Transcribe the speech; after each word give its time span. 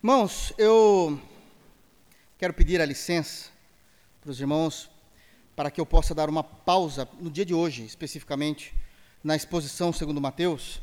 Irmãos, 0.00 0.52
eu 0.56 1.20
quero 2.38 2.54
pedir 2.54 2.80
a 2.80 2.86
licença 2.86 3.50
para 4.20 4.30
os 4.30 4.38
irmãos 4.38 4.88
para 5.56 5.72
que 5.72 5.80
eu 5.80 5.84
possa 5.84 6.14
dar 6.14 6.28
uma 6.28 6.44
pausa 6.44 7.08
no 7.20 7.28
dia 7.28 7.44
de 7.44 7.52
hoje, 7.52 7.84
especificamente, 7.84 8.72
na 9.24 9.34
exposição 9.34 9.92
segundo 9.92 10.20
Mateus, 10.20 10.80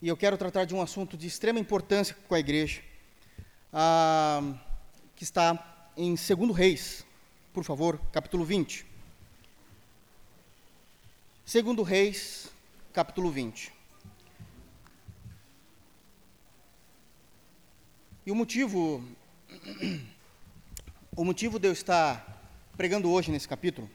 e 0.00 0.06
eu 0.06 0.16
quero 0.16 0.38
tratar 0.38 0.66
de 0.66 0.72
um 0.72 0.80
assunto 0.80 1.16
de 1.16 1.26
extrema 1.26 1.58
importância 1.58 2.16
com 2.28 2.34
a 2.36 2.38
igreja, 2.38 2.80
ah, 3.72 4.40
que 5.16 5.24
está 5.24 5.90
em 5.96 6.14
2 6.14 6.56
Reis, 6.56 7.04
por 7.52 7.64
favor, 7.64 8.00
capítulo 8.12 8.44
20. 8.44 8.86
2 11.44 11.88
Reis, 11.88 12.52
capítulo 12.92 13.32
20. 13.32 13.73
E 18.26 18.30
o 18.30 18.34
motivo, 18.34 19.04
o 21.14 21.22
motivo 21.26 21.58
de 21.58 21.68
eu 21.68 21.72
estar 21.72 22.42
pregando 22.74 23.10
hoje 23.10 23.30
nesse 23.30 23.46
capítulo 23.46 23.90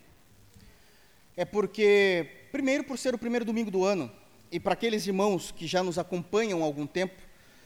é 1.36 1.44
porque, 1.44 2.48
primeiro, 2.52 2.84
por 2.84 2.96
ser 2.96 3.16
o 3.16 3.18
primeiro 3.18 3.44
domingo 3.44 3.72
do 3.72 3.84
ano, 3.84 4.12
e 4.52 4.60
para 4.60 4.74
aqueles 4.74 5.08
irmãos 5.08 5.50
que 5.50 5.66
já 5.66 5.82
nos 5.82 5.98
acompanham 5.98 6.62
há 6.62 6.66
algum 6.66 6.86
tempo, 6.86 7.16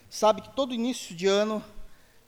sabe 0.09 0.41
que 0.41 0.55
todo 0.55 0.73
início 0.73 1.13
de 1.13 1.27
ano 1.27 1.61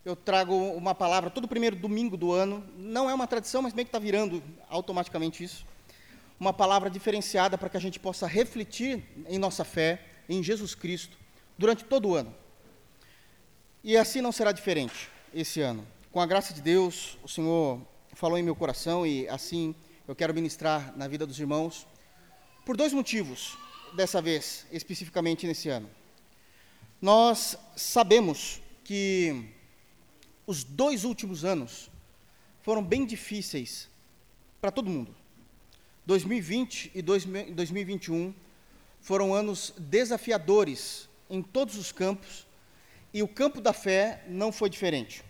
eu 0.03 0.17
trago 0.17 0.53
uma 0.53 0.93
palavra, 0.93 1.29
todo 1.29 1.47
primeiro 1.47 1.77
domingo 1.77 2.17
do 2.17 2.33
ano, 2.33 2.61
não 2.75 3.09
é 3.09 3.13
uma 3.13 3.27
tradição, 3.27 3.61
mas 3.61 3.73
meio 3.73 3.85
que 3.85 3.89
está 3.89 3.99
virando 3.99 4.43
automaticamente 4.67 5.45
isso, 5.45 5.65
uma 6.37 6.51
palavra 6.51 6.89
diferenciada 6.89 7.57
para 7.57 7.69
que 7.69 7.77
a 7.77 7.81
gente 7.81 8.01
possa 8.01 8.27
refletir 8.27 9.01
em 9.29 9.39
nossa 9.39 9.63
fé, 9.63 10.01
em 10.27 10.43
Jesus 10.43 10.75
Cristo, 10.75 11.17
durante 11.57 11.85
todo 11.85 12.09
o 12.09 12.15
ano. 12.15 12.35
E 13.87 13.95
assim 13.95 14.19
não 14.19 14.31
será 14.31 14.51
diferente 14.51 15.11
esse 15.31 15.61
ano. 15.61 15.85
Com 16.11 16.19
a 16.19 16.25
graça 16.25 16.51
de 16.55 16.59
Deus, 16.59 17.19
o 17.21 17.29
Senhor 17.29 17.79
falou 18.13 18.35
em 18.35 18.41
meu 18.41 18.55
coração 18.55 19.05
e 19.05 19.29
assim 19.29 19.75
eu 20.07 20.15
quero 20.15 20.33
ministrar 20.33 20.97
na 20.97 21.07
vida 21.07 21.23
dos 21.23 21.39
irmãos 21.39 21.85
por 22.65 22.75
dois 22.75 22.91
motivos, 22.91 23.55
dessa 23.95 24.19
vez, 24.23 24.65
especificamente 24.71 25.45
nesse 25.45 25.69
ano. 25.69 25.87
Nós 26.99 27.59
sabemos 27.75 28.59
que 28.83 29.53
os 30.47 30.63
dois 30.63 31.03
últimos 31.03 31.45
anos 31.45 31.91
foram 32.63 32.83
bem 32.83 33.05
difíceis 33.05 33.87
para 34.59 34.71
todo 34.71 34.89
mundo. 34.89 35.15
2020 36.07 36.91
e 36.95 37.03
2021 37.03 38.33
foram 38.99 39.31
anos 39.31 39.75
desafiadores 39.77 41.07
em 41.29 41.43
todos 41.43 41.77
os 41.77 41.91
campos 41.91 42.44
e 43.15 43.23
o 43.23 43.29
campo 43.29 43.61
da 43.61 43.71
fé 43.71 44.21
não 44.27 44.51
foi 44.51 44.69
diferente. 44.69 45.23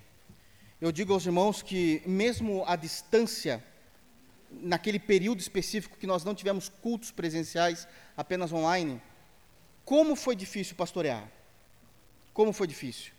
Eu 0.81 0.91
digo 0.91 1.13
aos 1.13 1.23
irmãos 1.23 1.61
que, 1.61 2.01
mesmo 2.03 2.63
à 2.65 2.75
distância, 2.75 3.63
naquele 4.49 4.97
período 4.97 5.39
específico 5.39 5.95
que 5.95 6.07
nós 6.07 6.23
não 6.23 6.33
tivemos 6.33 6.67
cultos 6.67 7.11
presenciais, 7.11 7.87
apenas 8.17 8.51
online, 8.51 8.99
como 9.85 10.15
foi 10.15 10.35
difícil 10.35 10.75
pastorear? 10.75 11.31
Como 12.33 12.51
foi 12.51 12.65
difícil? 12.65 13.11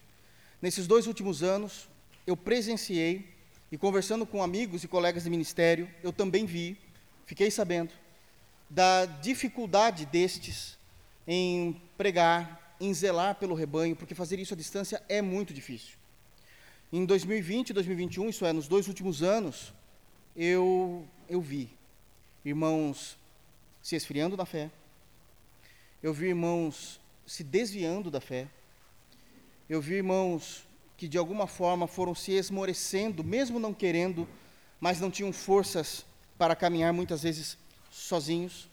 Nesses 0.60 0.88
dois 0.88 1.06
últimos 1.06 1.44
anos, 1.44 1.88
eu 2.26 2.36
presenciei, 2.36 3.24
e 3.70 3.78
conversando 3.78 4.26
com 4.26 4.42
amigos 4.42 4.82
e 4.82 4.88
colegas 4.88 5.22
de 5.22 5.30
ministério, 5.30 5.88
eu 6.02 6.12
também 6.12 6.44
vi, 6.44 6.76
fiquei 7.24 7.52
sabendo, 7.52 7.92
da 8.68 9.06
dificuldade 9.06 10.06
destes 10.06 10.76
em 11.24 11.80
pregar, 11.96 12.65
em 12.80 12.92
zelar 12.92 13.36
pelo 13.36 13.54
rebanho, 13.54 13.96
porque 13.96 14.14
fazer 14.14 14.38
isso 14.38 14.54
à 14.54 14.56
distância 14.56 15.02
é 15.08 15.22
muito 15.22 15.52
difícil. 15.52 15.96
Em 16.92 17.04
2020 17.04 17.70
e 17.70 17.72
2021, 17.72 18.28
isso 18.28 18.46
é, 18.46 18.52
nos 18.52 18.68
dois 18.68 18.86
últimos 18.88 19.22
anos, 19.22 19.72
eu, 20.36 21.06
eu 21.28 21.40
vi 21.40 21.70
irmãos 22.44 23.18
se 23.82 23.96
esfriando 23.96 24.36
na 24.36 24.46
fé, 24.46 24.70
eu 26.02 26.12
vi 26.12 26.26
irmãos 26.26 27.00
se 27.26 27.42
desviando 27.42 28.10
da 28.10 28.20
fé, 28.20 28.48
eu 29.68 29.80
vi 29.80 29.94
irmãos 29.94 30.66
que 30.96 31.08
de 31.08 31.18
alguma 31.18 31.46
forma 31.46 31.86
foram 31.86 32.14
se 32.14 32.32
esmorecendo, 32.32 33.24
mesmo 33.24 33.58
não 33.58 33.74
querendo, 33.74 34.28
mas 34.80 35.00
não 35.00 35.10
tinham 35.10 35.32
forças 35.32 36.06
para 36.38 36.54
caminhar 36.54 36.92
muitas 36.92 37.22
vezes 37.22 37.58
sozinhos. 37.90 38.68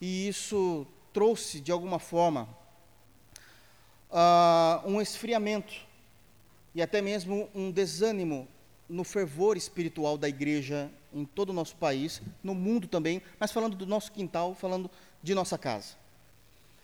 E 0.00 0.28
isso 0.28 0.86
trouxe, 1.12 1.60
de 1.60 1.72
alguma 1.72 1.98
forma, 1.98 2.48
uh, 4.10 4.88
um 4.88 5.00
esfriamento 5.00 5.74
e 6.74 6.82
até 6.82 7.00
mesmo 7.00 7.48
um 7.54 7.70
desânimo 7.70 8.46
no 8.88 9.04
fervor 9.04 9.56
espiritual 9.56 10.16
da 10.16 10.28
igreja 10.28 10.90
em 11.12 11.24
todo 11.24 11.50
o 11.50 11.52
nosso 11.52 11.76
país, 11.76 12.22
no 12.42 12.54
mundo 12.54 12.86
também, 12.86 13.22
mas 13.38 13.52
falando 13.52 13.76
do 13.76 13.86
nosso 13.86 14.12
quintal, 14.12 14.54
falando 14.54 14.90
de 15.22 15.34
nossa 15.34 15.58
casa. 15.58 15.94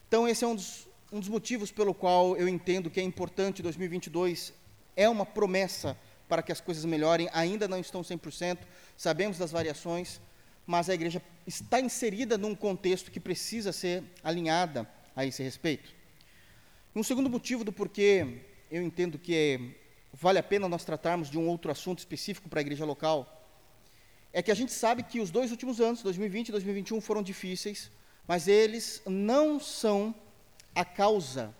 Então, 0.08 0.28
esse 0.28 0.44
é 0.44 0.46
um 0.46 0.54
dos, 0.54 0.88
um 1.12 1.20
dos 1.20 1.28
motivos 1.28 1.70
pelo 1.70 1.94
qual 1.94 2.36
eu 2.36 2.48
entendo 2.48 2.90
que 2.90 3.00
é 3.00 3.02
importante 3.02 3.62
2022, 3.62 4.52
é 4.96 5.08
uma 5.08 5.24
promessa 5.24 5.96
para 6.28 6.42
que 6.42 6.52
as 6.52 6.60
coisas 6.60 6.84
melhorem, 6.84 7.28
ainda 7.32 7.68
não 7.68 7.78
estão 7.78 8.02
100%, 8.02 8.58
sabemos 8.96 9.38
das 9.38 9.50
variações, 9.50 10.20
mas 10.66 10.88
a 10.88 10.94
igreja 10.94 11.22
está 11.46 11.80
inserida 11.80 12.38
num 12.38 12.54
contexto 12.54 13.10
que 13.10 13.20
precisa 13.20 13.72
ser 13.72 14.02
alinhada 14.22 14.88
a 15.14 15.24
esse 15.24 15.42
respeito. 15.42 15.93
Um 16.96 17.02
segundo 17.02 17.28
motivo 17.28 17.64
do 17.64 17.72
porquê 17.72 18.42
eu 18.70 18.80
entendo 18.80 19.18
que 19.18 19.34
é, 19.34 19.60
vale 20.12 20.38
a 20.38 20.42
pena 20.44 20.68
nós 20.68 20.84
tratarmos 20.84 21.28
de 21.28 21.36
um 21.36 21.48
outro 21.48 21.72
assunto 21.72 21.98
específico 21.98 22.48
para 22.48 22.60
a 22.60 22.62
igreja 22.62 22.84
local 22.84 23.44
é 24.32 24.40
que 24.40 24.50
a 24.52 24.54
gente 24.54 24.72
sabe 24.72 25.02
que 25.02 25.18
os 25.18 25.28
dois 25.28 25.50
últimos 25.50 25.80
anos, 25.80 26.02
2020 26.02 26.48
e 26.48 26.52
2021, 26.52 27.00
foram 27.00 27.20
difíceis, 27.20 27.90
mas 28.28 28.46
eles 28.46 29.02
não 29.06 29.58
são 29.58 30.14
a 30.72 30.84
causa 30.84 31.52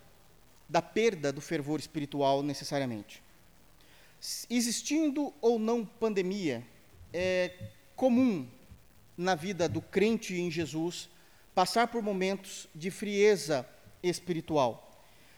da 0.69 0.81
perda 0.81 1.33
do 1.33 1.41
fervor 1.41 1.81
espiritual 1.81 2.41
necessariamente. 2.41 3.21
Existindo 4.49 5.35
ou 5.41 5.59
não 5.59 5.85
pandemia, 5.85 6.65
é 7.13 7.51
comum 7.97 8.49
na 9.17 9.35
vida 9.35 9.69
do 9.69 9.83
crente 9.83 10.41
em 10.41 10.49
Jesus 10.49 11.09
passar 11.57 11.89
por 11.89 12.03
momentos 12.03 12.69
de 12.73 12.89
frieza 12.89 13.69
espiritual. 14.01 14.84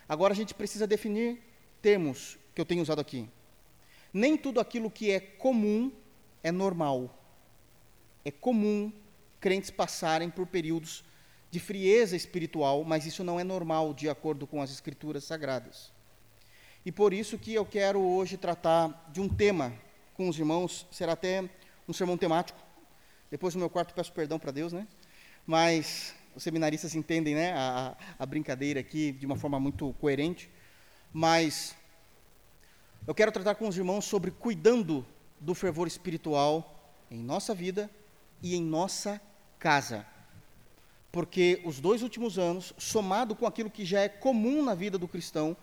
Agora 0.09 0.33
a 0.33 0.37
gente 0.37 0.55
precisa 0.55 0.87
definir 0.87 1.43
termos 1.83 2.39
que 2.55 2.61
eu 2.61 2.65
tenho 2.65 2.83
usado 2.83 3.00
aqui. 3.00 3.28
Nem 4.12 4.37
tudo 4.37 4.61
aquilo 4.61 4.91
que 4.91 5.11
é 5.11 5.21
comum 5.21 5.93
é 6.43 6.50
normal. 6.50 7.17
É 8.25 8.31
comum 8.31 8.93
crentes 9.41 9.71
passarem 9.71 10.31
por 10.31 10.47
períodos 10.47 11.05
de 11.50 11.61
frieza 11.61 12.17
espiritual, 12.17 12.84
mas 12.84 13.06
isso 13.06 13.22
não 13.22 13.39
é 13.39 13.44
normal 13.44 13.94
de 13.94 14.09
acordo 14.09 14.47
com 14.47 14.61
as 14.61 14.71
escrituras 14.71 15.25
sagradas. 15.25 15.93
E 16.84 16.93
por 16.93 17.12
isso 17.12 17.38
que 17.38 17.53
eu 17.53 17.65
quero 17.65 18.00
hoje 18.00 18.37
tratar 18.37 19.11
de 19.12 19.21
um 19.21 19.28
tema 19.28 19.73
com 20.15 20.28
os 20.28 20.38
irmãos, 20.38 20.87
será 20.91 21.12
até 21.12 21.49
um 21.87 21.93
sermão 21.93 22.17
temático. 22.17 22.59
Depois 23.31 23.55
no 23.55 23.61
meu 23.61 23.69
quarto 23.69 23.93
peço 23.93 24.12
perdão 24.12 24.38
para 24.38 24.50
Deus, 24.50 24.73
né? 24.73 24.87
Mas 25.47 26.15
os 26.37 26.43
seminaristas 26.43 26.95
entendem 26.95 27.35
né, 27.35 27.55
a, 27.55 27.97
a 28.19 28.27
brincadeira 28.27 28.79
aqui 28.79 29.11
de 29.11 29.25
uma 29.25 29.37
forma 29.37 29.59
muito 29.59 29.95
coerente, 29.95 30.51
mas 31.11 31.75
eu 33.07 33.15
quero 33.15 33.33
tratar 33.33 33.55
com 33.55 33.67
os 33.67 33.77
irmãos 33.79 34.05
sobre 34.05 34.31
cuidando 34.31 35.05
do 35.41 35.55
fervor 35.55 35.89
espiritual 35.89 36.95
em 37.11 37.19
nossa 37.19 37.55
vida 37.55 37.91
e 38.43 38.55
em 38.55 38.63
nossa 38.63 39.19
casa. 39.59 40.07
Porque 41.11 41.63
os 41.65 41.81
dois 41.81 42.03
últimos 42.03 42.39
anos, 42.39 42.75
somado 42.77 43.35
com 43.35 43.47
aquilo 43.47 43.71
que 43.71 43.87
já 43.87 44.03
é 44.03 44.09
comum 44.09 44.63
na 44.63 44.75
vida 44.75 44.99
do 44.99 45.09
cristão, 45.09 45.57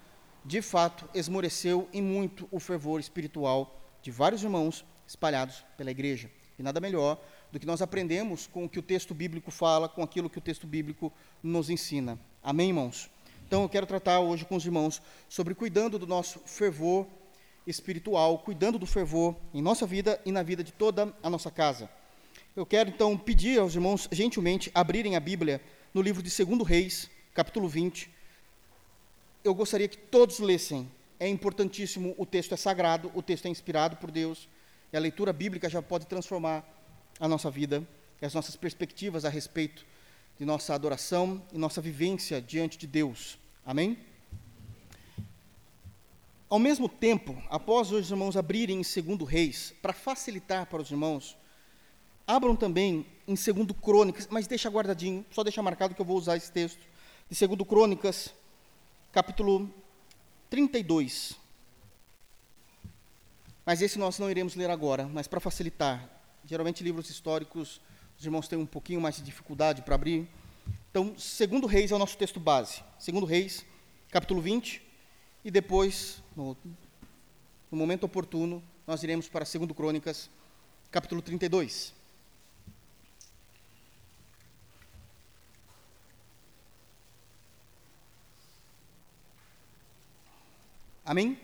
de 0.43 0.59
fato 0.59 1.07
esmoreceu 1.13 1.87
em 1.93 2.01
muito 2.01 2.47
o 2.49 2.59
fervor 2.59 2.99
espiritual 2.99 3.79
de 4.01 4.09
vários 4.09 4.41
irmãos 4.41 4.83
espalhados 5.05 5.63
pela 5.77 5.91
igreja. 5.91 6.31
E 6.57 6.63
nada 6.63 6.79
melhor 6.79 7.23
do 7.53 7.59
que 7.59 7.67
nós 7.67 7.83
aprendemos 7.83 8.47
com 8.47 8.65
o 8.65 8.69
que 8.69 8.79
o 8.79 8.81
texto 8.81 9.13
bíblico 9.13 9.51
fala, 9.51 9.87
com 9.87 10.01
aquilo 10.01 10.27
que 10.27 10.39
o 10.39 10.41
texto 10.41 10.65
bíblico 10.65 11.13
nos 11.43 11.69
ensina. 11.69 12.17
Amém, 12.41 12.69
irmãos? 12.69 13.11
Então 13.45 13.61
eu 13.61 13.69
quero 13.69 13.85
tratar 13.85 14.21
hoje 14.21 14.43
com 14.43 14.55
os 14.55 14.65
irmãos 14.65 14.99
sobre 15.29 15.53
cuidando 15.53 15.99
do 15.99 16.07
nosso 16.07 16.39
fervor 16.47 17.05
espiritual, 17.67 18.39
cuidando 18.39 18.79
do 18.79 18.87
fervor 18.87 19.35
em 19.53 19.61
nossa 19.61 19.85
vida 19.85 20.19
e 20.25 20.31
na 20.31 20.41
vida 20.41 20.63
de 20.63 20.71
toda 20.71 21.15
a 21.21 21.29
nossa 21.29 21.51
casa. 21.51 21.87
Eu 22.55 22.65
quero 22.65 22.89
então 22.89 23.15
pedir 23.15 23.59
aos 23.59 23.75
irmãos 23.75 24.09
gentilmente 24.11 24.71
abrirem 24.73 25.15
a 25.15 25.19
Bíblia 25.19 25.61
no 25.93 26.01
livro 26.01 26.23
de 26.23 26.35
2 26.35 26.67
Reis, 26.67 27.07
capítulo 27.35 27.67
20. 27.67 28.09
Eu 29.43 29.53
gostaria 29.53 29.87
que 29.87 29.97
todos 29.97 30.39
lessem. 30.39 30.89
É 31.19 31.27
importantíssimo, 31.27 32.15
o 32.17 32.25
texto 32.25 32.55
é 32.55 32.57
sagrado, 32.57 33.11
o 33.13 33.21
texto 33.21 33.45
é 33.45 33.49
inspirado 33.49 33.97
por 33.97 34.09
Deus, 34.09 34.49
e 34.91 34.97
a 34.97 34.99
leitura 34.99 35.31
bíblica 35.31 35.69
já 35.69 35.83
pode 35.83 36.07
transformar 36.07 36.67
a 37.19 37.27
nossa 37.27 37.49
vida 37.49 37.87
e 38.21 38.25
as 38.25 38.33
nossas 38.33 38.55
perspectivas 38.55 39.25
a 39.25 39.29
respeito 39.29 39.85
de 40.37 40.45
nossa 40.45 40.73
adoração 40.73 41.41
e 41.51 41.57
nossa 41.57 41.81
vivência 41.81 42.41
diante 42.41 42.77
de 42.77 42.87
Deus. 42.87 43.37
Amém? 43.65 43.97
Ao 46.49 46.59
mesmo 46.59 46.87
tempo, 46.87 47.41
após 47.49 47.91
os 47.91 48.11
irmãos 48.11 48.37
abrirem 48.37 48.79
em 48.79 48.83
segundo 48.83 49.25
Reis, 49.25 49.73
para 49.81 49.91
facilitar 49.91 50.67
para 50.67 50.81
os 50.81 50.91
irmãos, 50.91 51.35
abram 52.27 52.55
também 52.55 53.05
em 53.27 53.35
segundo 53.35 53.73
Crônicas, 53.73 54.27
mas 54.29 54.45
deixa 54.45 54.69
guardadinho, 54.69 55.25
só 55.31 55.43
deixa 55.43 55.63
marcado 55.63 55.95
que 55.95 56.01
eu 56.01 56.05
vou 56.05 56.17
usar 56.17 56.37
esse 56.37 56.51
texto, 56.51 56.81
de 57.29 57.35
segundo 57.35 57.65
Crônicas, 57.65 58.33
capítulo 59.11 59.67
32. 60.49 61.35
Mas 63.65 63.81
esse 63.81 63.97
nós 63.97 64.19
não 64.19 64.29
iremos 64.29 64.55
ler 64.55 64.69
agora, 64.69 65.07
mas 65.07 65.27
para 65.27 65.39
facilitar. 65.39 66.12
Geralmente 66.45 66.83
livros 66.83 67.09
históricos, 67.09 67.79
os 68.19 68.25
irmãos 68.25 68.47
têm 68.47 68.59
um 68.59 68.65
pouquinho 68.65 68.99
mais 68.99 69.15
de 69.15 69.23
dificuldade 69.23 69.81
para 69.81 69.95
abrir. 69.95 70.27
Então, 70.89 71.17
segundo 71.17 71.67
Reis 71.67 71.91
é 71.91 71.95
o 71.95 71.99
nosso 71.99 72.17
texto 72.17 72.39
base. 72.39 72.83
Segundo 72.99 73.25
Reis, 73.25 73.65
capítulo 74.09 74.41
20, 74.41 74.81
e 75.43 75.49
depois, 75.49 76.21
no, 76.35 76.55
no 77.71 77.77
momento 77.77 78.03
oportuno, 78.03 78.63
nós 78.85 79.03
iremos 79.03 79.27
para 79.27 79.45
segundo 79.45 79.73
Crônicas, 79.73 80.29
capítulo 80.91 81.21
32. 81.21 81.93
Amém? 91.05 91.37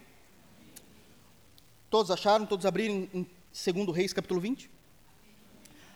Todos 1.89 2.11
acharam? 2.11 2.45
Todos 2.45 2.65
abriram 2.65 3.09
em 3.13 3.25
2 3.51 3.95
Reis, 3.95 4.13
capítulo 4.13 4.39
20? 4.39 4.78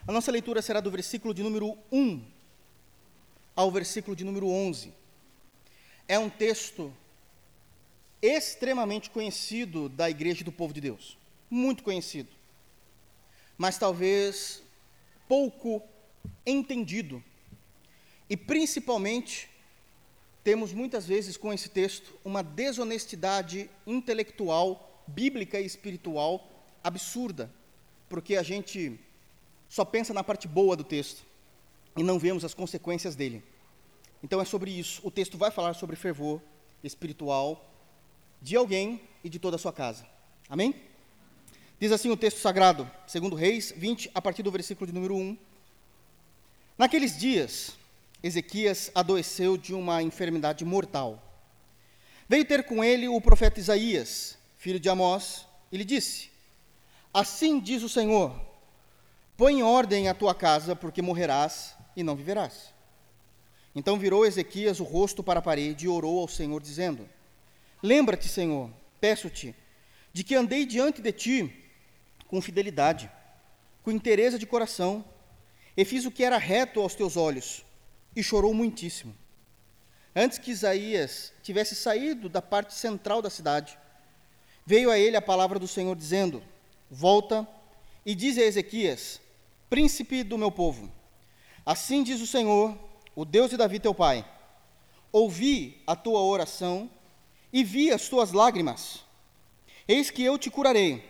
A 0.05 0.11
nossa 0.11 0.31
leitura 0.31 0.61
será 0.61 0.81
do 0.81 0.91
versículo 0.91 1.33
de 1.33 1.41
número 1.41 1.77
1 1.89 2.21
ao 3.55 3.71
versículo 3.71 4.13
de 4.17 4.25
número 4.25 4.50
11. 4.50 4.94
É 6.09 6.19
um 6.19 6.29
texto 6.29 6.94
extremamente 8.21 9.09
conhecido 9.09 9.88
da 9.88 10.09
igreja 10.09 10.44
do 10.44 10.51
povo 10.51 10.73
de 10.73 10.81
Deus. 10.81 11.17
Muito 11.50 11.83
conhecido. 11.83 12.27
Mas 13.57 13.77
talvez 13.77 14.61
pouco 15.25 15.81
entendido. 16.45 17.23
E 18.29 18.35
principalmente, 18.35 19.50
temos 20.44 20.73
muitas 20.73 21.05
vezes 21.05 21.38
com 21.38 21.53
esse 21.53 21.69
texto 21.69 22.13
uma 22.25 22.44
desonestidade 22.44 23.69
intelectual 23.88 25.01
bíblica 25.07 25.61
e 25.61 25.65
espiritual 25.65 26.45
absurda, 26.83 27.50
porque 28.09 28.35
a 28.35 28.44
gente 28.44 29.00
só 29.73 29.83
pensa 29.83 30.13
na 30.13 30.23
parte 30.23 30.47
boa 30.47 30.75
do 30.75 30.83
texto 30.83 31.25
e 31.97 32.03
não 32.03 32.19
vemos 32.19 32.45
as 32.45 32.53
consequências 32.53 33.15
dele. 33.15 33.43
Então 34.21 34.39
é 34.39 34.45
sobre 34.45 34.69
isso. 34.69 35.01
O 35.03 35.09
texto 35.09 35.35
vai 35.35 35.49
falar 35.49 35.73
sobre 35.73 35.95
fervor 35.95 36.39
espiritual 36.83 37.73
de 38.39 38.55
alguém 38.55 39.01
e 39.23 39.29
de 39.29 39.39
toda 39.39 39.55
a 39.55 39.59
sua 39.59 39.73
casa. 39.73 40.05
Amém? 40.47 40.75
Diz 41.79 41.91
assim 41.91 42.11
o 42.11 42.15
texto 42.15 42.39
sagrado, 42.39 42.87
segundo 43.07 43.35
Reis 43.35 43.73
20, 43.75 44.11
a 44.13 44.21
partir 44.21 44.43
do 44.43 44.51
versículo 44.51 44.85
de 44.85 44.93
número 44.93 45.15
1. 45.15 45.35
Naqueles 46.77 47.17
dias, 47.17 47.75
Ezequias 48.21 48.91
adoeceu 48.93 49.57
de 49.57 49.73
uma 49.73 50.03
enfermidade 50.03 50.63
mortal. 50.63 51.19
Veio 52.29 52.45
ter 52.45 52.63
com 52.65 52.83
ele 52.83 53.07
o 53.07 53.19
profeta 53.19 53.59
Isaías, 53.59 54.37
filho 54.55 54.79
de 54.79 54.87
Amós, 54.87 55.47
e 55.71 55.77
lhe 55.77 55.83
disse: 55.83 56.29
Assim 57.11 57.59
diz 57.59 57.81
o 57.81 57.89
Senhor: 57.89 58.52
Põe 59.35 59.59
em 59.59 59.63
ordem 59.63 60.07
a 60.07 60.13
tua 60.13 60.35
casa, 60.35 60.75
porque 60.75 61.01
morrerás 61.01 61.75
e 61.95 62.03
não 62.03 62.15
viverás. 62.15 62.74
Então 63.75 63.97
virou 63.97 64.25
Ezequias 64.25 64.80
o 64.80 64.83
rosto 64.83 65.24
para 65.24 65.39
a 65.39 65.44
parede 65.44 65.85
e 65.85 65.89
orou 65.89 66.19
ao 66.19 66.27
Senhor, 66.27 66.62
dizendo: 66.62 67.09
Lembra-te, 67.81 68.27
Senhor, 68.30 68.69
peço-te, 69.01 69.56
de 70.12 70.24
que 70.24 70.35
andei 70.35 70.65
diante 70.65 71.01
de 71.01 71.12
ti 71.12 71.63
com 72.27 72.41
fidelidade, 72.41 73.12
com 73.81 73.91
interesse 73.91 74.38
de 74.38 74.45
coração, 74.45 75.03
e 75.75 75.83
fiz 75.83 76.06
o 76.06 76.12
que 76.12 76.24
era 76.24 76.38
reto 76.38 76.79
aos 76.79 76.94
teus 76.94 77.18
olhos, 77.18 77.65
e 78.15 78.21
chorou 78.21 78.53
muitíssimo. 78.53 79.15
Antes 80.15 80.38
que 80.38 80.51
Isaías 80.51 81.33
tivesse 81.41 81.75
saído 81.75 82.29
da 82.29 82.41
parte 82.41 82.75
central 82.75 83.19
da 83.19 83.31
cidade, 83.31 83.77
veio 84.63 84.91
a 84.91 85.00
ele 85.00 85.18
a 85.18 85.21
palavra 85.21 85.57
do 85.57 85.68
Senhor 85.68 85.95
dizendo: 85.95 86.44
Volta 86.91 87.47
e 88.06 88.13
diz 88.13 88.38
a 88.38 88.41
Ezequias, 88.41 89.19
príncipe 89.73 90.21
do 90.23 90.37
meu 90.37 90.51
povo: 90.51 90.87
Assim 91.65 92.03
diz 92.03 92.21
o 92.21 92.27
Senhor, 92.27 92.77
o 93.15 93.25
Deus 93.25 93.49
de 93.49 93.57
Davi 93.57 93.79
teu 93.79 93.91
pai: 93.91 94.23
Ouvi 95.11 95.81
a 95.87 95.95
tua 95.95 96.21
oração 96.21 96.87
e 97.51 97.63
vi 97.63 97.91
as 97.91 98.07
tuas 98.07 98.31
lágrimas. 98.31 98.99
Eis 99.87 100.11
que 100.11 100.21
eu 100.21 100.37
te 100.37 100.51
curarei. 100.51 101.03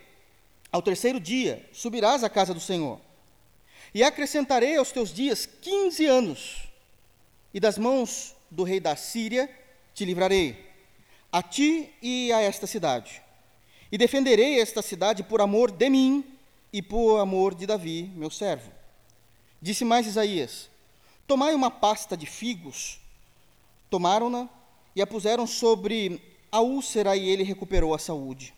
Ao 0.71 0.81
terceiro 0.81 1.19
dia 1.19 1.69
subirás 1.73 2.23
à 2.23 2.29
casa 2.29 2.53
do 2.53 2.59
Senhor. 2.61 3.01
E 3.93 4.01
acrescentarei 4.01 4.77
aos 4.77 4.93
teus 4.93 5.13
dias 5.13 5.45
quinze 5.45 6.05
anos, 6.05 6.69
e 7.53 7.59
das 7.59 7.77
mãos 7.77 8.33
do 8.49 8.63
rei 8.63 8.79
da 8.79 8.95
Síria 8.95 9.49
te 9.93 10.05
livrarei, 10.05 10.71
a 11.29 11.43
ti 11.43 11.93
e 12.01 12.31
a 12.31 12.39
esta 12.39 12.65
cidade. 12.65 13.21
E 13.91 13.97
defenderei 13.97 14.61
esta 14.61 14.81
cidade 14.81 15.21
por 15.21 15.41
amor 15.41 15.69
de 15.69 15.89
mim 15.89 16.32
e 16.73 16.81
por 16.81 17.19
amor 17.19 17.53
de 17.53 17.67
Davi, 17.67 18.11
meu 18.15 18.31
servo. 18.31 18.71
Disse 19.61 19.85
mais 19.85 20.07
Isaías: 20.07 20.69
Tomai 21.27 21.53
uma 21.53 21.69
pasta 21.69 22.17
de 22.17 22.25
figos. 22.25 22.99
Tomaram-na 23.91 24.49
e 24.95 25.01
a 25.01 25.07
puseram 25.07 25.45
sobre 25.45 26.19
a 26.51 26.59
úlcera, 26.61 27.15
e 27.15 27.29
ele 27.29 27.43
recuperou 27.43 27.93
a 27.93 27.99
saúde. 27.99 28.55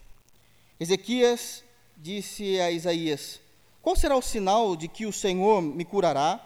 Ezequias 0.80 1.62
disse 1.98 2.58
a 2.62 2.72
Isaías: 2.72 3.42
Qual 3.82 3.98
será 3.98 4.16
o 4.16 4.22
sinal 4.22 4.78
de 4.78 4.88
que 4.88 5.06
o 5.06 5.12
Senhor 5.12 5.62
me 5.62 5.84
curará 5.84 6.40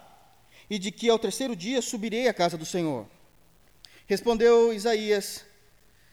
e 0.68 0.76
de 0.76 0.90
que 0.90 1.08
ao 1.08 1.20
terceiro 1.20 1.54
dia 1.54 1.80
subirei 1.80 2.26
à 2.26 2.34
casa 2.34 2.58
do 2.58 2.66
Senhor? 2.66 3.06
Respondeu 4.08 4.72
Isaías: 4.72 5.44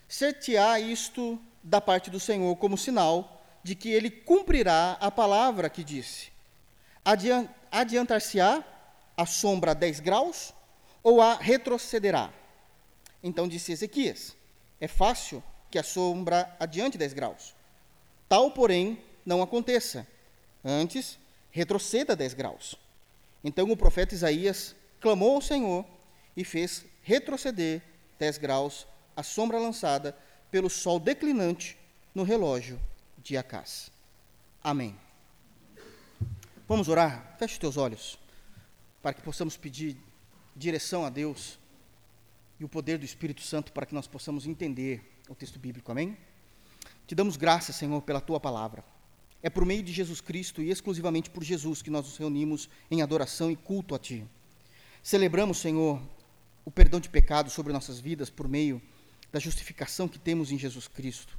Ser-te-á 0.07 0.79
isto 0.79 1.39
da 1.63 1.81
parte 1.81 2.11
do 2.11 2.19
Senhor 2.19 2.55
como 2.57 2.77
sinal 2.77 3.36
de 3.67 3.75
que 3.75 3.89
ele 3.89 4.09
cumprirá 4.09 4.93
a 4.93 5.11
palavra 5.11 5.69
que 5.69 5.83
disse. 5.83 6.31
Adiantar-se-á 7.69 8.63
a 9.17 9.25
sombra 9.25 9.71
a 9.71 9.73
10 9.73 9.99
graus 9.99 10.53
ou 11.03 11.21
a 11.21 11.35
retrocederá? 11.35 12.31
Então 13.21 13.45
disse 13.45 13.73
Ezequias: 13.73 14.37
É 14.79 14.87
fácil 14.87 15.43
que 15.69 15.77
a 15.77 15.83
sombra 15.83 16.55
adiante 16.57 16.97
10 16.97 17.11
graus. 17.11 17.53
Tal, 18.29 18.51
porém, 18.51 19.03
não 19.25 19.41
aconteça. 19.41 20.07
Antes, 20.63 21.19
retroceda 21.51 22.15
10 22.15 22.35
graus. 22.35 22.75
Então 23.43 23.69
o 23.69 23.75
profeta 23.75 24.15
Isaías 24.15 24.77
clamou 25.01 25.35
ao 25.35 25.41
Senhor 25.41 25.85
e 26.37 26.45
fez 26.45 26.85
retroceder 27.03 27.81
10 28.17 28.37
graus 28.37 28.87
a 29.13 29.23
sombra 29.23 29.59
lançada 29.59 30.17
pelo 30.49 30.69
sol 30.69 31.01
declinante 31.01 31.77
no 32.15 32.23
relógio 32.23 32.79
de 33.27 33.35
Acás. 33.35 33.91
Amém. 34.63 34.95
Vamos 36.65 36.87
orar? 36.87 37.35
Feche 37.37 37.55
os 37.55 37.59
teus 37.59 37.75
olhos, 37.75 38.17
para 39.01 39.13
que 39.13 39.21
possamos 39.21 39.57
pedir 39.57 39.97
direção 40.55 41.05
a 41.05 41.09
Deus 41.09 41.59
e 42.57 42.63
o 42.63 42.69
poder 42.69 42.97
do 42.97 43.03
Espírito 43.03 43.41
Santo 43.41 43.73
para 43.73 43.85
que 43.85 43.93
nós 43.93 44.07
possamos 44.07 44.47
entender 44.47 45.19
o 45.27 45.35
texto 45.35 45.59
bíblico. 45.59 45.91
Amém? 45.91 46.17
Te 47.05 47.13
damos 47.13 47.35
graças, 47.35 47.75
Senhor, 47.75 48.01
pela 48.01 48.21
tua 48.21 48.39
palavra. 48.39 48.81
É 49.43 49.49
por 49.49 49.65
meio 49.65 49.83
de 49.83 49.91
Jesus 49.91 50.21
Cristo 50.21 50.61
e 50.61 50.69
exclusivamente 50.69 51.29
por 51.29 51.43
Jesus 51.43 51.81
que 51.81 51.89
nós 51.89 52.05
nos 52.05 52.17
reunimos 52.17 52.69
em 52.89 53.01
adoração 53.01 53.51
e 53.51 53.57
culto 53.57 53.93
a 53.93 53.99
Ti. 53.99 54.25
Celebramos, 55.03 55.57
Senhor, 55.57 56.01
o 56.63 56.71
perdão 56.71 56.99
de 56.99 57.09
pecados 57.09 57.51
sobre 57.51 57.73
nossas 57.73 57.99
vidas 57.99 58.29
por 58.29 58.47
meio 58.47 58.81
da 59.33 59.39
justificação 59.39 60.07
que 60.07 60.17
temos 60.17 60.49
em 60.49 60.57
Jesus 60.57 60.87
Cristo. 60.87 61.37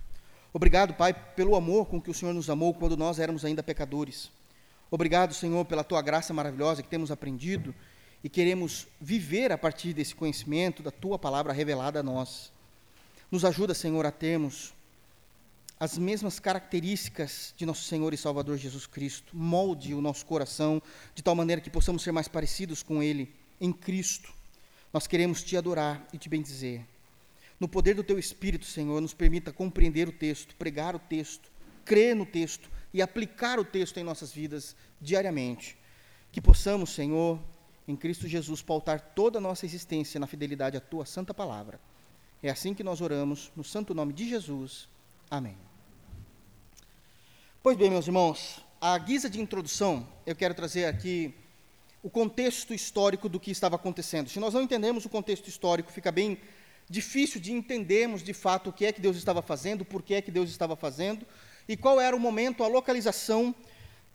Obrigado, 0.53 0.95
Pai, 0.95 1.13
pelo 1.13 1.55
amor 1.55 1.87
com 1.87 2.01
que 2.01 2.11
o 2.11 2.15
Senhor 2.15 2.33
nos 2.33 2.49
amou 2.49 2.73
quando 2.73 2.97
nós 2.97 3.19
éramos 3.19 3.45
ainda 3.45 3.63
pecadores. 3.63 4.31
Obrigado, 4.91 5.35
Senhor, 5.35 5.65
pela 5.67 5.85
tua 5.85 6.01
graça 6.01 6.33
maravilhosa 6.33 6.83
que 6.83 6.89
temos 6.89 7.11
aprendido 7.11 7.75
e 8.25 8.29
queremos 8.29 8.87
viver 9.01 9.53
a 9.53 9.59
partir 9.59 9.93
desse 9.93 10.15
conhecimento 10.15 10.83
da 10.83 10.91
tua 10.91 11.19
palavra 11.19 11.53
revelada 11.53 12.01
a 12.01 12.03
nós. 12.03 12.51
Nos 13.31 13.45
ajuda, 13.45 13.75
Senhor, 13.75 14.07
a 14.07 14.11
termos 14.11 14.73
as 15.79 15.97
mesmas 15.97 16.41
características 16.41 17.55
de 17.57 17.65
nosso 17.65 17.85
Senhor 17.85 18.13
e 18.13 18.17
Salvador 18.17 18.57
Jesus 18.57 18.87
Cristo. 18.87 19.37
Molde 19.37 19.95
o 19.95 20.01
nosso 20.01 20.25
coração 20.27 20.83
de 21.15 21.23
tal 21.23 21.35
maneira 21.35 21.61
que 21.61 21.71
possamos 21.71 22.03
ser 22.03 22.11
mais 22.11 22.27
parecidos 22.27 22.83
com 22.83 23.03
Ele 23.03 23.33
em 23.61 23.73
Cristo. 23.73 24.33
Nós 24.93 25.07
queremos 25.07 25.45
te 25.45 25.57
adorar 25.57 26.09
e 26.13 26.19
te 26.19 26.29
bendizer. 26.29 26.85
No 27.61 27.69
poder 27.69 27.95
do 27.95 28.05
teu 28.05 28.19
Espírito, 28.19 28.65
Senhor, 28.65 29.01
nos 29.01 29.15
permita 29.15 29.53
compreender 29.53 30.09
o 30.09 30.13
texto, 30.13 30.55
pregar 30.57 30.95
o 30.95 30.99
texto, 30.99 31.51
crer 31.85 32.15
no 32.15 32.25
texto 32.25 32.71
e 32.93 33.03
aplicar 33.03 33.59
o 33.59 33.65
texto 33.65 33.99
em 33.99 34.05
nossas 34.05 34.33
vidas 34.33 34.77
diariamente. 35.01 35.77
Que 36.31 36.41
possamos, 36.41 36.91
Senhor, 36.91 37.41
em 37.87 37.97
Cristo 37.97 38.29
Jesus, 38.29 38.63
pautar 38.63 39.01
toda 39.15 39.39
a 39.39 39.41
nossa 39.41 39.67
existência 39.67 40.21
na 40.21 40.27
fidelidade 40.27 40.77
à 40.77 40.81
tua 40.81 41.05
santa 41.05 41.35
palavra. 41.35 41.81
É 42.43 42.51
assim 42.51 42.75
que 42.75 42.85
nós 42.85 43.01
oramos, 43.01 43.51
no 43.57 43.65
santo 43.65 43.95
nome 43.95 44.13
de 44.13 44.29
Jesus. 44.29 44.89
Amém. 45.31 45.57
Pois 47.61 47.77
bem, 47.77 47.91
meus 47.91 48.07
irmãos, 48.07 48.65
à 48.81 48.97
guisa 48.97 49.29
de 49.29 49.41
introdução, 49.41 50.07
eu 50.25 50.37
quero 50.37 50.55
trazer 50.55 50.85
aqui 50.85 51.35
o 52.03 52.09
contexto 52.09 52.73
histórico 52.73 53.29
do 53.29 53.41
que 53.41 53.51
estava 53.51 53.75
acontecendo. 53.75 54.29
Se 54.29 54.39
nós 54.39 54.55
não 54.55 54.63
entendemos 54.63 55.05
o 55.05 55.09
contexto 55.09 55.49
histórico, 55.49 55.91
fica 55.91 56.13
bem 56.13 56.39
difícil 56.89 57.41
de 57.41 57.53
entendermos 57.53 58.23
de 58.23 58.33
fato 58.33 58.71
o 58.71 58.73
que 58.73 58.87
é 58.87 58.93
que 58.93 59.01
Deus 59.01 59.17
estava 59.17 59.43
fazendo, 59.43 59.85
por 59.85 60.03
que 60.03 60.15
é 60.15 60.23
que 60.23 60.31
Deus 60.31 60.51
estava 60.51 60.75
fazendo 60.75 61.27
e 61.69 61.77
qual 61.77 62.01
era 62.01 62.17
o 62.17 62.21
momento, 62.21 62.65
a 62.65 62.67
localização 62.67 63.55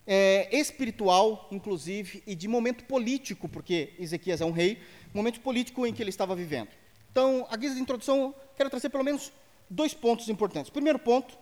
é, 0.08 0.50
espiritual, 0.52 1.48
inclusive, 1.52 2.24
e 2.26 2.36
de 2.36 2.48
momento 2.48 2.84
político, 2.86 3.48
porque 3.48 3.94
Ezequias 4.00 4.42
é 4.42 4.46
um 4.46 4.52
rei, 4.52 4.82
momento 5.14 5.40
político 5.40 5.86
em 5.86 5.94
que 5.94 6.02
ele 6.02 6.10
estava 6.10 6.36
vivendo. 6.36 6.70
Então, 7.12 7.46
a 7.50 7.56
guisa 7.56 7.76
de 7.76 7.82
introdução, 7.82 8.34
quero 8.58 8.70
trazer 8.70 8.90
pelo 8.90 9.04
menos 9.04 9.32
dois 9.70 9.94
pontos 9.94 10.28
importantes. 10.30 10.70
O 10.70 10.74
primeiro 10.74 10.98
ponto 10.98 11.38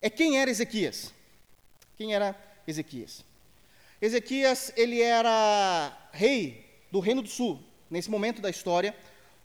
é 0.00 0.08
quem 0.08 0.38
era 0.38 0.50
Ezequias. 0.50 1.12
Quem 1.96 2.14
era 2.14 2.36
Ezequias? 2.66 3.24
Ezequias, 4.00 4.72
ele 4.76 5.00
era 5.00 6.08
rei 6.12 6.64
do 6.92 7.00
Reino 7.00 7.22
do 7.22 7.28
Sul. 7.28 7.60
Nesse 7.90 8.10
momento 8.10 8.40
da 8.40 8.50
história, 8.50 8.94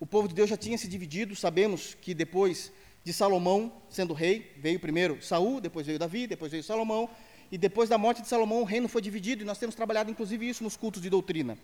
o 0.02 0.06
povo 0.08 0.28
de 0.28 0.34
Deus 0.34 0.50
já 0.50 0.58
tinha 0.58 0.76
se 0.80 0.88
dividido. 0.88 1.36
Sabemos 1.36 1.96
que 2.02 2.16
depois 2.16 2.72
de 3.04 3.14
Salomão 3.14 3.72
sendo 3.88 4.16
rei, 4.16 4.52
veio 4.58 4.80
primeiro 4.80 5.22
Saul, 5.22 5.62
depois 5.62 5.86
veio 5.86 6.00
Davi, 6.00 6.26
depois 6.26 6.52
veio 6.52 6.64
Salomão, 6.64 7.08
e 7.52 7.58
depois 7.58 7.88
da 7.88 8.00
morte 8.00 8.24
de 8.24 8.28
Salomão 8.28 8.62
o 8.62 8.66
reino 8.66 8.88
foi 8.88 9.00
dividido, 9.00 9.44
e 9.44 9.46
nós 9.46 9.60
temos 9.60 9.76
trabalhado 9.76 10.10
inclusive 10.10 10.50
isso 10.50 10.64
nos 10.64 10.76
cultos 10.76 11.04
de 11.04 11.10
doutrina. 11.10 11.56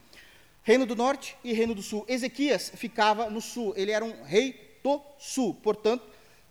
Reino 0.61 0.85
do 0.85 0.95
Norte 0.95 1.35
e 1.43 1.51
Reino 1.51 1.73
do 1.73 1.81
Sul. 1.81 2.05
Ezequias 2.07 2.71
ficava 2.75 3.27
no 3.27 3.41
sul, 3.41 3.73
ele 3.75 3.91
era 3.91 4.05
um 4.05 4.23
rei 4.23 4.77
do 4.83 5.01
sul, 5.17 5.55
portanto, 5.55 6.05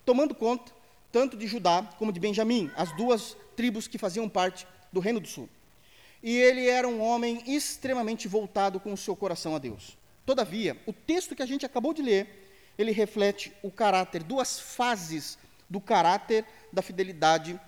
tomando 0.04 0.34
conta 0.34 0.72
tanto 1.12 1.36
de 1.36 1.46
Judá 1.46 1.88
como 1.98 2.12
de 2.12 2.18
Benjamim, 2.18 2.68
as 2.74 2.90
duas 2.96 3.36
tribos 3.54 3.86
que 3.86 3.96
faziam 3.96 4.28
parte 4.28 4.66
do 4.92 4.98
Reino 4.98 5.20
do 5.20 5.28
Sul. 5.28 5.48
E 6.20 6.36
ele 6.36 6.66
era 6.66 6.88
um 6.88 7.00
homem 7.00 7.44
extremamente 7.46 8.26
voltado 8.26 8.80
com 8.80 8.92
o 8.92 8.96
seu 8.96 9.14
coração 9.14 9.54
a 9.54 9.58
Deus. 9.58 9.96
Todavia, 10.26 10.76
o 10.84 10.92
texto 10.92 11.36
que 11.36 11.42
a 11.42 11.46
gente 11.46 11.64
acabou 11.64 11.94
de 11.94 12.02
ler, 12.02 12.50
ele 12.76 12.90
reflete 12.90 13.52
o 13.62 13.70
caráter, 13.70 14.24
duas 14.24 14.58
fases 14.58 15.38
do 15.70 15.80
caráter 15.80 16.44
da 16.72 16.82
fidelidade 16.82 17.58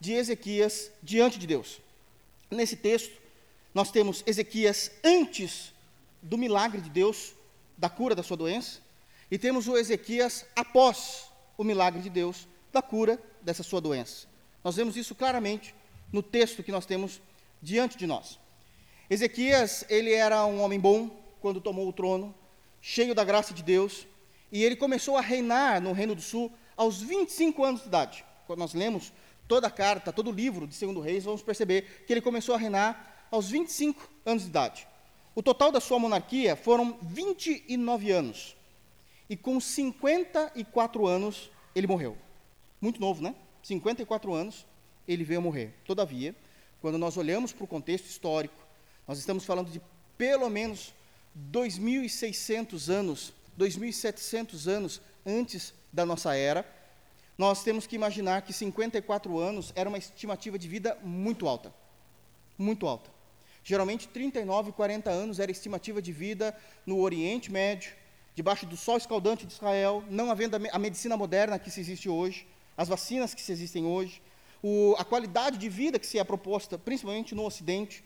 de 0.00 0.14
Ezequias 0.14 0.90
diante 1.02 1.38
de 1.38 1.46
Deus. 1.46 1.78
Nesse 2.50 2.74
texto, 2.74 3.20
nós 3.74 3.90
temos 3.90 4.22
Ezequias 4.26 4.90
antes 5.04 5.74
do 6.22 6.38
milagre 6.38 6.80
de 6.80 6.88
Deus, 6.88 7.34
da 7.76 7.90
cura 7.90 8.14
da 8.14 8.22
sua 8.22 8.36
doença, 8.36 8.80
e 9.30 9.36
temos 9.36 9.68
o 9.68 9.76
Ezequias 9.76 10.46
após 10.56 11.26
o 11.58 11.64
milagre 11.64 12.00
de 12.00 12.08
Deus, 12.08 12.48
da 12.72 12.80
cura 12.80 13.20
dessa 13.42 13.62
sua 13.62 13.80
doença. 13.80 14.26
Nós 14.64 14.76
vemos 14.76 14.96
isso 14.96 15.14
claramente 15.14 15.74
no 16.10 16.22
texto 16.22 16.62
que 16.62 16.72
nós 16.72 16.86
temos 16.86 17.20
diante 17.60 17.98
de 17.98 18.06
nós. 18.06 18.38
Ezequias, 19.10 19.84
ele 19.90 20.12
era 20.12 20.46
um 20.46 20.60
homem 20.60 20.80
bom 20.80 21.25
quando 21.40 21.60
tomou 21.60 21.88
o 21.88 21.92
trono, 21.92 22.34
cheio 22.80 23.14
da 23.14 23.24
graça 23.24 23.52
de 23.52 23.62
Deus, 23.62 24.06
e 24.50 24.62
ele 24.62 24.76
começou 24.76 25.16
a 25.16 25.20
reinar 25.20 25.80
no 25.80 25.92
Reino 25.92 26.14
do 26.14 26.22
Sul 26.22 26.52
aos 26.76 27.00
25 27.00 27.64
anos 27.64 27.82
de 27.82 27.88
idade. 27.88 28.24
Quando 28.46 28.60
nós 28.60 28.74
lemos 28.74 29.12
toda 29.48 29.66
a 29.66 29.70
carta, 29.70 30.12
todo 30.12 30.30
o 30.30 30.32
livro 30.32 30.66
de 30.66 30.74
Segundo 30.74 31.00
Reis, 31.00 31.24
vamos 31.24 31.42
perceber 31.42 32.04
que 32.06 32.12
ele 32.12 32.20
começou 32.20 32.54
a 32.54 32.58
reinar 32.58 33.26
aos 33.30 33.50
25 33.50 34.08
anos 34.24 34.44
de 34.44 34.48
idade. 34.48 34.86
O 35.34 35.42
total 35.42 35.70
da 35.70 35.80
sua 35.80 35.98
monarquia 35.98 36.56
foram 36.56 36.98
29 37.02 38.10
anos. 38.10 38.56
E 39.28 39.36
com 39.36 39.60
54 39.60 41.06
anos 41.06 41.50
ele 41.74 41.86
morreu. 41.86 42.16
Muito 42.80 43.00
novo, 43.00 43.22
né? 43.22 43.34
54 43.62 44.32
anos 44.32 44.64
ele 45.06 45.24
veio 45.24 45.40
a 45.40 45.42
morrer. 45.42 45.74
Todavia, 45.84 46.34
quando 46.80 46.98
nós 46.98 47.16
olhamos 47.16 47.52
para 47.52 47.64
o 47.64 47.68
contexto 47.68 48.06
histórico, 48.06 48.54
nós 49.06 49.18
estamos 49.18 49.44
falando 49.44 49.70
de 49.70 49.80
pelo 50.16 50.48
menos 50.48 50.94
2.600 51.52 52.88
anos, 52.88 53.32
2.700 53.58 54.66
anos 54.66 55.02
antes 55.24 55.74
da 55.92 56.06
nossa 56.06 56.34
era, 56.34 56.64
nós 57.36 57.62
temos 57.62 57.86
que 57.86 57.96
imaginar 57.96 58.42
que 58.42 58.52
54 58.52 59.38
anos 59.38 59.72
era 59.76 59.88
uma 59.88 59.98
estimativa 59.98 60.58
de 60.58 60.68
vida 60.68 60.96
muito 61.02 61.46
alta. 61.46 61.72
Muito 62.56 62.86
alta. 62.86 63.10
Geralmente, 63.62 64.08
39, 64.08 64.72
40 64.72 65.10
anos 65.10 65.38
era 65.38 65.50
estimativa 65.50 66.00
de 66.00 66.12
vida 66.12 66.56
no 66.86 67.00
Oriente 67.00 67.50
Médio, 67.50 67.92
debaixo 68.34 68.64
do 68.64 68.76
sol 68.76 68.96
escaldante 68.96 69.44
de 69.44 69.52
Israel, 69.52 70.04
não 70.08 70.30
havendo 70.30 70.56
a 70.56 70.78
medicina 70.78 71.16
moderna 71.16 71.58
que 71.58 71.70
se 71.70 71.80
existe 71.80 72.08
hoje, 72.08 72.46
as 72.76 72.88
vacinas 72.88 73.34
que 73.34 73.42
se 73.42 73.50
existem 73.50 73.84
hoje, 73.84 74.22
o, 74.62 74.94
a 74.98 75.04
qualidade 75.04 75.58
de 75.58 75.68
vida 75.68 75.98
que 75.98 76.06
se 76.06 76.18
é 76.18 76.24
proposta, 76.24 76.78
principalmente 76.78 77.34
no 77.34 77.44
Ocidente. 77.44 78.04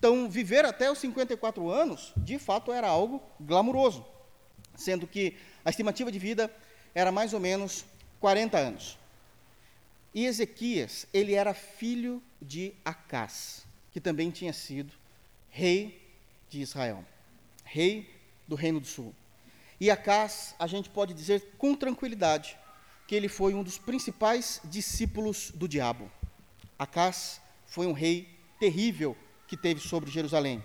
Então, 0.00 0.30
viver 0.30 0.64
até 0.64 0.90
os 0.90 0.98
54 0.98 1.68
anos, 1.68 2.14
de 2.16 2.38
fato, 2.38 2.72
era 2.72 2.88
algo 2.88 3.22
glamuroso, 3.38 4.02
sendo 4.74 5.06
que 5.06 5.36
a 5.62 5.68
estimativa 5.68 6.10
de 6.10 6.18
vida 6.18 6.50
era 6.94 7.12
mais 7.12 7.34
ou 7.34 7.38
menos 7.38 7.84
40 8.18 8.56
anos. 8.56 8.98
E 10.14 10.24
Ezequias, 10.24 11.06
ele 11.12 11.34
era 11.34 11.52
filho 11.52 12.22
de 12.40 12.72
Acás, 12.82 13.66
que 13.92 14.00
também 14.00 14.30
tinha 14.30 14.54
sido 14.54 14.90
rei 15.50 16.10
de 16.48 16.62
Israel, 16.62 17.04
rei 17.62 18.08
do 18.48 18.56
Reino 18.56 18.80
do 18.80 18.86
Sul. 18.86 19.14
E 19.78 19.90
Acás, 19.90 20.54
a 20.58 20.66
gente 20.66 20.88
pode 20.88 21.12
dizer 21.12 21.56
com 21.58 21.74
tranquilidade, 21.74 22.56
que 23.06 23.14
ele 23.14 23.28
foi 23.28 23.52
um 23.52 23.62
dos 23.62 23.76
principais 23.76 24.62
discípulos 24.64 25.50
do 25.54 25.68
diabo. 25.68 26.10
Acás 26.78 27.38
foi 27.66 27.86
um 27.86 27.92
rei 27.92 28.26
terrível 28.58 29.14
que 29.50 29.56
teve 29.56 29.80
sobre 29.80 30.08
Jerusalém. 30.08 30.62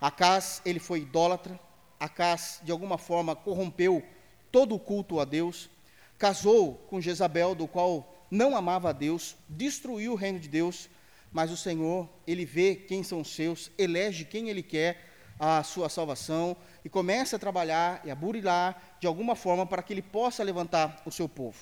Acás, 0.00 0.60
ele 0.64 0.80
foi 0.80 0.98
idólatra, 1.02 1.58
Acás, 2.00 2.60
de 2.64 2.72
alguma 2.72 2.98
forma, 2.98 3.36
corrompeu 3.36 4.04
todo 4.50 4.74
o 4.74 4.78
culto 4.78 5.20
a 5.20 5.24
Deus, 5.24 5.70
casou 6.18 6.74
com 6.88 7.00
Jezabel, 7.00 7.54
do 7.54 7.68
qual 7.68 8.26
não 8.28 8.56
amava 8.56 8.90
a 8.90 8.92
Deus, 8.92 9.36
destruiu 9.48 10.12
o 10.12 10.16
reino 10.16 10.40
de 10.40 10.48
Deus, 10.48 10.88
mas 11.30 11.52
o 11.52 11.56
Senhor, 11.56 12.08
ele 12.26 12.44
vê 12.44 12.74
quem 12.74 13.04
são 13.04 13.22
seus, 13.22 13.70
elege 13.78 14.24
quem 14.24 14.48
ele 14.48 14.64
quer 14.64 15.06
a 15.38 15.62
sua 15.62 15.88
salvação 15.88 16.56
e 16.84 16.88
começa 16.88 17.36
a 17.36 17.38
trabalhar 17.38 18.00
e 18.04 18.10
a 18.10 18.16
burilar 18.16 18.96
de 18.98 19.06
alguma 19.06 19.36
forma 19.36 19.64
para 19.64 19.80
que 19.80 19.92
ele 19.92 20.02
possa 20.02 20.42
levantar 20.42 21.02
o 21.06 21.12
seu 21.12 21.28
povo. 21.28 21.58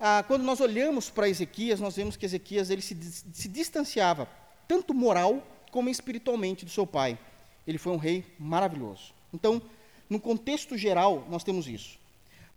Ah, 0.00 0.24
quando 0.26 0.44
nós 0.44 0.60
olhamos 0.60 1.10
para 1.10 1.28
Ezequias, 1.28 1.78
nós 1.78 1.96
vemos 1.96 2.16
que 2.16 2.24
Ezequias 2.24 2.70
ele 2.70 2.80
se, 2.80 2.96
se 3.32 3.48
distanciava, 3.48 4.28
tanto 4.66 4.94
moral 4.94 5.42
como 5.70 5.88
espiritualmente, 5.88 6.64
do 6.64 6.70
seu 6.70 6.86
pai. 6.86 7.18
Ele 7.66 7.78
foi 7.78 7.92
um 7.92 7.96
rei 7.96 8.24
maravilhoso. 8.38 9.12
Então, 9.32 9.60
no 10.08 10.18
contexto 10.18 10.76
geral, 10.76 11.26
nós 11.28 11.44
temos 11.44 11.66
isso. 11.66 11.98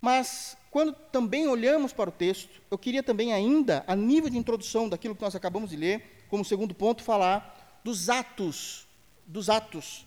Mas, 0.00 0.56
quando 0.70 0.92
também 0.92 1.46
olhamos 1.46 1.92
para 1.92 2.10
o 2.10 2.12
texto, 2.12 2.60
eu 2.70 2.78
queria 2.78 3.02
também, 3.02 3.32
ainda, 3.32 3.84
a 3.86 3.94
nível 3.94 4.28
de 4.30 4.38
introdução 4.38 4.88
daquilo 4.88 5.14
que 5.14 5.22
nós 5.22 5.34
acabamos 5.34 5.70
de 5.70 5.76
ler, 5.76 6.24
como 6.28 6.44
segundo 6.44 6.74
ponto, 6.74 7.02
falar 7.02 7.80
dos 7.84 8.08
atos, 8.08 8.86
dos 9.26 9.48
atos 9.50 10.06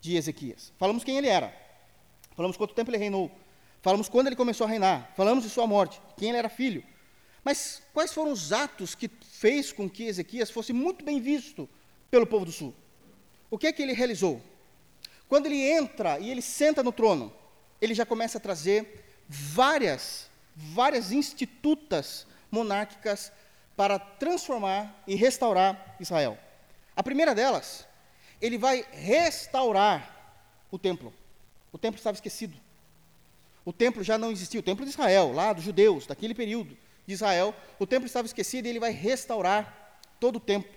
de 0.00 0.16
Ezequias. 0.16 0.72
Falamos 0.78 1.02
quem 1.02 1.18
ele 1.18 1.26
era, 1.26 1.54
falamos 2.34 2.56
quanto 2.56 2.74
tempo 2.74 2.90
ele 2.90 2.98
reinou, 2.98 3.30
falamos 3.82 4.08
quando 4.08 4.28
ele 4.28 4.36
começou 4.36 4.66
a 4.66 4.70
reinar, 4.70 5.12
falamos 5.16 5.44
de 5.44 5.50
sua 5.50 5.66
morte, 5.66 6.00
quem 6.16 6.28
ele 6.28 6.38
era 6.38 6.48
filho. 6.48 6.82
Mas 7.44 7.82
quais 7.92 8.12
foram 8.12 8.32
os 8.32 8.52
atos 8.52 8.94
que 8.94 9.08
fez 9.08 9.72
com 9.72 9.88
que 9.88 10.04
Ezequias 10.04 10.50
fosse 10.50 10.72
muito 10.72 11.04
bem 11.04 11.20
visto 11.20 11.68
pelo 12.10 12.26
povo 12.26 12.44
do 12.44 12.52
sul? 12.52 12.74
O 13.50 13.58
que 13.58 13.66
é 13.66 13.72
que 13.72 13.82
ele 13.82 13.92
realizou? 13.92 14.40
Quando 15.28 15.46
ele 15.46 15.60
entra 15.60 16.18
e 16.18 16.30
ele 16.30 16.42
senta 16.42 16.82
no 16.82 16.92
trono, 16.92 17.32
ele 17.80 17.94
já 17.94 18.06
começa 18.06 18.38
a 18.38 18.40
trazer 18.40 19.04
várias, 19.28 20.30
várias 20.54 21.12
institutas 21.12 22.26
monárquicas 22.50 23.32
para 23.76 23.98
transformar 23.98 25.02
e 25.06 25.14
restaurar 25.14 25.96
Israel. 26.00 26.38
A 26.94 27.02
primeira 27.02 27.34
delas, 27.34 27.86
ele 28.40 28.56
vai 28.56 28.84
restaurar 28.92 30.34
o 30.70 30.78
templo. 30.78 31.12
O 31.72 31.78
templo 31.78 31.98
estava 31.98 32.14
esquecido. 32.14 32.56
O 33.64 33.72
templo 33.72 34.02
já 34.02 34.16
não 34.16 34.30
existia, 34.30 34.60
o 34.60 34.62
templo 34.62 34.84
de 34.84 34.90
Israel, 34.90 35.32
lá 35.32 35.52
dos 35.52 35.64
judeus, 35.64 36.06
daquele 36.06 36.34
período 36.34 36.76
de 37.06 37.12
Israel, 37.12 37.54
o 37.78 37.86
templo 37.86 38.06
estava 38.06 38.26
esquecido 38.26 38.66
e 38.66 38.68
ele 38.70 38.78
vai 38.78 38.92
restaurar 38.92 40.00
todo 40.20 40.36
o 40.36 40.40
templo, 40.40 40.70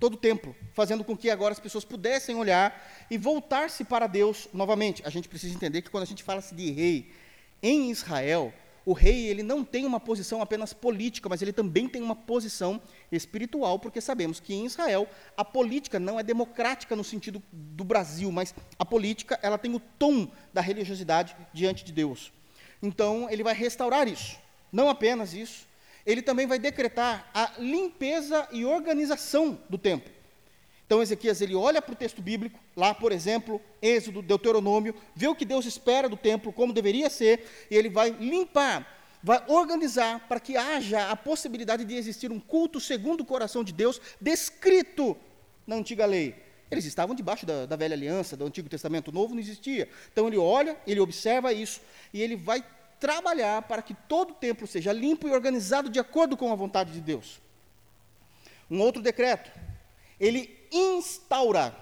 todo 0.00 0.14
o 0.14 0.16
templo, 0.16 0.56
fazendo 0.72 1.04
com 1.04 1.16
que 1.16 1.30
agora 1.30 1.52
as 1.52 1.60
pessoas 1.60 1.84
pudessem 1.84 2.34
olhar 2.34 3.06
e 3.10 3.18
voltar-se 3.18 3.84
para 3.84 4.06
Deus 4.06 4.48
novamente. 4.52 5.02
A 5.04 5.10
gente 5.10 5.28
precisa 5.28 5.54
entender 5.54 5.82
que 5.82 5.90
quando 5.90 6.04
a 6.04 6.06
gente 6.06 6.22
fala 6.22 6.40
de 6.40 6.70
rei 6.70 7.12
em 7.62 7.90
Israel, 7.90 8.52
o 8.84 8.94
rei 8.94 9.26
ele 9.26 9.42
não 9.42 9.62
tem 9.62 9.84
uma 9.84 10.00
posição 10.00 10.40
apenas 10.40 10.72
política, 10.72 11.28
mas 11.28 11.42
ele 11.42 11.52
também 11.52 11.86
tem 11.86 12.02
uma 12.02 12.16
posição 12.16 12.80
espiritual, 13.12 13.78
porque 13.78 14.00
sabemos 14.00 14.40
que 14.40 14.54
em 14.54 14.64
Israel 14.64 15.06
a 15.36 15.44
política 15.44 16.00
não 16.00 16.18
é 16.18 16.22
democrática 16.22 16.96
no 16.96 17.04
sentido 17.04 17.42
do 17.52 17.84
Brasil, 17.84 18.32
mas 18.32 18.54
a 18.78 18.84
política 18.84 19.38
ela 19.42 19.58
tem 19.58 19.74
o 19.74 19.80
tom 19.80 20.30
da 20.52 20.62
religiosidade 20.62 21.36
diante 21.52 21.84
de 21.84 21.92
Deus. 21.92 22.32
Então 22.82 23.28
ele 23.30 23.42
vai 23.42 23.54
restaurar 23.54 24.08
isso. 24.08 24.38
Não 24.72 24.88
apenas 24.88 25.34
isso, 25.34 25.68
ele 26.10 26.22
também 26.22 26.46
vai 26.46 26.58
decretar 26.58 27.30
a 27.32 27.52
limpeza 27.58 28.48
e 28.50 28.64
organização 28.64 29.58
do 29.68 29.78
templo. 29.78 30.10
Então 30.90 31.00
Ezequias 31.00 31.40
ele 31.40 31.54
olha 31.54 31.80
para 31.80 31.92
o 31.92 31.96
texto 31.96 32.20
bíblico, 32.20 32.58
lá 32.76 32.92
por 32.92 33.12
exemplo, 33.12 33.60
Êxodo, 33.80 34.20
Deuteronômio, 34.20 34.92
vê 35.14 35.28
o 35.28 35.36
que 35.36 35.44
Deus 35.44 35.64
espera 35.64 36.08
do 36.08 36.16
templo, 36.16 36.52
como 36.52 36.72
deveria 36.72 37.08
ser, 37.08 37.46
e 37.70 37.76
ele 37.76 37.88
vai 37.88 38.10
limpar, 38.10 38.84
vai 39.22 39.40
organizar 39.46 40.26
para 40.26 40.40
que 40.40 40.56
haja 40.56 41.08
a 41.08 41.14
possibilidade 41.14 41.84
de 41.84 41.94
existir 41.94 42.32
um 42.32 42.40
culto 42.40 42.80
segundo 42.80 43.20
o 43.20 43.24
coração 43.24 43.62
de 43.62 43.72
Deus, 43.72 44.00
descrito 44.20 45.16
na 45.64 45.76
antiga 45.76 46.06
lei. 46.06 46.34
Eles 46.68 46.84
estavam 46.84 47.14
debaixo 47.14 47.46
da, 47.46 47.66
da 47.66 47.76
velha 47.76 47.94
aliança, 47.94 48.36
do 48.36 48.44
Antigo 48.44 48.68
Testamento 48.68 49.12
Novo 49.12 49.32
não 49.32 49.40
existia. 49.40 49.88
Então 50.12 50.26
ele 50.26 50.38
olha, 50.38 50.76
ele 50.86 50.98
observa 50.98 51.52
isso, 51.52 51.80
e 52.12 52.20
ele 52.20 52.34
vai 52.34 52.64
trabalhar 53.00 53.62
para 53.62 53.82
que 53.82 53.94
todo 53.94 54.30
o 54.30 54.34
templo 54.34 54.66
seja 54.66 54.92
limpo 54.92 55.26
e 55.26 55.32
organizado 55.32 55.88
de 55.88 55.98
acordo 55.98 56.36
com 56.36 56.52
a 56.52 56.54
vontade 56.54 56.92
de 56.92 57.00
Deus. 57.00 57.40
Um 58.70 58.80
outro 58.80 59.02
decreto, 59.02 59.50
ele 60.20 60.58
instaura 60.70 61.74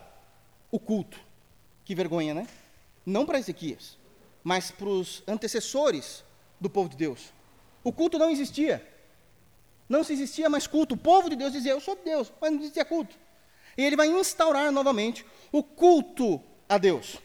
o 0.71 0.79
culto. 0.79 1.21
Que 1.85 1.95
vergonha, 1.95 2.33
né? 2.33 2.47
Não 3.05 3.27
para 3.27 3.39
Ezequias, 3.39 3.99
mas 4.45 4.71
para 4.71 4.89
os 4.89 5.23
antecessores 5.27 6.23
do 6.61 6.71
povo 6.71 6.89
de 6.89 6.97
Deus. 6.97 7.33
O 7.83 7.93
culto 7.93 8.19
não 8.19 8.31
existia. 8.31 8.87
Não 9.89 10.05
se 10.05 10.13
existia 10.13 10.49
mais 10.49 10.67
culto. 10.67 10.95
O 10.95 10.99
povo 10.99 11.31
de 11.31 11.37
Deus 11.37 11.53
dizia, 11.53 11.73
eu 11.73 11.81
sou 11.81 11.97
Deus, 11.97 12.33
mas 12.41 12.53
não 12.53 12.61
existia 12.61 12.85
culto. 12.85 13.17
E 13.77 13.83
ele 13.83 13.97
vai 13.97 14.09
instaurar 14.09 14.71
novamente 14.71 15.25
o 15.51 15.63
culto 15.63 16.43
a 16.69 16.79
Deus. 16.79 17.19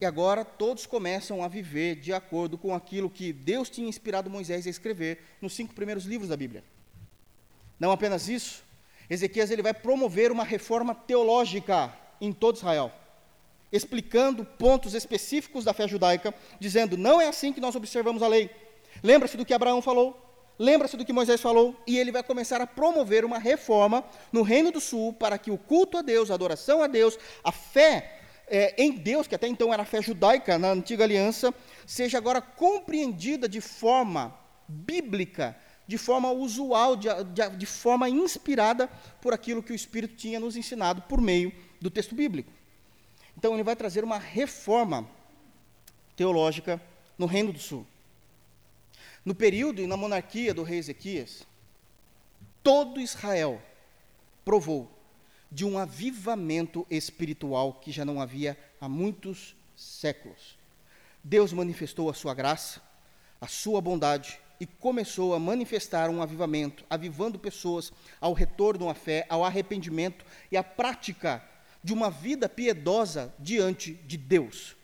E 0.00 0.06
agora 0.06 0.44
todos 0.44 0.86
começam 0.86 1.42
a 1.42 1.48
viver 1.48 1.96
de 1.96 2.12
acordo 2.12 2.56
com 2.56 2.72
aquilo 2.72 3.10
que 3.10 3.32
Deus 3.32 3.68
tinha 3.68 3.88
inspirado 3.88 4.30
Moisés 4.30 4.66
a 4.66 4.70
escrever 4.70 5.18
nos 5.40 5.54
cinco 5.54 5.74
primeiros 5.74 6.04
livros 6.04 6.28
da 6.28 6.36
Bíblia. 6.36 6.62
Não 7.80 7.90
apenas 7.90 8.28
isso, 8.28 8.62
Ezequias 9.10 9.50
ele 9.50 9.62
vai 9.62 9.74
promover 9.74 10.30
uma 10.30 10.44
reforma 10.44 10.94
teológica 10.94 11.92
em 12.20 12.32
todo 12.32 12.56
Israel, 12.56 12.92
explicando 13.72 14.44
pontos 14.44 14.94
específicos 14.94 15.64
da 15.64 15.72
fé 15.72 15.88
judaica, 15.88 16.34
dizendo: 16.60 16.96
não 16.96 17.20
é 17.20 17.26
assim 17.26 17.52
que 17.52 17.60
nós 17.60 17.74
observamos 17.74 18.22
a 18.22 18.28
lei. 18.28 18.50
Lembra-se 19.02 19.36
do 19.36 19.44
que 19.44 19.54
Abraão 19.54 19.80
falou, 19.80 20.20
lembra-se 20.58 20.96
do 20.96 21.04
que 21.04 21.12
Moisés 21.12 21.40
falou, 21.40 21.74
e 21.86 21.98
ele 21.98 22.12
vai 22.12 22.22
começar 22.22 22.60
a 22.60 22.66
promover 22.66 23.24
uma 23.24 23.38
reforma 23.38 24.04
no 24.32 24.42
Reino 24.42 24.70
do 24.70 24.80
Sul 24.80 25.12
para 25.12 25.38
que 25.38 25.50
o 25.50 25.58
culto 25.58 25.96
a 25.96 26.02
Deus, 26.02 26.30
a 26.30 26.34
adoração 26.34 26.82
a 26.82 26.86
Deus, 26.86 27.18
a 27.42 27.52
fé 27.52 28.17
é, 28.50 28.74
em 28.82 28.92
Deus, 28.92 29.26
que 29.26 29.34
até 29.34 29.46
então 29.46 29.72
era 29.72 29.82
a 29.82 29.86
fé 29.86 30.00
judaica 30.02 30.58
na 30.58 30.70
antiga 30.70 31.04
aliança, 31.04 31.54
seja 31.86 32.18
agora 32.18 32.40
compreendida 32.40 33.48
de 33.48 33.60
forma 33.60 34.34
bíblica, 34.66 35.56
de 35.86 35.96
forma 35.96 36.30
usual, 36.30 36.96
de, 36.96 37.08
de, 37.32 37.48
de 37.56 37.66
forma 37.66 38.08
inspirada 38.08 38.88
por 39.20 39.32
aquilo 39.32 39.62
que 39.62 39.72
o 39.72 39.74
Espírito 39.76 40.16
tinha 40.16 40.38
nos 40.38 40.56
ensinado 40.56 41.02
por 41.02 41.20
meio 41.20 41.52
do 41.80 41.90
texto 41.90 42.14
bíblico. 42.14 42.52
Então, 43.36 43.54
ele 43.54 43.62
vai 43.62 43.76
trazer 43.76 44.02
uma 44.02 44.18
reforma 44.18 45.08
teológica 46.16 46.80
no 47.16 47.26
Reino 47.26 47.52
do 47.52 47.58
Sul. 47.58 47.86
No 49.24 49.34
período 49.34 49.80
e 49.80 49.86
na 49.86 49.96
monarquia 49.96 50.52
do 50.52 50.62
rei 50.62 50.78
Ezequias, 50.78 51.46
todo 52.62 53.00
Israel 53.00 53.62
provou 54.44 54.97
de 55.50 55.64
um 55.64 55.78
avivamento 55.78 56.86
espiritual 56.90 57.74
que 57.74 57.90
já 57.90 58.04
não 58.04 58.20
havia 58.20 58.58
há 58.80 58.88
muitos 58.88 59.56
séculos. 59.76 60.58
Deus 61.22 61.52
manifestou 61.52 62.10
a 62.10 62.14
sua 62.14 62.34
graça, 62.34 62.82
a 63.40 63.46
sua 63.46 63.80
bondade 63.80 64.40
e 64.60 64.66
começou 64.66 65.34
a 65.34 65.38
manifestar 65.38 66.10
um 66.10 66.20
avivamento, 66.20 66.84
avivando 66.90 67.38
pessoas 67.38 67.92
ao 68.20 68.32
retorno 68.32 68.88
à 68.88 68.94
fé, 68.94 69.24
ao 69.28 69.44
arrependimento 69.44 70.24
e 70.50 70.56
à 70.56 70.64
prática 70.64 71.42
de 71.82 71.92
uma 71.92 72.10
vida 72.10 72.48
piedosa 72.48 73.32
diante 73.38 73.94
de 73.94 74.16
Deus. 74.16 74.76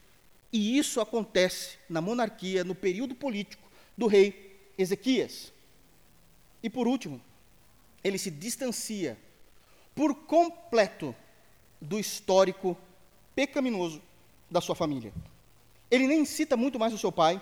E 0.52 0.78
isso 0.78 1.00
acontece 1.00 1.78
na 1.88 2.00
monarquia, 2.00 2.62
no 2.62 2.74
período 2.74 3.14
político 3.14 3.68
do 3.96 4.06
rei 4.06 4.72
Ezequias. 4.78 5.52
E 6.62 6.70
por 6.70 6.86
último, 6.86 7.20
ele 8.02 8.18
se 8.18 8.30
distancia 8.30 9.18
por 9.94 10.14
completo 10.14 11.14
do 11.80 11.98
histórico 11.98 12.76
pecaminoso 13.34 14.02
da 14.50 14.60
sua 14.60 14.74
família. 14.74 15.12
Ele 15.90 16.06
nem 16.06 16.24
cita 16.24 16.56
muito 16.56 16.78
mais 16.78 16.92
o 16.92 16.98
seu 16.98 17.12
pai, 17.12 17.40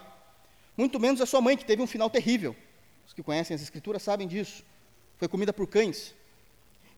muito 0.76 0.98
menos 0.98 1.20
a 1.20 1.26
sua 1.26 1.40
mãe, 1.40 1.56
que 1.56 1.64
teve 1.64 1.82
um 1.82 1.86
final 1.86 2.10
terrível. 2.10 2.56
Os 3.06 3.12
que 3.12 3.22
conhecem 3.22 3.54
as 3.54 3.62
Escrituras 3.62 4.02
sabem 4.02 4.26
disso. 4.26 4.64
Foi 5.18 5.28
comida 5.28 5.52
por 5.52 5.66
cães. 5.66 6.14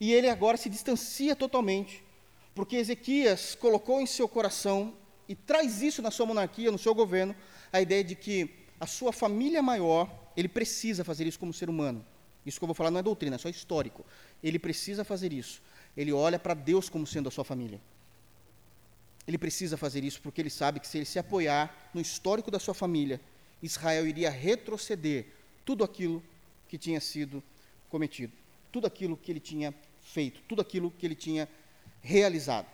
E 0.01 0.12
ele 0.12 0.29
agora 0.29 0.57
se 0.57 0.69
distancia 0.69 1.37
totalmente, 1.37 2.03
porque 2.55 2.77
Ezequias 2.77 3.55
colocou 3.55 4.01
em 4.01 4.07
seu 4.07 4.29
coração 4.29 4.95
e 5.29 5.35
traz 5.35 5.83
isso 5.83 6.03
na 6.03 6.11
sua 6.11 6.27
monarquia, 6.27 6.71
no 6.71 6.79
seu 6.79 6.95
governo, 6.95 7.35
a 7.73 7.81
ideia 7.81 8.05
de 8.05 8.14
que 8.14 8.51
a 8.79 8.87
sua 8.87 9.12
família 9.12 9.62
maior, 9.62 10.11
ele 10.37 10.49
precisa 10.49 11.05
fazer 11.05 11.27
isso 11.27 11.38
como 11.38 11.53
ser 11.53 11.71
humano. 11.71 12.05
Isso 12.44 12.59
que 12.59 12.64
eu 12.64 12.68
vou 12.68 12.74
falar 12.74 12.90
não 12.90 13.00
é 13.00 13.02
doutrina, 13.02 13.37
é 13.37 13.38
só 13.38 13.48
histórico. 13.48 14.04
Ele 14.42 14.59
precisa 14.59 15.04
fazer 15.04 15.33
isso. 15.33 15.62
Ele 15.96 16.12
olha 16.12 16.38
para 16.38 16.54
Deus 16.54 16.88
como 16.88 17.07
sendo 17.07 17.28
a 17.28 17.33
sua 17.33 17.44
família. 17.44 17.80
Ele 19.26 19.38
precisa 19.38 19.76
fazer 19.76 20.04
isso 20.04 20.20
porque 20.20 20.40
ele 20.40 20.50
sabe 20.50 20.80
que 20.80 20.87
se 20.87 20.98
ele 20.98 21.07
se 21.07 21.18
apoiar 21.18 21.90
no 21.94 22.00
histórico 22.00 22.50
da 22.50 22.59
sua 22.59 22.74
família, 22.74 23.20
Israel 23.62 24.07
iria 24.07 24.28
retroceder 24.28 25.26
tudo 25.64 25.83
aquilo 25.83 26.22
que 26.68 26.76
tinha 26.76 27.00
sido 27.00 27.42
cometido, 27.88 28.33
tudo 28.70 28.87
aquilo 28.87 29.16
que 29.16 29.33
ele 29.33 29.40
tinha 29.40 29.72
feito, 30.02 30.42
tudo 30.46 30.61
aquilo 30.61 30.90
que 30.90 31.07
ele 31.07 31.14
tinha 31.14 31.48
realizado. 32.02 32.66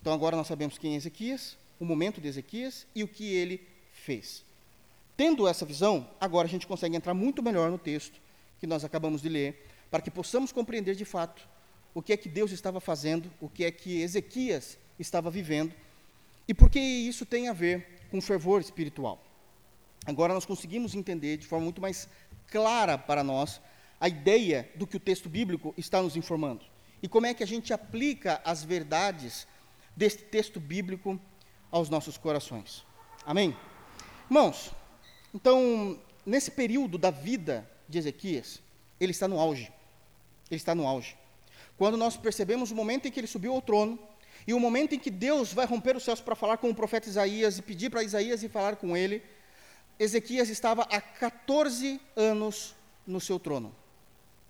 Então 0.00 0.12
agora 0.12 0.36
nós 0.36 0.48
sabemos 0.48 0.76
quem 0.76 0.94
é 0.94 0.96
Ezequias, 0.96 1.56
o 1.78 1.84
momento 1.84 2.20
de 2.20 2.26
Ezequias 2.26 2.86
e 2.94 3.04
o 3.04 3.08
que 3.08 3.32
ele 3.32 3.60
fez. 3.92 4.42
Tendo 5.16 5.46
essa 5.46 5.64
visão, 5.64 6.08
agora 6.18 6.48
a 6.48 6.50
gente 6.50 6.66
consegue 6.66 6.96
entrar 6.96 7.14
muito 7.14 7.42
melhor 7.42 7.70
no 7.70 7.78
texto 7.78 8.20
que 8.60 8.66
nós 8.66 8.84
acabamos 8.84 9.22
de 9.22 9.28
ler, 9.28 9.66
para 9.90 10.02
que 10.02 10.10
possamos 10.10 10.52
compreender 10.52 10.94
de 10.94 11.04
fato 11.04 11.48
o 11.94 12.02
que 12.02 12.12
é 12.12 12.16
que 12.16 12.28
Deus 12.28 12.52
estava 12.52 12.80
fazendo, 12.80 13.32
o 13.40 13.48
que 13.48 13.64
é 13.64 13.70
que 13.70 14.00
Ezequias 14.02 14.78
estava 14.98 15.30
vivendo 15.30 15.74
e 16.46 16.54
por 16.54 16.68
que 16.68 16.78
isso 16.78 17.24
tem 17.24 17.48
a 17.48 17.52
ver 17.52 18.06
com 18.10 18.20
fervor 18.20 18.60
espiritual. 18.60 19.24
Agora 20.06 20.34
nós 20.34 20.46
conseguimos 20.46 20.94
entender 20.94 21.36
de 21.36 21.46
forma 21.46 21.64
muito 21.64 21.80
mais 21.80 22.08
clara 22.48 22.98
para 22.98 23.24
nós 23.24 23.60
a 23.98 24.08
ideia 24.08 24.70
do 24.76 24.86
que 24.86 24.96
o 24.96 25.00
texto 25.00 25.28
bíblico 25.28 25.74
está 25.76 26.02
nos 26.02 26.16
informando 26.16 26.64
e 27.02 27.08
como 27.08 27.26
é 27.26 27.34
que 27.34 27.42
a 27.42 27.46
gente 27.46 27.72
aplica 27.72 28.40
as 28.44 28.62
verdades 28.62 29.46
deste 29.96 30.22
texto 30.22 30.60
bíblico 30.60 31.18
aos 31.70 31.88
nossos 31.88 32.16
corações. 32.16 32.84
Amém? 33.24 33.56
Irmãos, 34.26 34.70
então, 35.34 35.98
nesse 36.24 36.50
período 36.50 36.98
da 36.98 37.10
vida 37.10 37.68
de 37.90 37.98
Ezequias, 37.98 38.60
ele 39.00 39.10
está 39.10 39.26
no 39.26 39.38
auge. 39.38 39.70
Ele 40.50 40.56
está 40.56 40.74
no 40.74 40.86
auge. 40.86 41.16
Quando 41.76 41.96
nós 41.96 42.16
percebemos 42.16 42.70
o 42.70 42.74
momento 42.74 43.08
em 43.08 43.10
que 43.10 43.18
ele 43.18 43.26
subiu 43.26 43.52
ao 43.52 43.60
trono, 43.60 43.98
e 44.46 44.54
o 44.54 44.60
momento 44.60 44.94
em 44.94 44.98
que 44.98 45.10
Deus 45.10 45.52
vai 45.52 45.66
romper 45.66 45.96
os 45.96 46.04
céus 46.04 46.20
para 46.20 46.34
falar 46.34 46.56
com 46.56 46.70
o 46.70 46.74
profeta 46.74 47.08
Isaías 47.08 47.58
e 47.58 47.62
pedir 47.62 47.90
para 47.90 48.02
Isaías 48.02 48.42
ir 48.42 48.48
falar 48.48 48.76
com 48.76 48.96
ele, 48.96 49.22
Ezequias 49.98 50.48
estava 50.48 50.82
há 50.82 51.00
14 51.00 52.00
anos 52.16 52.74
no 53.06 53.20
seu 53.20 53.38
trono. 53.38 53.74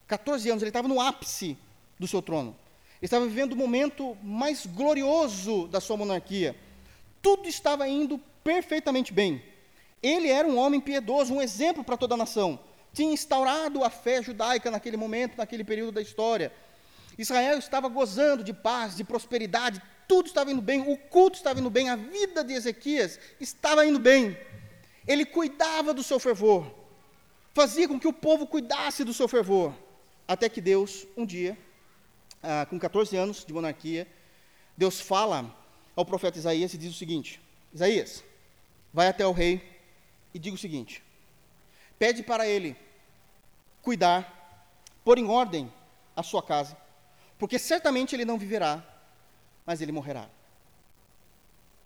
14 0.06 0.50
anos, 0.50 0.62
ele 0.62 0.70
estava 0.70 0.86
no 0.86 1.00
ápice 1.00 1.56
do 1.98 2.06
seu 2.06 2.22
trono. 2.22 2.56
Ele 3.00 3.06
estava 3.06 3.26
vivendo 3.26 3.52
o 3.52 3.56
momento 3.56 4.16
mais 4.22 4.66
glorioso 4.66 5.66
da 5.68 5.80
sua 5.80 5.96
monarquia. 5.96 6.54
Tudo 7.22 7.48
estava 7.48 7.88
indo 7.88 8.18
perfeitamente 8.44 9.12
bem. 9.12 9.42
Ele 10.02 10.28
era 10.28 10.46
um 10.46 10.58
homem 10.58 10.80
piedoso, 10.80 11.34
um 11.34 11.42
exemplo 11.42 11.82
para 11.82 11.96
toda 11.96 12.14
a 12.14 12.18
nação 12.18 12.58
tinha 12.92 13.12
instaurado 13.12 13.84
a 13.84 13.90
fé 13.90 14.22
judaica 14.22 14.70
naquele 14.70 14.96
momento, 14.96 15.36
naquele 15.36 15.64
período 15.64 15.92
da 15.92 16.02
história. 16.02 16.52
Israel 17.16 17.58
estava 17.58 17.88
gozando 17.88 18.42
de 18.42 18.52
paz, 18.52 18.96
de 18.96 19.04
prosperidade, 19.04 19.82
tudo 20.08 20.26
estava 20.26 20.50
indo 20.50 20.62
bem, 20.62 20.80
o 20.90 20.96
culto 20.96 21.36
estava 21.36 21.60
indo 21.60 21.70
bem, 21.70 21.88
a 21.88 21.96
vida 21.96 22.42
de 22.42 22.52
Ezequias 22.52 23.18
estava 23.38 23.86
indo 23.86 23.98
bem. 23.98 24.36
Ele 25.06 25.24
cuidava 25.24 25.94
do 25.94 26.02
seu 26.02 26.18
fervor, 26.18 26.72
fazia 27.52 27.86
com 27.86 27.98
que 27.98 28.08
o 28.08 28.12
povo 28.12 28.46
cuidasse 28.46 29.04
do 29.04 29.14
seu 29.14 29.28
fervor, 29.28 29.74
até 30.26 30.48
que 30.48 30.60
Deus, 30.60 31.06
um 31.16 31.26
dia, 31.26 31.56
ah, 32.42 32.66
com 32.68 32.78
14 32.78 33.16
anos 33.16 33.44
de 33.44 33.52
monarquia, 33.52 34.06
Deus 34.76 35.00
fala 35.00 35.54
ao 35.94 36.04
profeta 36.04 36.38
Isaías 36.38 36.72
e 36.72 36.78
diz 36.78 36.92
o 36.92 36.98
seguinte: 36.98 37.40
Isaías, 37.72 38.24
vai 38.92 39.08
até 39.08 39.26
o 39.26 39.32
rei 39.32 39.62
e 40.32 40.38
diga 40.38 40.54
o 40.54 40.58
seguinte: 40.58 41.02
pede 42.00 42.22
para 42.22 42.48
ele 42.48 42.74
cuidar, 43.82 44.64
pôr 45.04 45.18
em 45.18 45.28
ordem 45.28 45.70
a 46.16 46.22
sua 46.22 46.42
casa, 46.42 46.74
porque 47.38 47.58
certamente 47.58 48.16
ele 48.16 48.24
não 48.24 48.38
viverá, 48.38 48.82
mas 49.66 49.82
ele 49.82 49.92
morrerá. 49.92 50.26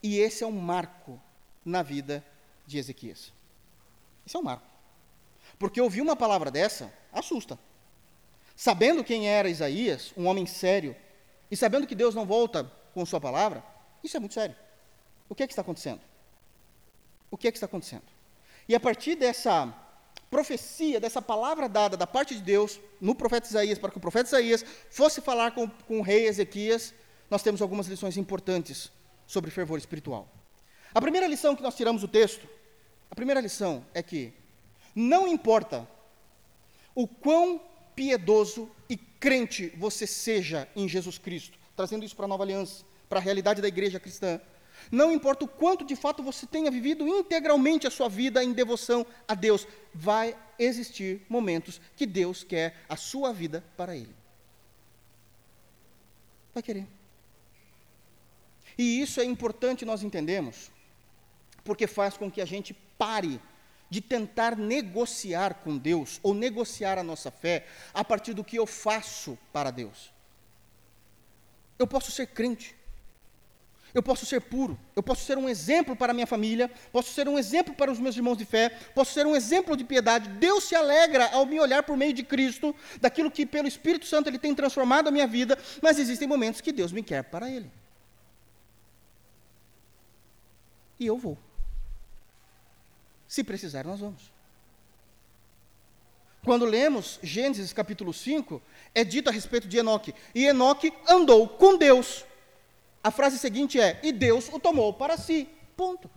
E 0.00 0.18
esse 0.18 0.44
é 0.44 0.46
um 0.46 0.52
marco 0.52 1.20
na 1.64 1.82
vida 1.82 2.24
de 2.64 2.78
Ezequias. 2.78 3.32
Esse 4.24 4.36
é 4.36 4.38
um 4.38 4.44
marco. 4.44 4.66
Porque 5.58 5.80
ouvir 5.80 6.00
uma 6.00 6.14
palavra 6.14 6.48
dessa 6.48 6.92
assusta. 7.12 7.58
Sabendo 8.54 9.02
quem 9.02 9.28
era 9.28 9.48
Isaías, 9.48 10.12
um 10.16 10.26
homem 10.26 10.46
sério, 10.46 10.94
e 11.50 11.56
sabendo 11.56 11.88
que 11.88 11.94
Deus 11.94 12.14
não 12.14 12.24
volta 12.24 12.70
com 12.92 13.04
Sua 13.04 13.20
palavra, 13.20 13.64
isso 14.02 14.16
é 14.16 14.20
muito 14.20 14.34
sério. 14.34 14.54
O 15.28 15.34
que 15.34 15.42
é 15.42 15.46
que 15.48 15.52
está 15.52 15.62
acontecendo? 15.62 16.02
O 17.32 17.36
que 17.36 17.48
é 17.48 17.50
que 17.50 17.56
está 17.56 17.66
acontecendo? 17.66 18.04
E 18.68 18.76
a 18.76 18.80
partir 18.80 19.16
dessa 19.16 19.82
profecia, 20.34 20.98
dessa 20.98 21.22
palavra 21.22 21.68
dada 21.68 21.96
da 21.96 22.08
parte 22.08 22.34
de 22.34 22.42
Deus 22.42 22.80
no 23.00 23.14
profeta 23.14 23.46
Isaías, 23.46 23.78
para 23.78 23.92
que 23.92 23.98
o 23.98 24.00
profeta 24.00 24.30
Isaías 24.30 24.64
fosse 24.90 25.20
falar 25.20 25.52
com, 25.52 25.68
com 25.68 26.00
o 26.00 26.02
rei 26.02 26.26
Ezequias, 26.26 26.92
nós 27.30 27.40
temos 27.40 27.62
algumas 27.62 27.86
lições 27.86 28.16
importantes 28.16 28.90
sobre 29.28 29.52
fervor 29.52 29.78
espiritual. 29.78 30.28
A 30.92 31.00
primeira 31.00 31.28
lição 31.28 31.54
que 31.54 31.62
nós 31.62 31.76
tiramos 31.76 32.02
do 32.02 32.08
texto, 32.08 32.48
a 33.08 33.14
primeira 33.14 33.40
lição 33.40 33.86
é 33.94 34.02
que 34.02 34.32
não 34.92 35.28
importa 35.28 35.88
o 36.96 37.06
quão 37.06 37.60
piedoso 37.94 38.68
e 38.88 38.96
crente 38.96 39.72
você 39.76 40.04
seja 40.04 40.68
em 40.74 40.88
Jesus 40.88 41.16
Cristo, 41.16 41.56
trazendo 41.76 42.04
isso 42.04 42.16
para 42.16 42.24
a 42.24 42.28
nova 42.28 42.42
aliança, 42.42 42.84
para 43.08 43.20
a 43.20 43.22
realidade 43.22 43.62
da 43.62 43.68
igreja 43.68 44.00
cristã, 44.00 44.40
não 44.90 45.12
importa 45.12 45.44
o 45.44 45.48
quanto 45.48 45.84
de 45.84 45.96
fato 45.96 46.22
você 46.22 46.46
tenha 46.46 46.70
vivido 46.70 47.06
integralmente 47.06 47.86
a 47.86 47.90
sua 47.90 48.08
vida 48.08 48.42
em 48.42 48.52
devoção 48.52 49.06
a 49.26 49.34
Deus, 49.34 49.66
vai 49.92 50.36
existir 50.58 51.24
momentos 51.28 51.80
que 51.96 52.06
Deus 52.06 52.44
quer 52.44 52.76
a 52.88 52.96
sua 52.96 53.32
vida 53.32 53.64
para 53.76 53.96
Ele. 53.96 54.14
Vai 56.52 56.62
querer. 56.62 56.86
E 58.76 59.00
isso 59.00 59.20
é 59.20 59.24
importante 59.24 59.84
nós 59.84 60.02
entendemos, 60.02 60.70
porque 61.62 61.86
faz 61.86 62.16
com 62.16 62.30
que 62.30 62.40
a 62.40 62.44
gente 62.44 62.74
pare 62.98 63.40
de 63.88 64.00
tentar 64.00 64.56
negociar 64.56 65.54
com 65.62 65.76
Deus 65.76 66.18
ou 66.22 66.34
negociar 66.34 66.98
a 66.98 67.02
nossa 67.02 67.30
fé 67.30 67.66
a 67.92 68.02
partir 68.02 68.34
do 68.34 68.42
que 68.42 68.56
eu 68.56 68.66
faço 68.66 69.38
para 69.52 69.70
Deus. 69.70 70.12
Eu 71.78 71.86
posso 71.86 72.10
ser 72.10 72.28
crente, 72.28 72.74
eu 73.94 74.02
posso 74.02 74.26
ser 74.26 74.40
puro, 74.40 74.76
eu 74.96 75.02
posso 75.02 75.24
ser 75.24 75.38
um 75.38 75.48
exemplo 75.48 75.94
para 75.94 76.10
a 76.10 76.14
minha 76.14 76.26
família, 76.26 76.68
posso 76.92 77.12
ser 77.12 77.28
um 77.28 77.38
exemplo 77.38 77.72
para 77.72 77.92
os 77.92 78.00
meus 78.00 78.16
irmãos 78.16 78.36
de 78.36 78.44
fé, 78.44 78.68
posso 78.92 79.12
ser 79.12 79.24
um 79.24 79.36
exemplo 79.36 79.76
de 79.76 79.84
piedade. 79.84 80.28
Deus 80.30 80.64
se 80.64 80.74
alegra 80.74 81.30
ao 81.32 81.46
me 81.46 81.60
olhar 81.60 81.84
por 81.84 81.96
meio 81.96 82.12
de 82.12 82.24
Cristo, 82.24 82.74
daquilo 83.00 83.30
que 83.30 83.46
pelo 83.46 83.68
Espírito 83.68 84.04
Santo 84.04 84.28
Ele 84.28 84.38
tem 84.38 84.52
transformado 84.52 85.06
a 85.06 85.12
minha 85.12 85.28
vida, 85.28 85.56
mas 85.80 86.00
existem 86.00 86.26
momentos 86.26 86.60
que 86.60 86.72
Deus 86.72 86.90
me 86.90 87.04
quer 87.04 87.22
para 87.22 87.48
Ele. 87.48 87.70
E 90.98 91.06
eu 91.06 91.16
vou. 91.16 91.38
Se 93.28 93.44
precisar, 93.44 93.84
nós 93.84 94.00
vamos. 94.00 94.32
Quando 96.44 96.64
lemos 96.64 97.20
Gênesis 97.22 97.72
capítulo 97.72 98.12
5, 98.12 98.60
é 98.92 99.04
dito 99.04 99.30
a 99.30 99.32
respeito 99.32 99.68
de 99.68 99.78
Enoque, 99.78 100.12
e 100.34 100.46
Enoque 100.46 100.92
andou 101.08 101.48
com 101.48 101.78
Deus. 101.78 102.24
A 103.04 103.10
frase 103.10 103.38
seguinte 103.38 103.78
é: 103.78 104.00
E 104.02 104.10
Deus 104.10 104.48
o 104.48 104.58
tomou 104.58 104.94
para 104.94 105.18
si. 105.18 105.46
Ponto. 105.76 106.10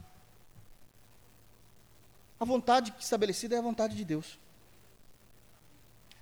A 2.39 2.45
vontade 2.45 2.93
estabelecida 2.97 3.55
é 3.55 3.59
a 3.59 3.61
vontade 3.61 3.93
de 3.93 4.05
Deus. 4.05 4.39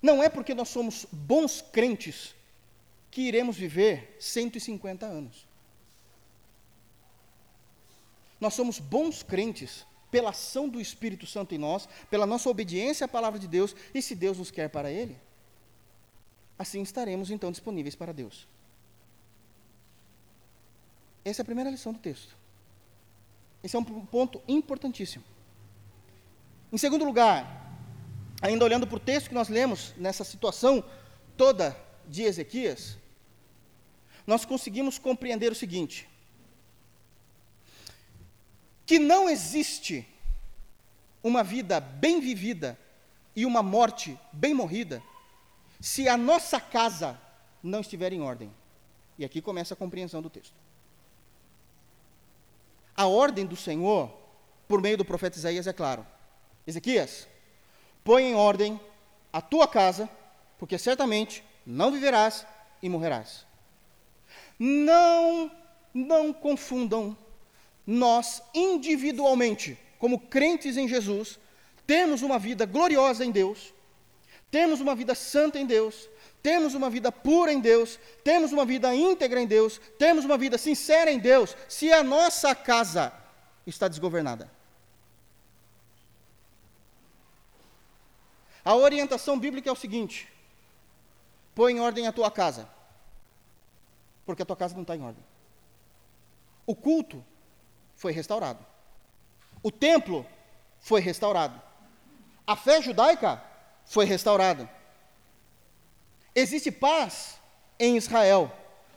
Não 0.02 0.20
é 0.20 0.28
porque 0.28 0.54
nós 0.54 0.68
somos 0.68 1.06
bons 1.12 1.60
crentes 1.60 2.34
que 3.12 3.22
iremos 3.22 3.56
viver 3.56 4.16
150 4.18 5.06
anos. 5.06 5.46
Nós 8.40 8.54
somos 8.54 8.80
bons 8.80 9.22
crentes 9.22 9.86
pela 10.10 10.30
ação 10.30 10.68
do 10.68 10.80
Espírito 10.80 11.26
Santo 11.26 11.54
em 11.54 11.58
nós, 11.58 11.88
pela 12.10 12.26
nossa 12.26 12.48
obediência 12.48 13.04
à 13.04 13.08
palavra 13.08 13.38
de 13.38 13.46
Deus, 13.46 13.74
e 13.94 14.02
se 14.02 14.14
Deus 14.14 14.38
nos 14.38 14.50
quer 14.50 14.68
para 14.68 14.90
Ele, 14.90 15.16
assim 16.58 16.82
estaremos 16.82 17.30
então 17.30 17.50
disponíveis 17.50 17.94
para 17.94 18.12
Deus. 18.12 18.46
Essa 21.26 21.40
é 21.40 21.42
a 21.42 21.44
primeira 21.44 21.68
lição 21.68 21.92
do 21.92 21.98
texto. 21.98 22.36
Esse 23.60 23.74
é 23.74 23.78
um 23.80 23.84
ponto 23.84 24.40
importantíssimo. 24.46 25.24
Em 26.72 26.78
segundo 26.78 27.04
lugar, 27.04 27.80
ainda 28.40 28.64
olhando 28.64 28.86
para 28.86 28.96
o 28.96 29.00
texto 29.00 29.30
que 29.30 29.34
nós 29.34 29.48
lemos, 29.48 29.92
nessa 29.96 30.22
situação 30.22 30.84
toda 31.36 31.76
de 32.06 32.22
Ezequias, 32.22 32.96
nós 34.24 34.44
conseguimos 34.44 35.00
compreender 35.00 35.50
o 35.50 35.54
seguinte: 35.56 36.08
que 38.86 39.00
não 39.00 39.28
existe 39.28 40.06
uma 41.24 41.42
vida 41.42 41.80
bem 41.80 42.20
vivida 42.20 42.78
e 43.34 43.44
uma 43.44 43.64
morte 43.64 44.16
bem 44.32 44.54
morrida 44.54 45.02
se 45.80 46.08
a 46.08 46.16
nossa 46.16 46.60
casa 46.60 47.20
não 47.60 47.80
estiver 47.80 48.12
em 48.12 48.20
ordem. 48.20 48.48
E 49.18 49.24
aqui 49.24 49.42
começa 49.42 49.74
a 49.74 49.76
compreensão 49.76 50.22
do 50.22 50.30
texto. 50.30 50.65
A 52.96 53.06
ordem 53.06 53.44
do 53.44 53.56
Senhor, 53.56 54.10
por 54.66 54.80
meio 54.80 54.96
do 54.96 55.04
profeta 55.04 55.38
Isaías, 55.38 55.66
é 55.66 55.72
claro. 55.72 56.06
Ezequias, 56.66 57.28
põe 58.02 58.24
em 58.24 58.34
ordem 58.34 58.80
a 59.32 59.40
tua 59.40 59.68
casa, 59.68 60.08
porque 60.58 60.78
certamente 60.78 61.44
não 61.66 61.92
viverás 61.92 62.46
e 62.82 62.88
morrerás. 62.88 63.44
Não, 64.58 65.50
não 65.92 66.32
confundam 66.32 67.16
nós 67.86 68.42
individualmente, 68.54 69.78
como 69.98 70.18
crentes 70.18 70.76
em 70.76 70.88
Jesus, 70.88 71.38
temos 71.86 72.22
uma 72.22 72.38
vida 72.38 72.66
gloriosa 72.66 73.24
em 73.24 73.30
Deus, 73.30 73.72
temos 74.50 74.80
uma 74.80 74.94
vida 74.94 75.14
santa 75.14 75.58
em 75.58 75.66
Deus, 75.66 76.08
temos 76.42 76.74
uma 76.74 76.88
vida 76.88 77.10
pura 77.10 77.52
em 77.52 77.60
Deus, 77.60 77.98
temos 78.22 78.52
uma 78.52 78.64
vida 78.64 78.94
íntegra 78.94 79.40
em 79.40 79.46
Deus, 79.46 79.80
temos 79.98 80.24
uma 80.24 80.38
vida 80.38 80.56
sincera 80.56 81.10
em 81.10 81.18
Deus, 81.18 81.56
se 81.68 81.92
a 81.92 82.02
nossa 82.04 82.54
casa 82.54 83.12
está 83.66 83.88
desgovernada. 83.88 84.50
A 88.64 88.74
orientação 88.74 89.38
bíblica 89.38 89.68
é 89.68 89.72
o 89.72 89.76
seguinte: 89.76 90.28
põe 91.54 91.74
em 91.74 91.80
ordem 91.80 92.06
a 92.06 92.12
tua 92.12 92.30
casa, 92.30 92.68
porque 94.24 94.42
a 94.42 94.46
tua 94.46 94.56
casa 94.56 94.74
não 94.74 94.82
está 94.82 94.96
em 94.96 95.02
ordem. 95.02 95.22
O 96.66 96.74
culto 96.74 97.24
foi 97.94 98.12
restaurado, 98.12 98.64
o 99.62 99.70
templo 99.70 100.26
foi 100.80 101.00
restaurado, 101.00 101.60
a 102.46 102.56
fé 102.56 102.82
judaica 102.82 103.42
foi 103.84 104.04
restaurada. 104.04 104.75
Existe 106.36 106.70
paz 106.70 107.38
em 107.80 107.96
Israel, 107.96 108.52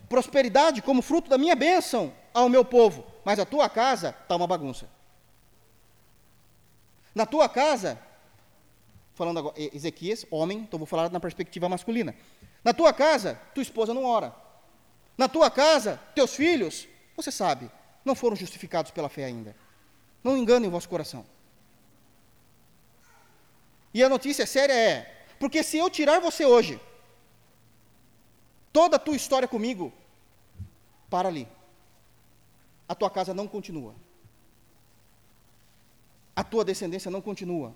prosperidade 0.09 0.81
como 0.81 1.01
fruto 1.01 1.29
da 1.29 1.37
minha 1.37 1.55
bênção 1.55 2.13
ao 2.33 2.49
meu 2.49 2.65
povo, 2.65 3.05
mas 3.23 3.39
a 3.39 3.45
tua 3.45 3.69
casa 3.69 4.13
está 4.21 4.35
uma 4.35 4.45
bagunça. 4.45 4.89
Na 7.15 7.25
tua 7.25 7.47
casa, 7.47 7.97
falando 9.15 9.39
agora, 9.39 9.55
Ezequias, 9.57 10.25
homem, 10.29 10.57
então 10.59 10.77
vou 10.77 10.85
falar 10.85 11.09
na 11.09 11.19
perspectiva 11.19 11.69
masculina. 11.69 12.13
Na 12.61 12.73
tua 12.73 12.91
casa, 12.91 13.39
tua 13.55 13.63
esposa 13.63 13.93
não 13.93 14.03
ora. 14.03 14.35
Na 15.17 15.29
tua 15.29 15.49
casa, 15.49 15.97
teus 16.13 16.35
filhos, 16.35 16.89
você 17.15 17.31
sabe, 17.31 17.71
não 18.03 18.15
foram 18.15 18.35
justificados 18.35 18.91
pela 18.91 19.07
fé 19.07 19.23
ainda. 19.23 19.55
Não 20.21 20.35
enganem 20.35 20.67
o 20.67 20.71
vosso 20.71 20.89
coração. 20.89 21.25
E 23.93 24.03
a 24.03 24.09
notícia 24.09 24.45
séria 24.45 24.73
é: 24.73 25.25
porque 25.39 25.63
se 25.63 25.77
eu 25.77 25.89
tirar 25.89 26.19
você 26.19 26.45
hoje 26.45 26.79
toda 28.71 28.95
a 28.95 28.99
tua 28.99 29.15
história 29.15 29.47
comigo, 29.47 29.91
para 31.09 31.27
ali. 31.27 31.47
A 32.87 32.95
tua 32.95 33.09
casa 33.09 33.33
não 33.33 33.47
continua. 33.47 33.95
A 36.35 36.43
tua 36.43 36.63
descendência 36.63 37.11
não 37.11 37.21
continua 37.21 37.73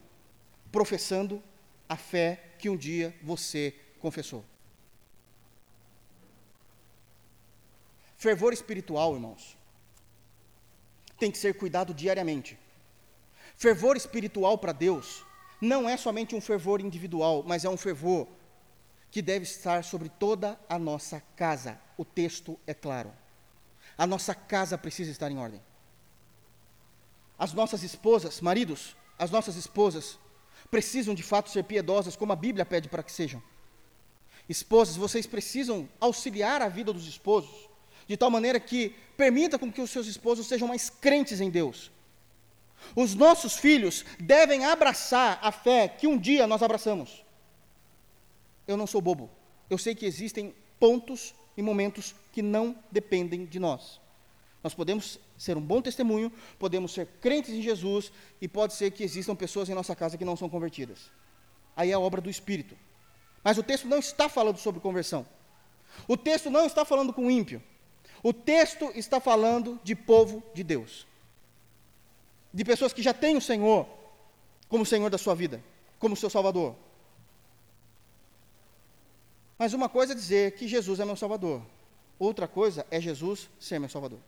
professando 0.72 1.44
a 1.88 1.96
fé 1.96 2.56
que 2.58 2.70
um 2.70 2.76
dia 2.76 3.16
você 3.22 3.76
confessou. 4.00 4.44
Fervor 8.18 8.54
espiritual, 8.54 9.14
irmãos, 9.14 9.58
tem 11.20 11.30
que 11.30 11.38
ser 11.38 11.54
cuidado 11.56 11.94
diariamente. 11.94 12.58
Fervor 13.56 13.96
espiritual 13.98 14.58
para 14.58 14.72
Deus 14.72 15.24
não 15.62 15.88
é 15.88 15.96
somente 15.96 16.36
um 16.36 16.42
fervor 16.42 16.82
individual, 16.82 17.44
mas 17.46 17.64
é 17.66 17.70
um 17.70 17.78
fervor 17.78 18.28
que 19.14 19.22
deve 19.22 19.44
estar 19.44 19.84
sobre 19.84 20.10
toda 20.10 20.60
a 20.68 20.80
nossa 20.80 21.22
casa. 21.36 21.80
O 21.96 22.04
texto 22.04 22.60
é 22.66 22.74
claro. 22.74 23.14
A 23.96 24.08
nossa 24.08 24.34
casa 24.34 24.76
precisa 24.76 25.12
estar 25.12 25.30
em 25.30 25.38
ordem. 25.38 25.62
As 27.38 27.54
nossas 27.54 27.84
esposas, 27.84 28.42
maridos, 28.42 28.96
as 29.20 29.30
nossas 29.30 29.56
esposas, 29.56 30.18
precisam 30.72 31.14
de 31.14 31.22
fato 31.22 31.52
ser 31.52 31.64
piedosas, 31.64 32.16
como 32.16 32.34
a 32.34 32.36
Bíblia 32.36 32.66
pede 32.66 32.90
para 32.90 33.04
que 33.04 33.12
sejam. 33.12 33.40
Esposas, 34.50 34.96
vocês 34.96 35.28
precisam 35.28 35.88
auxiliar 36.00 36.64
a 36.64 36.68
vida 36.68 36.92
dos 36.92 37.06
esposos, 37.08 37.70
de 38.08 38.18
tal 38.18 38.32
maneira 38.32 38.60
que 38.60 38.96
permita 39.16 39.60
com 39.60 39.72
que 39.72 39.82
os 39.82 39.92
seus 39.92 40.08
esposos 40.08 40.48
sejam 40.48 40.68
mais 40.68 40.90
crentes 40.90 41.40
em 41.40 41.52
Deus. 41.52 41.92
Os 42.96 43.14
nossos 43.14 43.58
filhos 43.58 44.04
devem 44.20 44.66
abraçar 44.66 45.38
a 45.40 45.52
fé 45.52 45.88
que 45.88 46.08
um 46.08 46.18
dia 46.18 46.48
nós 46.48 46.64
abraçamos. 46.64 47.23
Eu 48.68 48.78
não 48.78 48.88
sou 48.88 49.02
bobo. 49.02 49.30
Eu 49.70 49.78
sei 49.78 49.96
que 49.96 50.06
existem 50.06 50.54
pontos 50.80 51.34
e 51.56 51.62
momentos 51.62 52.16
que 52.32 52.42
não 52.42 52.78
dependem 52.92 53.46
de 53.46 53.60
nós. 53.60 54.02
Nós 54.64 54.74
podemos 54.74 55.20
ser 55.38 55.58
um 55.58 55.62
bom 55.62 55.82
testemunho, 55.82 56.32
podemos 56.58 56.94
ser 56.94 57.06
crentes 57.20 57.54
em 57.54 57.62
Jesus 57.62 58.12
e 58.42 58.48
pode 58.48 58.74
ser 58.74 58.92
que 58.92 59.04
existam 59.04 59.36
pessoas 59.36 59.70
em 59.70 59.74
nossa 59.74 59.96
casa 59.96 60.18
que 60.18 60.24
não 60.24 60.38
são 60.38 60.48
convertidas. 60.48 61.12
Aí 61.76 61.92
é 61.92 61.94
a 61.94 62.00
obra 62.00 62.22
do 62.22 62.30
Espírito. 62.30 62.78
Mas 63.44 63.58
o 63.58 63.64
texto 63.64 63.88
não 63.88 64.00
está 64.00 64.30
falando 64.30 64.58
sobre 64.58 64.80
conversão. 64.80 65.26
O 66.08 66.16
texto 66.16 66.50
não 66.50 66.66
está 66.66 66.86
falando 66.86 67.12
com 67.12 67.30
ímpio. 67.30 67.62
O 68.24 68.32
texto 68.32 68.90
está 68.96 69.20
falando 69.20 69.80
de 69.84 69.96
povo 69.96 70.42
de 70.54 70.64
Deus. 70.64 71.06
De 72.54 72.64
pessoas 72.64 72.94
que 72.94 73.02
já 73.02 73.14
têm 73.14 73.36
o 73.36 73.42
Senhor 73.42 73.86
como 74.70 74.86
Senhor 74.86 75.10
da 75.10 75.18
sua 75.18 75.36
vida, 75.36 75.62
como 76.00 76.16
seu 76.16 76.30
Salvador. 76.30 76.76
Mas 79.64 79.74
uma 79.74 79.88
coisa 79.88 80.12
é 80.12 80.16
dizer 80.16 80.52
que 80.56 80.68
Jesus 80.68 81.00
é 81.00 81.06
meu 81.06 81.16
Salvador. 81.16 81.62
Outra 82.20 82.50
coisa 82.50 82.86
é 82.92 83.00
Jesus 83.00 83.50
ser 83.58 83.80
meu 83.80 83.88
Salvador. 83.88 84.20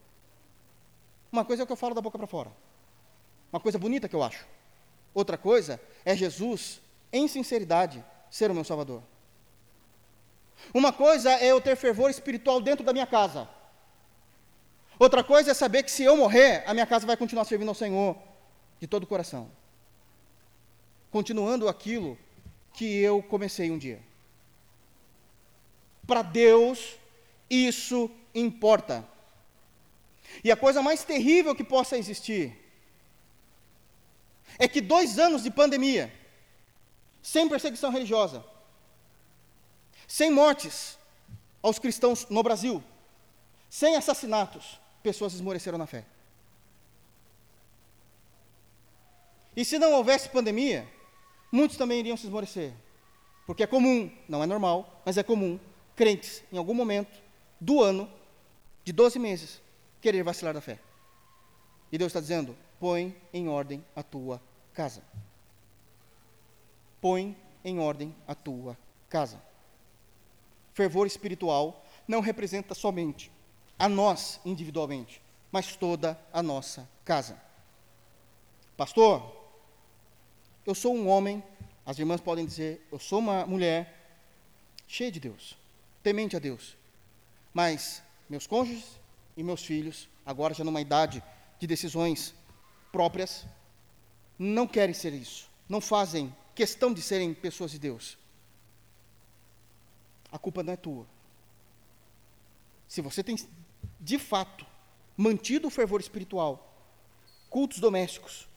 Uma 1.29 1.43
coisa 1.43 1.61
é 1.61 1.65
o 1.65 1.67
que 1.67 1.73
eu 1.73 1.75
falo 1.75 1.93
da 1.93 1.99
boca 1.99 2.17
para 2.17 2.25
fora. 2.25 2.49
Uma 3.51 3.59
coisa 3.59 3.77
bonita 3.77 4.07
que 4.07 4.15
eu 4.15 4.23
acho. 4.23 4.47
Outra 5.13 5.37
coisa 5.37 5.77
é 6.05 6.15
Jesus, 6.15 6.79
em 7.11 7.27
sinceridade, 7.27 8.01
ser 8.31 8.49
o 8.49 8.53
meu 8.53 8.63
Salvador. 8.63 9.03
Uma 10.73 10.93
coisa 10.93 11.29
é 11.33 11.47
eu 11.47 11.59
ter 11.59 11.75
fervor 11.75 12.09
espiritual 12.09 12.61
dentro 12.61 12.85
da 12.85 12.93
minha 12.93 13.05
casa. 13.05 13.45
Outra 14.97 15.21
coisa 15.21 15.51
é 15.51 15.53
saber 15.53 15.83
que 15.83 15.91
se 15.91 16.01
eu 16.01 16.15
morrer, 16.15 16.63
a 16.65 16.73
minha 16.73 16.85
casa 16.85 17.05
vai 17.05 17.17
continuar 17.17 17.43
servindo 17.43 17.67
ao 17.67 17.75
Senhor 17.75 18.17
de 18.79 18.87
todo 18.87 19.03
o 19.03 19.07
coração. 19.07 19.51
Continuando 21.11 21.67
aquilo 21.67 22.17
que 22.71 22.85
eu 22.99 23.21
comecei 23.21 23.69
um 23.69 23.77
dia. 23.77 24.01
Para 26.05 26.21
Deus, 26.21 26.95
isso 27.49 28.09
importa. 28.33 29.07
E 30.43 30.51
a 30.51 30.55
coisa 30.55 30.81
mais 30.81 31.03
terrível 31.03 31.55
que 31.55 31.63
possa 31.63 31.97
existir 31.97 32.57
é 34.57 34.67
que 34.67 34.81
dois 34.81 35.17
anos 35.19 35.43
de 35.43 35.51
pandemia, 35.51 36.13
sem 37.21 37.49
perseguição 37.49 37.91
religiosa, 37.91 38.43
sem 40.07 40.29
mortes 40.31 40.97
aos 41.61 41.79
cristãos 41.79 42.27
no 42.29 42.43
Brasil, 42.43 42.83
sem 43.69 43.95
assassinatos, 43.95 44.79
pessoas 45.01 45.33
esmoreceram 45.33 45.77
na 45.77 45.87
fé. 45.87 46.05
E 49.55 49.63
se 49.63 49.79
não 49.79 49.93
houvesse 49.93 50.29
pandemia, 50.29 50.87
muitos 51.51 51.77
também 51.77 51.99
iriam 51.99 52.17
se 52.17 52.25
esmorecer. 52.25 52.73
Porque 53.45 53.63
é 53.63 53.67
comum, 53.67 54.11
não 54.27 54.43
é 54.43 54.45
normal, 54.45 55.01
mas 55.05 55.17
é 55.17 55.23
comum, 55.23 55.59
crentes, 55.95 56.43
em 56.51 56.57
algum 56.57 56.73
momento 56.73 57.21
do 57.59 57.81
ano, 57.81 58.09
de 58.83 58.91
12 58.91 59.17
meses, 59.17 59.61
querer 60.01 60.23
vacilar 60.23 60.53
da 60.53 60.61
fé. 60.61 60.79
E 61.91 61.97
Deus 61.97 62.09
está 62.09 62.19
dizendo: 62.19 62.55
põe 62.79 63.15
em 63.33 63.47
ordem 63.47 63.83
a 63.95 64.03
tua 64.03 64.41
casa. 64.73 65.01
Põe 67.01 67.35
em 67.63 67.79
ordem 67.79 68.15
a 68.27 68.35
tua 68.35 68.77
casa. 69.09 69.41
Fervor 70.73 71.07
espiritual 71.07 71.85
não 72.07 72.19
representa 72.19 72.75
somente 72.75 73.31
a 73.79 73.87
nós 73.89 74.39
individualmente, 74.45 75.21
mas 75.51 75.75
toda 75.75 76.19
a 76.31 76.43
nossa 76.43 76.87
casa. 77.03 77.39
Pastor, 78.77 79.33
eu 80.65 80.75
sou 80.75 80.93
um 80.95 81.07
homem, 81.07 81.43
as 81.85 81.97
irmãs 81.97 82.19
podem 82.19 82.45
dizer, 82.45 82.85
eu 82.91 82.99
sou 82.99 83.19
uma 83.19 83.45
mulher 83.45 84.19
cheia 84.87 85.11
de 85.11 85.19
Deus, 85.19 85.57
temente 86.05 86.35
a 86.35 86.39
Deus, 86.39 86.77
mas 87.51 88.03
meus 88.29 88.45
cônjuges 88.45 88.99
e 89.35 89.41
meus 89.41 89.65
filhos, 89.65 90.07
agora 90.23 90.53
já 90.53 90.63
numa 90.63 90.79
idade 90.79 91.23
de 91.57 91.65
decisões 91.65 92.35
próprias, 92.91 93.43
não 94.37 94.67
querem 94.67 94.93
ser 94.93 95.13
isso, 95.13 95.49
não 95.67 95.81
fazem 95.81 96.31
questão 96.53 96.93
de 96.93 97.01
serem 97.01 97.33
pessoas 97.33 97.71
de 97.71 97.79
Deus. 97.79 98.19
A 100.31 100.37
culpa 100.37 100.61
não 100.61 100.73
é 100.73 100.77
tua. 100.77 101.07
Se 102.87 103.01
você 103.01 103.23
tem, 103.23 103.35
de 103.99 104.19
fato, 104.19 104.63
mantido 105.17 105.69
o 105.69 105.71
fervor 105.71 105.99
espiritual, 105.99 106.71
cultos 107.49 107.79
domésticos, 107.79 108.47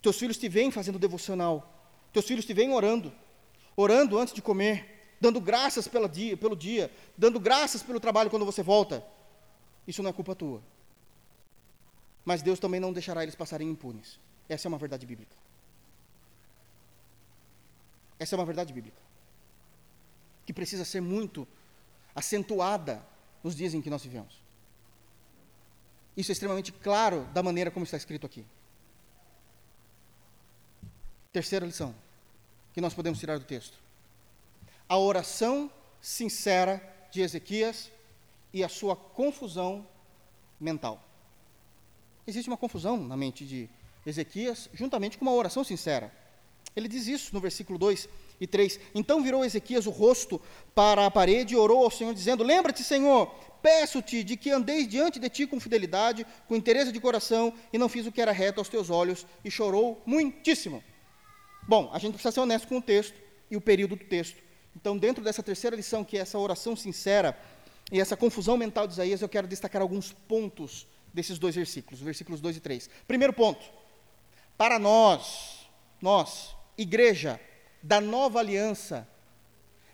teus 0.00 0.18
filhos 0.18 0.38
te 0.38 0.48
veem 0.48 0.70
fazendo 0.70 0.98
devocional, 0.98 1.70
teus 2.14 2.24
filhos 2.24 2.46
te 2.46 2.54
veem 2.54 2.72
orando, 2.72 3.12
orando 3.76 4.18
antes 4.18 4.32
de 4.32 4.40
comer, 4.40 4.97
dando 5.20 5.40
graças 5.40 5.88
pelo 5.88 6.08
dia, 6.08 6.36
pelo 6.36 6.56
dia, 6.56 6.90
dando 7.16 7.40
graças 7.40 7.82
pelo 7.82 8.00
trabalho 8.00 8.30
quando 8.30 8.44
você 8.44 8.62
volta, 8.62 9.04
isso 9.86 10.02
não 10.02 10.10
é 10.10 10.12
culpa 10.12 10.34
tua. 10.34 10.62
Mas 12.24 12.42
Deus 12.42 12.58
também 12.58 12.78
não 12.78 12.92
deixará 12.92 13.22
eles 13.22 13.34
passarem 13.34 13.68
impunes. 13.68 14.18
Essa 14.48 14.66
é 14.66 14.70
uma 14.70 14.78
verdade 14.78 15.06
bíblica. 15.06 15.34
Essa 18.18 18.34
é 18.34 18.38
uma 18.38 18.44
verdade 18.44 18.72
bíblica. 18.72 19.00
Que 20.44 20.52
precisa 20.52 20.84
ser 20.84 21.00
muito 21.00 21.46
acentuada 22.14 23.02
nos 23.42 23.54
dias 23.54 23.74
em 23.74 23.80
que 23.80 23.88
nós 23.88 24.02
vivemos. 24.02 24.42
Isso 26.16 26.30
é 26.30 26.34
extremamente 26.34 26.72
claro 26.72 27.24
da 27.32 27.42
maneira 27.42 27.70
como 27.70 27.84
está 27.84 27.96
escrito 27.96 28.26
aqui. 28.26 28.44
Terceira 31.32 31.64
lição 31.64 31.94
que 32.72 32.80
nós 32.80 32.92
podemos 32.92 33.18
tirar 33.18 33.38
do 33.38 33.44
texto: 33.44 33.78
a 34.88 34.96
oração 34.96 35.70
sincera 36.00 36.82
de 37.10 37.20
Ezequias 37.20 37.90
e 38.52 38.64
a 38.64 38.68
sua 38.68 38.96
confusão 38.96 39.86
mental. 40.58 41.04
Existe 42.26 42.48
uma 42.48 42.56
confusão 42.56 42.96
na 42.96 43.16
mente 43.16 43.44
de 43.44 43.68
Ezequias, 44.06 44.68
juntamente 44.72 45.18
com 45.18 45.24
uma 45.24 45.34
oração 45.34 45.62
sincera. 45.62 46.12
Ele 46.74 46.88
diz 46.88 47.06
isso 47.06 47.34
no 47.34 47.40
versículo 47.40 47.78
2 47.78 48.08
e 48.40 48.46
3. 48.46 48.78
Então 48.94 49.22
virou 49.22 49.44
Ezequias 49.44 49.86
o 49.86 49.90
rosto 49.90 50.40
para 50.74 51.06
a 51.06 51.10
parede 51.10 51.54
e 51.54 51.56
orou 51.56 51.84
ao 51.84 51.90
Senhor, 51.90 52.14
dizendo: 52.14 52.44
Lembra-te, 52.44 52.84
Senhor, 52.84 53.26
peço-te 53.60 54.22
de 54.22 54.36
que 54.36 54.50
andeis 54.50 54.86
diante 54.86 55.18
de 55.18 55.28
ti 55.28 55.46
com 55.46 55.58
fidelidade, 55.58 56.26
com 56.46 56.54
interesse 56.54 56.92
de 56.92 57.00
coração, 57.00 57.52
e 57.72 57.78
não 57.78 57.88
fiz 57.88 58.06
o 58.06 58.12
que 58.12 58.20
era 58.20 58.32
reto 58.32 58.60
aos 58.60 58.68
teus 58.68 58.90
olhos, 58.90 59.26
e 59.44 59.50
chorou 59.50 60.00
muitíssimo. 60.06 60.82
Bom, 61.66 61.90
a 61.92 61.98
gente 61.98 62.12
precisa 62.12 62.32
ser 62.32 62.40
honesto 62.40 62.68
com 62.68 62.78
o 62.78 62.82
texto 62.82 63.14
e 63.50 63.56
o 63.56 63.60
período 63.60 63.96
do 63.96 64.04
texto. 64.04 64.47
Então, 64.80 64.96
dentro 64.96 65.24
dessa 65.24 65.42
terceira 65.42 65.74
lição, 65.74 66.04
que 66.04 66.16
é 66.16 66.20
essa 66.20 66.38
oração 66.38 66.76
sincera, 66.76 67.36
e 67.90 68.00
essa 68.00 68.16
confusão 68.16 68.56
mental 68.56 68.86
de 68.86 68.92
Isaías, 68.92 69.20
eu 69.20 69.28
quero 69.28 69.48
destacar 69.48 69.82
alguns 69.82 70.12
pontos 70.12 70.86
desses 71.12 71.36
dois 71.36 71.56
versículos, 71.56 72.00
versículos 72.00 72.40
2 72.40 72.58
e 72.58 72.60
3. 72.60 72.88
Primeiro 73.08 73.32
ponto, 73.32 73.60
para 74.56 74.78
nós, 74.78 75.68
nós, 76.00 76.54
igreja 76.76 77.40
da 77.82 78.00
nova 78.00 78.38
aliança, 78.38 79.08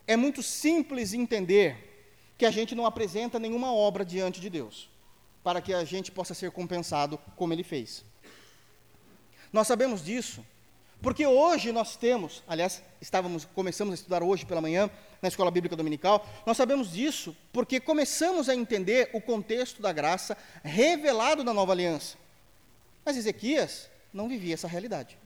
é 0.06 0.18
muito 0.18 0.42
simples 0.42 1.14
entender 1.14 2.12
que 2.36 2.44
a 2.44 2.50
gente 2.50 2.74
não 2.74 2.84
apresenta 2.84 3.38
nenhuma 3.38 3.72
obra 3.72 4.04
diante 4.04 4.38
de 4.38 4.50
Deus, 4.50 4.90
para 5.42 5.62
que 5.62 5.72
a 5.72 5.82
gente 5.82 6.12
possa 6.12 6.34
ser 6.34 6.50
compensado 6.50 7.18
como 7.36 7.54
ele 7.54 7.64
fez. 7.64 8.04
Nós 9.50 9.66
sabemos 9.66 10.04
disso, 10.04 10.44
porque 11.04 11.26
hoje 11.26 11.70
nós 11.70 11.96
temos, 11.96 12.42
aliás, 12.48 12.82
estávamos, 12.98 13.44
começamos 13.44 13.92
a 13.92 13.94
estudar 13.94 14.22
hoje 14.22 14.46
pela 14.46 14.62
manhã, 14.62 14.88
na 15.20 15.28
escola 15.28 15.50
bíblica 15.50 15.76
dominical, 15.76 16.26
nós 16.46 16.56
sabemos 16.56 16.90
disso 16.90 17.36
porque 17.52 17.78
começamos 17.78 18.48
a 18.48 18.54
entender 18.54 19.10
o 19.12 19.20
contexto 19.20 19.82
da 19.82 19.92
graça 19.92 20.34
revelado 20.62 21.44
na 21.44 21.52
nova 21.52 21.72
aliança. 21.72 22.16
Mas 23.04 23.18
Ezequias 23.18 23.90
não 24.14 24.30
vivia 24.30 24.54
essa 24.54 24.66
realidade. 24.66 25.18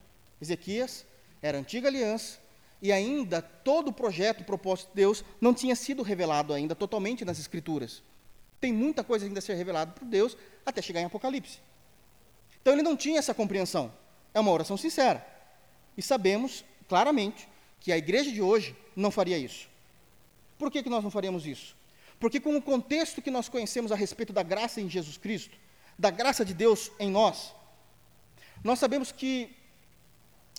Ezequias 0.42 1.06
era 1.40 1.56
antiga 1.56 1.86
aliança 1.86 2.40
e 2.82 2.90
ainda 2.90 3.40
todo 3.40 3.88
o 3.88 3.92
projeto, 3.92 4.40
o 4.40 4.44
propósito 4.44 4.88
de 4.88 4.96
Deus 4.96 5.24
não 5.40 5.54
tinha 5.54 5.76
sido 5.76 6.02
revelado 6.02 6.52
ainda 6.52 6.74
totalmente 6.74 7.24
nas 7.24 7.38
Escrituras. 7.38 8.02
Tem 8.60 8.72
muita 8.72 9.04
coisa 9.04 9.26
ainda 9.26 9.38
a 9.38 9.42
ser 9.42 9.54
revelada 9.54 9.92
por 9.92 10.04
Deus 10.04 10.36
até 10.66 10.82
chegar 10.82 11.00
em 11.00 11.04
Apocalipse. 11.04 11.60
Então 12.60 12.72
ele 12.72 12.82
não 12.82 12.96
tinha 12.96 13.20
essa 13.20 13.32
compreensão. 13.32 13.92
É 14.34 14.40
uma 14.40 14.50
oração 14.50 14.76
sincera. 14.76 15.37
E 15.98 16.02
sabemos 16.02 16.64
claramente 16.88 17.48
que 17.80 17.90
a 17.90 17.98
igreja 17.98 18.30
de 18.30 18.40
hoje 18.40 18.76
não 18.94 19.10
faria 19.10 19.36
isso. 19.36 19.68
Por 20.56 20.70
que, 20.70 20.80
que 20.80 20.88
nós 20.88 21.02
não 21.02 21.10
faríamos 21.10 21.44
isso? 21.44 21.76
Porque, 22.20 22.38
com 22.38 22.56
o 22.56 22.62
contexto 22.62 23.20
que 23.20 23.32
nós 23.32 23.48
conhecemos 23.48 23.90
a 23.90 23.96
respeito 23.96 24.32
da 24.32 24.44
graça 24.44 24.80
em 24.80 24.88
Jesus 24.88 25.16
Cristo, 25.16 25.56
da 25.98 26.10
graça 26.10 26.44
de 26.44 26.54
Deus 26.54 26.92
em 27.00 27.10
nós, 27.10 27.52
nós 28.62 28.78
sabemos 28.78 29.10
que, 29.10 29.50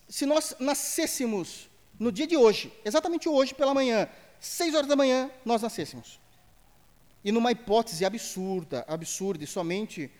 se 0.08 0.26
nós 0.26 0.54
nascêssemos 0.58 1.70
no 1.98 2.12
dia 2.12 2.26
de 2.26 2.36
hoje, 2.36 2.70
exatamente 2.84 3.26
hoje 3.26 3.54
pela 3.54 3.72
manhã, 3.72 4.08
seis 4.38 4.74
horas 4.74 4.88
da 4.88 4.96
manhã, 4.96 5.30
nós 5.42 5.62
nascêssemos. 5.62 6.20
E 7.24 7.32
numa 7.32 7.50
hipótese 7.50 8.04
absurda, 8.04 8.84
absurda, 8.86 9.42
e 9.44 9.46
somente 9.46 10.10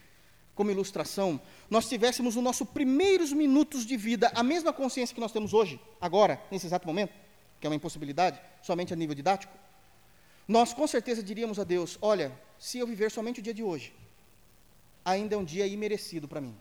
como 0.60 0.70
ilustração, 0.70 1.40
nós 1.70 1.88
tivéssemos 1.88 2.34
nos 2.34 2.44
nossos 2.44 2.68
primeiros 2.68 3.32
minutos 3.32 3.86
de 3.86 3.96
vida 3.96 4.30
a 4.34 4.42
mesma 4.42 4.74
consciência 4.74 5.14
que 5.14 5.20
nós 5.20 5.32
temos 5.32 5.54
hoje, 5.54 5.80
agora, 5.98 6.38
nesse 6.50 6.66
exato 6.66 6.86
momento, 6.86 7.14
que 7.58 7.66
é 7.66 7.70
uma 7.70 7.76
impossibilidade, 7.76 8.38
somente 8.60 8.92
a 8.92 8.96
nível 8.96 9.14
didático, 9.14 9.56
nós 10.46 10.74
com 10.74 10.86
certeza 10.86 11.22
diríamos 11.22 11.58
a 11.58 11.64
Deus: 11.64 11.96
Olha, 12.02 12.30
se 12.58 12.76
eu 12.76 12.86
viver 12.86 13.10
somente 13.10 13.40
o 13.40 13.42
dia 13.42 13.54
de 13.54 13.62
hoje, 13.62 13.94
ainda 15.02 15.34
é 15.34 15.38
um 15.38 15.44
dia 15.44 15.66
imerecido 15.66 16.28
para 16.28 16.42
mim. 16.42 16.54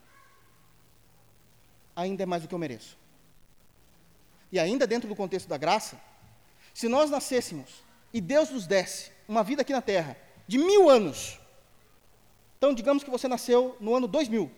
Ainda 1.93 2.23
é 2.23 2.25
mais 2.25 2.41
do 2.41 2.47
que 2.47 2.55
eu 2.55 2.59
mereço. 2.59 2.97
E 4.49 4.57
ainda 4.57 4.87
dentro 4.87 5.09
do 5.09 5.15
contexto 5.15 5.49
da 5.49 5.57
graça, 5.57 5.99
se 6.73 6.87
nós 6.87 7.09
nascêssemos 7.09 7.83
e 8.13 8.21
Deus 8.21 8.49
nos 8.49 8.65
desse 8.65 9.11
uma 9.27 9.43
vida 9.43 9.61
aqui 9.61 9.73
na 9.73 9.81
terra 9.81 10.15
de 10.47 10.57
mil 10.57 10.89
anos, 10.89 11.37
então 12.59 12.73
digamos 12.73 13.05
que 13.05 13.09
você 13.09 13.25
nasceu 13.25 13.77
no 13.79 13.95
ano 13.95 14.05
2000, 14.05 14.51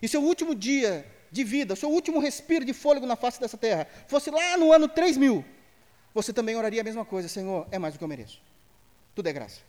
e 0.00 0.06
seu 0.06 0.22
último 0.22 0.54
dia 0.54 1.04
de 1.30 1.42
vida, 1.42 1.74
seu 1.74 1.90
último 1.90 2.20
respiro 2.20 2.64
de 2.64 2.72
fôlego 2.72 3.04
na 3.04 3.16
face 3.16 3.40
dessa 3.40 3.58
terra, 3.58 3.88
fosse 4.06 4.30
lá 4.30 4.56
no 4.56 4.72
ano 4.72 4.88
3000, 4.88 5.44
você 6.14 6.32
também 6.32 6.54
oraria 6.54 6.80
a 6.80 6.84
mesma 6.84 7.04
coisa, 7.04 7.28
Senhor, 7.28 7.66
é 7.72 7.80
mais 7.80 7.94
do 7.94 7.98
que 7.98 8.04
eu 8.04 8.08
mereço. 8.08 8.40
Tudo 9.12 9.28
é 9.28 9.32
graça. 9.32 9.60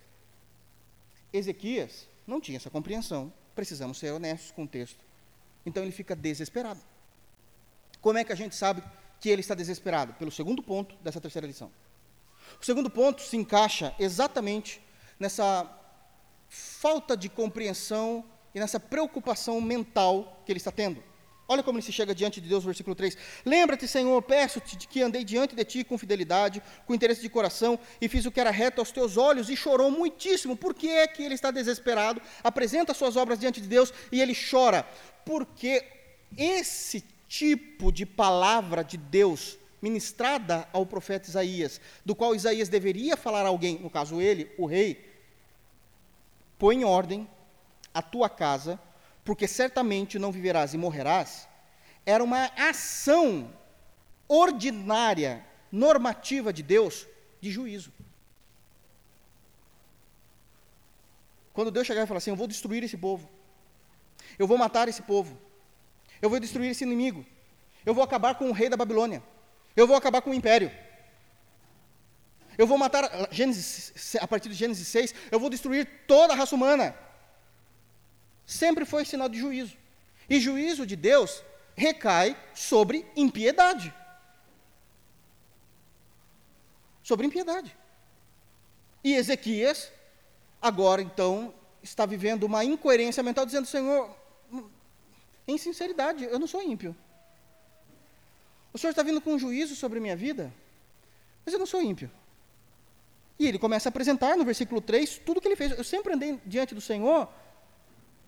Ezequias 1.34 2.08
não 2.28 2.39
tinha 2.39 2.58
essa 2.58 2.70
compreensão, 2.70 3.34
precisamos 3.56 3.98
ser 3.98 4.12
honestos 4.12 4.52
com 4.52 4.63
o 4.63 4.67
texto. 4.67 5.00
Então 5.65 5.82
ele 5.82 5.91
fica 5.91 6.15
desesperado. 6.15 6.80
Como 8.00 8.20
é 8.20 8.24
que 8.24 8.32
a 8.32 8.36
gente 8.36 8.56
sabe 8.56 8.84
que 9.20 9.30
ele 9.30 9.41
está 9.41 9.56
desesperado? 9.56 10.13
Pelo 10.13 10.32
segundo 10.32 10.62
ponto 10.62 10.96
dessa 10.98 11.20
terceira 11.20 11.48
lição. 11.48 11.72
O 12.62 12.63
segundo 12.63 12.89
ponto 12.89 13.22
se 13.24 13.36
encaixa 13.36 13.96
exatamente 13.98 14.80
nessa 15.20 15.63
falta 16.50 17.16
de 17.16 17.30
compreensão 17.30 18.24
e 18.54 18.60
nessa 18.60 18.80
preocupação 18.80 19.60
mental 19.62 20.42
que 20.46 20.52
ele 20.52 20.58
está 20.58 20.72
tendo. 20.72 21.04
Olha 21.50 21.64
como 21.64 21.78
ele 21.78 21.86
se 21.86 21.94
chega 21.94 22.14
diante 22.14 22.42
de 22.42 22.50
Deus, 22.50 22.66
versículo 22.66 22.94
3. 22.94 23.18
Lembra-te, 23.46 23.88
Senhor, 23.88 24.22
peço-te 24.22 24.76
que 24.88 25.02
andei 25.02 25.24
diante 25.24 25.56
de 25.56 25.64
ti 25.64 25.84
com 25.84 25.98
fidelidade, 25.98 26.62
com 26.86 26.94
interesse 26.94 27.22
de 27.22 27.30
coração, 27.30 27.80
e 28.02 28.10
fiz 28.10 28.26
o 28.26 28.32
que 28.32 28.40
era 28.40 28.52
reto 28.52 28.82
aos 28.82 28.92
teus 28.92 29.16
olhos, 29.16 29.50
e 29.50 29.56
chorou 29.56 29.90
muitíssimo. 29.90 30.58
Por 30.58 30.74
que 30.74 30.90
é 30.90 31.08
que 31.08 31.24
ele 31.24 31.36
está 31.36 31.50
desesperado? 31.50 32.22
Apresenta 32.44 32.94
suas 32.94 33.16
obras 33.16 33.40
diante 33.40 33.62
de 33.62 33.68
Deus 33.68 33.94
e 34.12 34.20
ele 34.20 34.36
chora. 34.36 34.86
Porque 35.26 35.86
esse 36.38 37.02
tipo 37.30 37.94
de 37.94 38.06
palavra 38.06 38.84
de 38.84 38.98
Deus 38.98 39.58
ministrada 39.82 40.68
ao 40.74 40.86
profeta 40.86 41.30
Isaías, 41.30 41.80
do 42.04 42.16
qual 42.16 42.36
Isaías 42.36 42.68
deveria 42.68 43.16
falar 43.16 43.46
a 43.46 43.50
alguém, 43.50 43.78
no 43.80 43.90
caso 43.90 44.20
ele, 44.20 44.52
o 44.58 44.66
rei, 44.66 45.07
põe 46.58 46.78
em 46.78 46.84
ordem 46.84 47.28
a 47.93 48.02
tua 48.02 48.30
casa 48.30 48.80
porque 49.28 49.46
certamente 49.46 50.17
não 50.17 50.32
viverás 50.32 50.74
e 50.74 50.78
morrerás, 50.78 51.50
era 52.06 52.24
uma 52.24 52.46
ação 52.56 53.54
ordinária, 54.26 55.46
normativa 55.70 56.54
de 56.54 56.63
Deus, 56.63 57.06
de 57.41 57.52
juízo. 57.52 57.91
Quando 61.52 61.72
Deus 61.72 61.86
chegar 61.86 62.04
e 62.04 62.08
falar 62.08 62.20
assim: 62.20 62.30
Eu 62.30 62.38
vou 62.38 62.48
destruir 62.48 62.84
esse 62.84 62.98
povo, 62.98 63.30
eu 64.39 64.48
vou 64.48 64.58
matar 64.58 64.88
esse 64.88 65.02
povo, 65.02 65.38
eu 66.22 66.30
vou 66.30 66.39
destruir 66.39 66.70
esse 66.70 66.86
inimigo, 66.86 67.26
eu 67.86 67.93
vou 67.93 68.06
acabar 68.06 68.36
com 68.36 68.50
o 68.50 68.54
rei 68.54 68.70
da 68.70 68.78
Babilônia, 68.78 69.22
eu 69.76 69.86
vou 69.86 69.98
acabar 69.98 70.22
com 70.22 70.30
o 70.30 70.34
império, 70.34 70.72
eu 72.58 72.67
vou 72.67 72.78
matar, 72.78 73.30
Gênesis, 73.32 74.15
a 74.20 74.28
partir 74.28 74.50
de 74.50 74.56
Gênesis 74.56 74.88
6, 74.88 75.15
eu 75.32 75.39
vou 75.39 75.50
destruir 75.50 75.88
toda 76.08 76.34
a 76.34 76.36
raça 76.36 76.56
humana 76.56 76.96
sempre 78.48 78.86
foi 78.86 79.04
sinal 79.04 79.28
de 79.28 79.38
juízo. 79.38 79.76
E 80.30 80.39
juízo 80.39 80.88
de 80.88 80.96
Deus 80.96 81.43
recai 81.76 82.36
sobre 82.56 83.06
impiedade. 83.15 83.93
Sobre 87.04 87.28
impiedade. 87.28 87.78
E 89.04 89.13
Ezequias, 89.13 89.91
agora 90.62 91.02
então, 91.02 91.54
está 91.84 92.06
vivendo 92.06 92.43
uma 92.43 92.63
incoerência 92.63 93.22
mental, 93.22 93.46
dizendo: 93.46 93.67
Senhor, 93.67 94.10
em 95.48 95.58
sinceridade, 95.58 96.24
eu 96.24 96.39
não 96.39 96.48
sou 96.48 96.62
ímpio. 96.62 96.96
O 98.74 98.78
Senhor 98.78 98.91
está 98.91 99.04
vindo 99.04 99.22
com 99.22 99.34
um 99.34 99.39
juízo 99.39 99.76
sobre 99.76 100.00
minha 100.00 100.15
vida, 100.15 100.54
mas 101.46 101.54
eu 101.54 101.60
não 101.60 101.65
sou 101.65 101.82
ímpio. 101.82 102.10
E 103.39 103.47
ele 103.47 103.60
começa 103.60 103.88
a 103.88 103.91
apresentar 103.91 104.36
no 104.36 104.45
versículo 104.45 104.82
3 104.82 105.19
tudo 105.19 105.38
o 105.38 105.41
que 105.41 105.47
ele 105.47 105.56
fez. 105.56 105.71
Eu 105.71 105.84
sempre 105.84 106.13
andei 106.13 106.39
diante 106.45 106.73
do 106.73 106.82
Senhor 106.82 107.30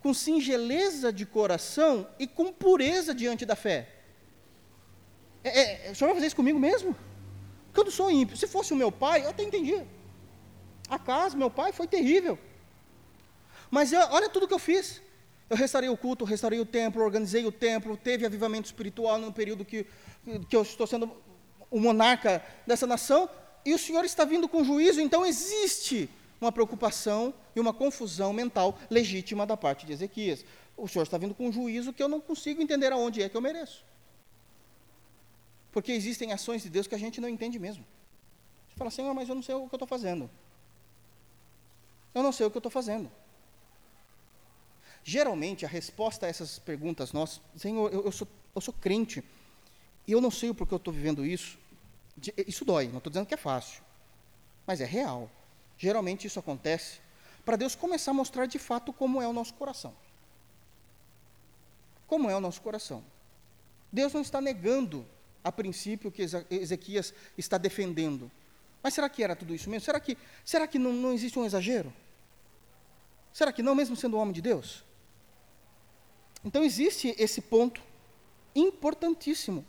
com 0.01 0.13
singeleza 0.13 1.11
de 1.11 1.25
coração 1.25 2.07
e 2.17 2.25
com 2.27 2.53
pureza 2.53 3.13
diante 3.13 3.45
da 3.45 3.55
fé. 3.55 3.89
É, 5.43 5.87
é, 5.87 5.91
o 5.91 5.95
senhor 5.95 6.09
vai 6.09 6.15
fazer 6.15 6.27
isso 6.27 6.35
comigo 6.35 6.59
mesmo? 6.59 6.95
Porque 7.67 7.79
eu 7.81 7.85
não 7.85 7.91
sou 7.91 8.11
ímpio. 8.11 8.37
Se 8.37 8.47
fosse 8.47 8.73
o 8.73 8.75
meu 8.75 8.91
pai, 8.91 9.23
eu 9.23 9.29
até 9.29 9.43
entendia. 9.43 9.85
A 10.89 10.97
casa, 10.97 11.37
meu 11.37 11.49
pai, 11.49 11.71
foi 11.71 11.87
terrível. 11.87 12.37
Mas 13.69 13.91
eu, 13.91 13.99
olha 14.11 14.29
tudo 14.29 14.47
que 14.47 14.53
eu 14.53 14.59
fiz. 14.59 15.01
Eu 15.49 15.57
restaurei 15.57 15.89
o 15.89 15.97
culto, 15.97 16.25
restaurei 16.25 16.59
o 16.59 16.65
templo, 16.65 17.03
organizei 17.03 17.45
o 17.45 17.51
templo, 17.51 17.97
teve 17.97 18.25
avivamento 18.25 18.67
espiritual 18.67 19.17
no 19.17 19.33
período 19.33 19.65
que, 19.65 19.85
que 20.47 20.55
eu 20.55 20.61
estou 20.61 20.85
sendo 20.85 21.11
o 21.71 21.79
monarca 21.79 22.43
dessa 22.67 22.85
nação, 22.85 23.29
e 23.65 23.73
o 23.73 23.77
Senhor 23.77 24.03
está 24.05 24.25
vindo 24.25 24.47
com 24.47 24.63
juízo, 24.63 25.01
então 25.01 25.25
existe 25.25 26.09
uma 26.39 26.51
preocupação 26.51 27.33
e 27.55 27.59
uma 27.59 27.73
confusão 27.73 28.31
mental 28.31 28.77
legítima 28.89 29.45
da 29.45 29.57
parte 29.57 29.85
de 29.85 29.93
Ezequias. 29.93 30.45
O 30.77 30.87
Senhor 30.87 31.03
está 31.03 31.17
vindo 31.17 31.35
com 31.35 31.51
juízo 31.51 31.91
que 31.91 32.01
eu 32.01 32.07
não 32.07 32.21
consigo 32.21 32.61
entender 32.61 32.91
aonde 32.91 33.21
é 33.21 33.27
que 33.27 33.35
eu 33.35 33.41
mereço. 33.41 33.83
Porque 35.71 35.91
existem 35.91 36.31
ações 36.31 36.63
de 36.63 36.69
Deus 36.69 36.87
que 36.87 36.95
a 36.95 36.99
gente 36.99 37.19
não 37.19 37.29
entende 37.29 37.59
mesmo. 37.59 37.85
Você 38.69 38.75
fala, 38.77 38.89
Senhor, 38.89 39.13
mas 39.13 39.27
eu 39.27 39.35
não 39.35 39.43
sei 39.43 39.55
o 39.55 39.67
que 39.67 39.75
eu 39.75 39.77
estou 39.77 39.87
fazendo. 39.87 40.29
Eu 42.13 42.23
não 42.23 42.31
sei 42.31 42.45
o 42.45 42.51
que 42.51 42.57
eu 42.57 42.59
estou 42.59 42.71
fazendo. 42.71 43.11
Geralmente, 45.03 45.65
a 45.65 45.69
resposta 45.69 46.25
a 46.25 46.29
essas 46.29 46.59
perguntas 46.59 47.13
nossas, 47.13 47.41
Senhor, 47.55 47.91
eu, 47.91 48.05
eu, 48.05 48.11
sou, 48.11 48.27
eu 48.55 48.61
sou 48.61 48.73
crente, 48.73 49.23
e 50.07 50.11
eu 50.11 50.19
não 50.19 50.31
sei 50.31 50.49
o 50.49 50.55
porquê 50.55 50.73
eu 50.73 50.77
estou 50.77 50.93
vivendo 50.93 51.25
isso. 51.25 51.57
Isso 52.47 52.65
dói, 52.65 52.87
não 52.87 52.97
estou 52.97 53.09
dizendo 53.09 53.25
que 53.25 53.33
é 53.33 53.37
fácil, 53.37 53.81
mas 54.65 54.81
é 54.81 54.85
real. 54.85 55.29
Geralmente 55.77 56.27
isso 56.27 56.39
acontece 56.39 56.99
para 57.45 57.55
Deus 57.55 57.75
começar 57.75 58.11
a 58.11 58.13
mostrar 58.13 58.45
de 58.45 58.59
fato 58.59 58.91
como 58.91 59.21
é 59.21 59.27
o 59.27 59.33
nosso 59.33 59.53
coração. 59.53 59.95
Como 62.05 62.29
é 62.29 62.35
o 62.35 62.39
nosso 62.39 62.61
coração. 62.61 63.03
Deus 63.91 64.13
não 64.13 64.21
está 64.21 64.41
negando 64.41 65.05
a 65.43 65.51
princípio 65.51 66.11
que 66.11 66.23
Ezequias 66.49 67.13
está 67.37 67.57
defendendo. 67.57 68.29
Mas 68.83 68.93
será 68.93 69.09
que 69.09 69.23
era 69.23 69.35
tudo 69.35 69.53
isso 69.53 69.69
mesmo? 69.69 69.85
Será 69.85 69.99
que, 69.99 70.17
será 70.43 70.67
que 70.67 70.77
não, 70.77 70.93
não 70.93 71.13
existe 71.13 71.37
um 71.39 71.45
exagero? 71.45 71.93
Será 73.33 73.51
que 73.51 73.63
não, 73.63 73.75
mesmo 73.75 73.95
sendo 73.95 74.17
um 74.17 74.19
homem 74.19 74.33
de 74.33 74.41
Deus? 74.41 74.83
Então 76.43 76.63
existe 76.63 77.15
esse 77.17 77.41
ponto 77.41 77.81
importantíssimo, 78.55 79.65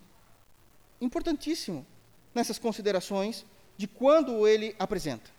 importantíssimo 1.00 1.86
nessas 2.34 2.58
considerações 2.58 3.44
de 3.76 3.86
quando 3.86 4.46
ele 4.46 4.74
apresenta. 4.78 5.30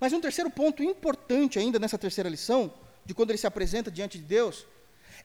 Mas 0.00 0.12
um 0.12 0.20
terceiro 0.20 0.50
ponto 0.50 0.82
importante 0.82 1.58
ainda 1.58 1.78
nessa 1.78 1.98
terceira 1.98 2.28
lição, 2.28 2.72
de 3.04 3.14
quando 3.14 3.30
ele 3.30 3.38
se 3.38 3.46
apresenta 3.46 3.90
diante 3.90 4.18
de 4.18 4.24
Deus, 4.24 4.66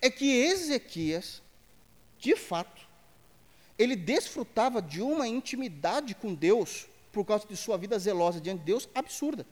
é 0.02 0.10
que 0.10 0.30
Ezequias, 0.30 1.42
de 2.20 2.36
fato, 2.36 2.82
ele 3.78 3.96
desfrutava 3.96 4.82
de 4.82 5.02
uma 5.02 5.28
intimidade 5.28 6.16
com 6.16 6.34
Deus, 6.34 6.88
por 7.12 7.26
causa 7.26 7.48
de 7.48 7.56
sua 7.56 7.78
vida 7.78 7.98
zelosa 7.98 8.42
diante 8.42 8.60
de 8.60 8.66
Deus, 8.66 8.90
absurda. 8.94 9.46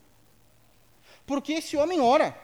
Porque 1.25 1.53
esse 1.53 1.75
homem 1.77 1.99
ora, 1.99 2.39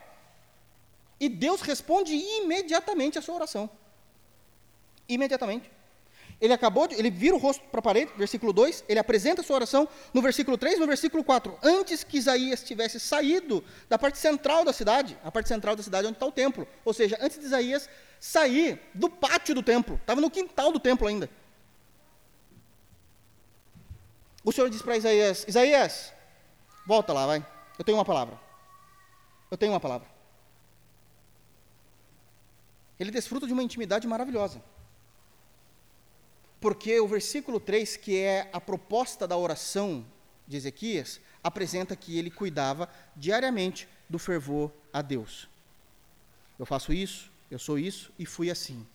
e 1.20 1.30
Deus 1.30 1.62
responde 1.62 2.16
imediatamente 2.16 3.20
a 3.20 3.22
sua 3.22 3.36
oração. 3.36 3.70
Imediatamente. 5.08 5.70
Ele 6.42 6.54
acabou 6.54 6.88
de, 6.88 6.96
ele 6.96 7.12
vira 7.12 7.36
o 7.36 7.38
rosto 7.38 7.64
para 7.66 7.80
a 7.80 7.84
parede, 7.84 8.12
versículo 8.18 8.52
2, 8.52 8.86
ele 8.90 8.98
apresenta 8.98 9.42
a 9.42 9.44
sua 9.44 9.58
oração 9.58 9.88
no 10.12 10.24
versículo 10.24 10.58
3, 10.58 10.80
no 10.80 10.88
versículo 10.88 11.24
4. 11.24 11.56
Antes 11.62 12.04
que 12.04 12.18
Isaías 12.18 12.64
tivesse 12.64 13.00
saído 13.00 13.64
da 13.88 14.00
parte 14.00 14.18
central 14.18 14.66
da 14.66 14.74
cidade, 14.74 15.16
a 15.24 15.32
parte 15.32 15.48
central 15.48 15.76
da 15.76 15.84
cidade 15.84 16.08
onde 16.08 16.16
está 16.16 16.26
o 16.26 16.32
templo. 16.32 16.68
Ou 16.84 16.94
seja, 16.94 17.16
antes 17.22 17.40
de 17.40 17.46
Isaías 17.46 17.88
sair 18.20 18.82
do 18.92 19.08
pátio 19.08 19.54
do 19.54 19.62
templo, 19.62 19.98
estava 20.02 20.20
no 20.20 20.32
quintal 20.32 20.72
do 20.72 20.80
templo 20.80 21.08
ainda. 21.08 21.30
O 24.44 24.52
Senhor 24.52 24.68
diz 24.68 24.82
para 24.82 24.98
Isaías: 24.98 25.46
Isaías, 25.48 26.12
volta 26.88 27.14
lá, 27.14 27.28
vai. 27.28 27.46
Eu 27.78 27.86
tenho 27.86 28.00
uma 28.00 28.06
palavra. 28.06 28.40
Eu 29.52 29.58
tenho 29.58 29.74
uma 29.74 29.80
palavra. 29.80 30.08
Ele 33.00 33.12
desfruta 33.12 33.46
de 33.46 33.54
uma 33.54 33.62
intimidade 33.62 34.08
maravilhosa. 34.08 34.60
Porque 36.62 37.00
o 37.00 37.08
versículo 37.08 37.60
3, 37.60 37.98
que 37.98 38.18
é 38.18 38.48
a 38.54 38.62
proposta 38.62 39.28
da 39.28 39.36
oração 39.36 40.06
de 40.48 40.56
Ezequias, 40.56 41.20
apresenta 41.44 41.96
que 41.96 42.20
ele 42.20 42.30
cuidava 42.30 42.88
diariamente 43.16 43.88
do 44.08 44.20
fervor 44.20 44.72
a 44.94 45.02
Deus. 45.02 45.50
Eu 46.60 46.66
faço 46.66 46.94
isso, 46.94 47.32
Eu 47.50 47.60
sou 47.60 47.78
isso 47.78 48.14
e 48.18 48.26
fui 48.26 48.50
assim. 48.50 48.88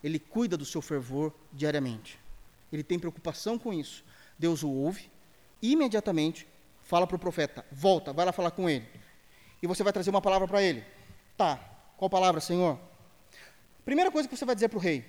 Ele 0.00 0.20
cuida 0.20 0.56
do 0.56 0.64
seu 0.64 0.80
fervor 0.80 1.34
diariamente. 1.52 2.16
Ele 2.72 2.84
tem 2.84 2.96
preocupação 2.96 3.58
com 3.58 3.74
isso. 3.74 4.04
Deus 4.38 4.62
o 4.62 4.70
ouve 4.70 5.10
e 5.60 5.72
imediatamente 5.72 6.46
fala 6.84 7.08
para 7.08 7.16
o 7.16 7.18
profeta: 7.18 7.66
volta, 7.72 8.12
vai 8.12 8.24
lá 8.24 8.30
falar 8.30 8.52
com 8.52 8.70
ele. 8.70 8.86
E 9.60 9.66
você 9.66 9.82
vai 9.82 9.92
trazer 9.92 10.10
uma 10.10 10.22
palavra 10.22 10.46
para 10.46 10.62
ele. 10.62 10.84
Tá, 11.36 11.56
qual 11.96 12.08
palavra, 12.08 12.40
Senhor? 12.40 12.78
Primeira 13.84 14.12
coisa 14.12 14.28
que 14.28 14.36
você 14.36 14.44
vai 14.44 14.54
dizer 14.54 14.68
para 14.68 14.78
o 14.78 14.80
rei: 14.80 15.04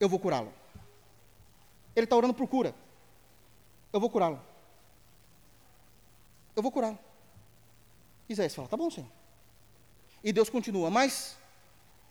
eu 0.00 0.08
vou 0.08 0.18
curá-lo. 0.18 0.52
Ele 1.98 2.04
está 2.04 2.16
orando 2.16 2.32
por 2.32 2.46
cura. 2.46 2.72
Eu 3.92 3.98
vou 3.98 4.08
curá-lo. 4.08 4.40
Eu 6.54 6.62
vou 6.62 6.70
curá-lo. 6.70 6.98
Isaías 8.28 8.54
fala: 8.54 8.68
tá 8.68 8.76
bom, 8.76 8.88
Senhor. 8.88 9.10
E 10.22 10.32
Deus 10.32 10.48
continua: 10.48 10.90
mas 10.90 11.36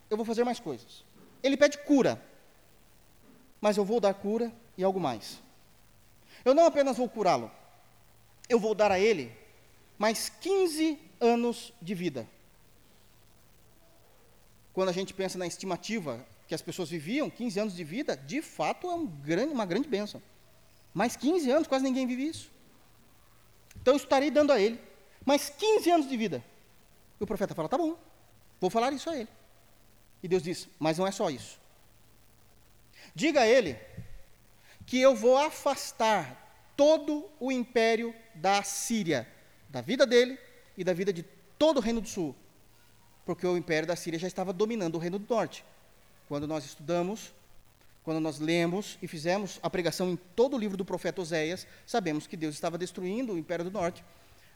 eu 0.10 0.18
vou 0.18 0.26
fazer 0.26 0.44
mais 0.44 0.60
coisas. 0.60 1.06
Ele 1.42 1.56
pede 1.56 1.78
cura, 1.78 2.22
mas 3.62 3.78
eu 3.78 3.86
vou 3.86 4.02
dar 4.02 4.14
cura 4.14 4.52
e 4.78 4.84
algo 4.84 5.00
mais. 5.00 5.40
Eu 6.44 6.54
não 6.54 6.66
apenas 6.66 6.98
vou 6.98 7.08
curá-lo, 7.08 7.50
eu 8.50 8.60
vou 8.60 8.76
dar 8.76 8.92
a 8.92 9.00
ele 9.00 9.32
mais 9.98 10.28
15 10.28 11.00
anos 11.22 11.72
de 11.82 11.96
vida. 11.96 12.28
Quando 14.74 14.90
a 14.90 14.94
gente 14.94 15.14
pensa 15.14 15.38
na 15.38 15.48
estimativa 15.48 16.26
que 16.48 16.56
as 16.56 16.62
pessoas 16.62 16.90
viviam, 16.90 17.30
15 17.30 17.60
anos 17.60 17.76
de 17.76 17.84
vida, 17.84 18.16
de 18.16 18.42
fato 18.42 18.90
é 18.90 18.94
um 18.94 19.06
grande, 19.06 19.54
uma 19.54 19.66
grande 19.66 19.88
bênção. 19.88 20.22
Mais 20.94 21.16
15 21.16 21.52
anos, 21.52 21.68
quase 21.68 21.84
ninguém 21.84 22.08
vive 22.08 22.26
isso. 22.26 22.52
Então 23.82 23.94
eu 23.94 23.98
estarei 23.98 24.32
dando 24.32 24.52
a 24.52 24.60
ele 24.60 24.80
mais 25.26 25.50
15 25.50 25.92
anos 25.92 26.10
de 26.10 26.16
vida. 26.16 26.44
E 27.20 27.24
o 27.24 27.28
profeta 27.28 27.54
fala: 27.54 27.68
tá 27.68 27.78
bom, 27.78 27.98
vou 28.62 28.70
falar 28.70 28.94
isso 28.94 29.10
a 29.10 29.18
ele. 29.18 29.30
E 30.24 30.28
Deus 30.28 30.42
diz: 30.42 30.70
mas 30.80 30.98
não 30.98 31.06
é 31.06 31.12
só 31.12 31.30
isso. 31.30 31.60
Diga 33.14 33.42
a 33.42 33.48
ele 33.48 33.78
que 34.86 35.00
eu 35.00 35.16
vou 35.16 35.38
afastar 35.38 36.72
todo 36.78 37.30
o 37.40 37.52
império 37.52 38.16
da 38.34 38.64
Síria, 38.64 39.28
da 39.70 39.82
vida 39.82 40.06
dele 40.06 40.40
e 40.78 40.84
da 40.84 40.94
vida 40.94 41.12
de 41.12 41.24
todo 41.58 41.78
o 41.78 41.82
reino 41.82 42.00
do 42.00 42.08
sul, 42.08 42.36
porque 43.26 43.46
o 43.46 43.58
império 43.58 43.88
da 43.88 43.96
Síria 43.96 44.18
já 44.18 44.28
estava 44.28 44.54
dominando 44.54 44.96
o 44.96 45.00
reino 45.00 45.20
do 45.20 45.34
norte. 45.34 45.66
Quando 46.28 46.48
nós 46.48 46.66
estudamos, 46.66 47.34
quando 48.04 48.20
nós 48.20 48.40
lemos 48.40 48.98
e 49.02 49.08
fizemos 49.08 49.60
a 49.62 49.70
pregação 49.70 50.10
em 50.10 50.16
todo 50.16 50.56
o 50.56 50.60
livro 50.60 50.78
do 50.78 50.86
profeta 50.86 51.22
Oséias, 51.22 51.68
sabemos 51.86 52.26
que 52.26 52.38
Deus 52.38 52.56
estava 52.56 52.78
destruindo 52.78 53.34
o 53.34 53.38
império 53.38 53.66
do 53.66 53.72
norte 53.72 54.04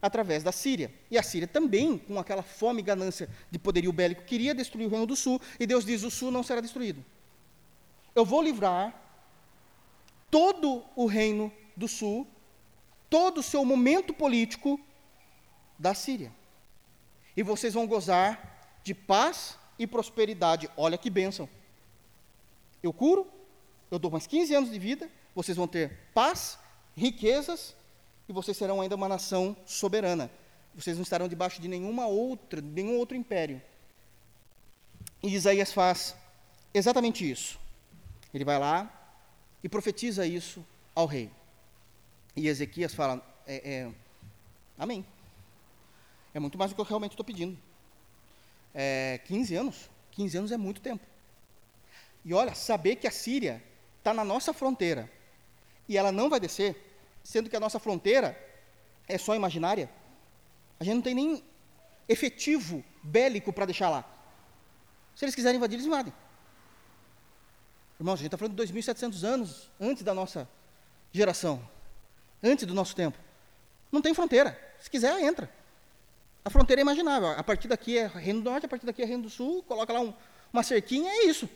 através 0.02 0.42
da 0.44 0.52
Síria. 0.52 0.92
E 1.10 1.18
a 1.18 1.24
Síria 1.24 1.48
também, 1.48 1.98
com 1.98 2.18
aquela 2.18 2.42
fome 2.42 2.80
e 2.80 2.84
ganância 2.84 3.30
de 3.50 3.60
poderio 3.60 3.92
bélico, 3.92 4.24
queria 4.24 4.56
destruir 4.56 4.88
o 4.88 4.90
reino 4.90 5.06
do 5.06 5.16
sul, 5.16 5.40
e 5.60 5.68
Deus 5.68 5.86
diz: 5.86 6.04
o 6.04 6.10
sul 6.10 6.32
não 6.32 6.44
será 6.44 6.60
destruído. 6.60 7.04
Eu 8.16 8.26
vou 8.26 8.42
livrar 8.42 8.94
todo 10.30 10.84
o 10.96 11.06
reino 11.06 11.52
do 11.76 11.88
sul, 11.88 12.28
todo 13.10 13.40
o 13.40 13.44
seu 13.44 13.64
momento 13.64 14.14
político 14.14 14.80
da 15.78 15.94
Síria. 15.94 16.32
E 17.36 17.44
vocês 17.44 17.74
vão 17.74 17.88
gozar 17.88 18.80
de 18.84 18.94
paz 18.94 19.58
e 19.78 19.88
prosperidade. 19.88 20.70
Olha 20.76 20.98
que 20.98 21.10
bênção. 21.10 21.48
Eu 22.82 22.92
curo, 22.92 23.28
eu 23.90 24.00
dou 24.00 24.10
mais 24.12 24.26
15 24.26 24.54
anos 24.54 24.72
de 24.72 24.80
vida, 24.80 25.10
vocês 25.36 25.56
vão 25.56 25.68
ter 25.68 25.98
paz, 26.14 26.58
riquezas, 26.96 27.76
e 28.28 28.34
vocês 28.34 28.56
serão 28.56 28.82
ainda 28.82 28.96
uma 28.96 29.10
nação 29.10 29.56
soberana. 29.66 30.32
Vocês 30.74 30.96
não 30.96 31.04
estarão 31.04 31.28
debaixo 31.28 31.62
de 31.62 31.68
nenhuma 31.68 32.08
outra, 32.08 32.62
nenhum 32.62 32.98
outro 32.98 33.16
império. 33.16 33.62
E 35.22 35.34
Isaías 35.34 35.74
faz 35.74 36.16
exatamente 36.74 37.30
isso. 37.30 37.60
Ele 38.34 38.46
vai 38.46 38.58
lá 38.58 38.90
e 39.64 39.68
profetiza 39.68 40.26
isso 40.26 40.66
ao 40.96 41.06
rei. 41.06 41.30
E 42.36 42.48
Ezequias 42.48 42.94
fala: 42.94 43.22
é, 43.46 43.56
é, 43.70 43.92
Amém. 44.78 45.06
É 46.34 46.40
muito 46.40 46.58
mais 46.58 46.72
do 46.72 46.76
que 46.76 46.82
eu 46.82 46.86
realmente 46.86 47.12
estou 47.12 47.26
pedindo. 47.26 47.58
É, 48.74 49.20
15 49.26 49.56
anos. 49.56 49.90
15 50.12 50.38
anos 50.38 50.52
é 50.52 50.58
muito 50.58 50.82
tempo. 50.82 51.06
E 52.24 52.34
olha, 52.34 52.54
saber 52.54 52.98
que 52.98 53.08
a 53.08 53.12
Síria 53.12 53.64
está 53.98 54.14
na 54.14 54.24
nossa 54.24 54.54
fronteira 54.54 55.12
e 55.88 55.98
ela 55.98 56.12
não 56.12 56.30
vai 56.30 56.40
descer, 56.40 56.76
sendo 57.24 57.50
que 57.50 57.56
a 57.56 57.60
nossa 57.60 57.80
fronteira 57.80 58.38
é 59.08 59.18
só 59.18 59.36
imaginária, 59.36 59.90
a 60.80 60.84
gente 60.84 60.96
não 60.96 61.02
tem 61.02 61.16
nem 61.16 61.44
efetivo 62.08 62.84
bélico 63.04 63.52
para 63.52 63.66
deixar 63.66 63.90
lá. 63.90 64.06
Se 65.16 65.26
eles 65.26 65.36
quiserem 65.36 65.58
invadir, 65.58 65.76
eles 65.76 65.86
invadem. 65.86 66.14
Irmãos, 68.00 68.14
a 68.14 68.18
gente 68.18 68.28
está 68.28 68.38
falando 68.38 68.56
de 68.56 68.74
2.700 68.74 69.24
anos 69.24 69.70
antes 69.80 70.04
da 70.04 70.14
nossa 70.14 70.48
geração 71.12 71.62
antes 72.44 72.66
do 72.66 72.74
nosso 72.74 72.96
tempo. 72.96 73.18
Não 73.92 74.02
tem 74.02 74.14
fronteira. 74.14 74.58
Se 74.80 74.90
quiser, 74.90 75.22
entra. 75.22 75.50
A 76.44 76.50
fronteira 76.50 76.82
é 76.82 76.84
imaginável. 76.84 77.30
A 77.30 77.44
partir 77.44 77.68
daqui 77.68 77.98
é 77.98 78.08
Reino 78.08 78.42
do 78.42 78.50
Norte, 78.50 78.66
a 78.66 78.70
partir 78.70 78.86
daqui 78.86 79.02
é 79.02 79.06
Reino 79.06 79.24
do 79.24 79.30
Sul, 79.30 79.62
coloca 79.64 79.94
lá 79.94 80.00
um, 80.00 80.14
uma 80.52 80.64
cerquinha, 80.64 81.12
é 81.12 81.26
isso. 81.26 81.48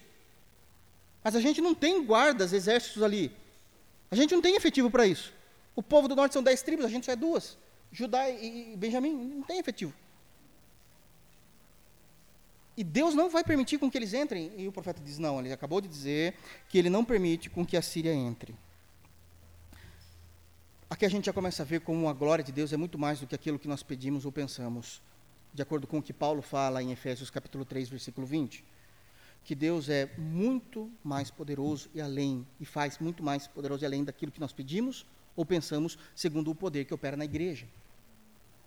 Mas 1.26 1.36
a 1.36 1.42
gente 1.42 1.60
não 1.60 1.74
tem 1.74 2.06
guardas, 2.06 2.54
exércitos 2.54 3.02
ali. 3.02 3.32
A 4.12 4.16
gente 4.16 4.36
não 4.36 4.44
tem 4.44 4.56
efetivo 4.56 4.92
para 4.92 5.08
isso. 5.08 5.34
O 5.76 5.82
povo 5.82 6.08
do 6.08 6.16
norte 6.16 6.34
são 6.34 6.44
dez 6.44 6.62
tribos, 6.62 6.86
a 6.86 6.88
gente 6.88 7.08
só 7.08 7.14
é 7.14 7.16
duas. 7.16 7.58
Judá 7.92 8.30
e 8.30 8.76
Benjamim, 8.78 9.12
não 9.12 9.42
tem 9.42 9.58
efetivo. 9.58 9.92
E 12.78 12.84
Deus 12.84 13.16
não 13.16 13.28
vai 13.28 13.44
permitir 13.44 13.80
com 13.80 13.90
que 13.90 13.98
eles 13.98 14.14
entrem. 14.14 14.52
E 14.56 14.68
o 14.68 14.72
profeta 14.72 15.02
diz: 15.02 15.18
não, 15.18 15.40
ele 15.40 15.52
acabou 15.52 15.82
de 15.82 15.88
dizer 15.88 16.36
que 16.70 16.78
ele 16.78 16.92
não 16.92 17.04
permite 17.04 17.50
com 17.50 17.66
que 17.66 17.76
a 17.76 17.82
Síria 17.82 18.14
entre. 18.14 18.54
Aqui 20.88 21.08
a 21.08 21.10
gente 21.10 21.26
já 21.26 21.34
começa 21.34 21.64
a 21.64 21.66
ver 21.66 21.82
como 21.82 22.08
a 22.08 22.14
glória 22.14 22.44
de 22.44 22.52
Deus 22.52 22.72
é 22.72 22.78
muito 22.78 23.00
mais 23.00 23.20
do 23.20 23.26
que 23.26 23.34
aquilo 23.34 23.58
que 23.58 23.68
nós 23.68 23.82
pedimos 23.82 24.26
ou 24.26 24.32
pensamos, 24.32 25.02
de 25.52 25.64
acordo 25.64 25.88
com 25.88 25.98
o 25.98 26.04
que 26.04 26.14
Paulo 26.14 26.44
fala 26.44 26.84
em 26.84 26.92
Efésios 26.92 27.32
capítulo 27.32 27.66
3, 27.66 27.90
versículo 27.90 28.28
20, 28.28 28.64
que 29.46 29.56
Deus 29.56 29.88
é 29.88 30.10
muito 30.18 30.92
mais 31.04 31.32
poderoso 31.32 31.90
e 31.94 32.02
além, 32.02 32.46
e 32.60 32.66
faz 32.66 33.00
muito 33.00 33.24
mais 33.24 33.48
poderoso 33.48 33.84
e 33.84 33.86
além 33.86 34.04
daquilo 34.04 34.32
que 34.32 34.40
nós 34.40 34.52
pedimos 34.52 35.06
ou 35.36 35.46
pensamos, 35.46 35.98
segundo 36.14 36.52
o 36.52 36.56
poder 36.56 36.84
que 36.84 36.94
opera 36.94 37.16
na 37.16 37.24
igreja. 37.24 37.66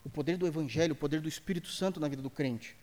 O 0.04 0.08
poder 0.08 0.38
do 0.38 0.46
Evangelho, 0.46 0.92
o 0.92 0.96
poder 0.96 1.20
do 1.20 1.28
Espírito 1.28 1.68
Santo 1.68 2.00
na 2.00 2.08
vida 2.08 2.22
do 2.22 2.30
crente. 2.30 2.76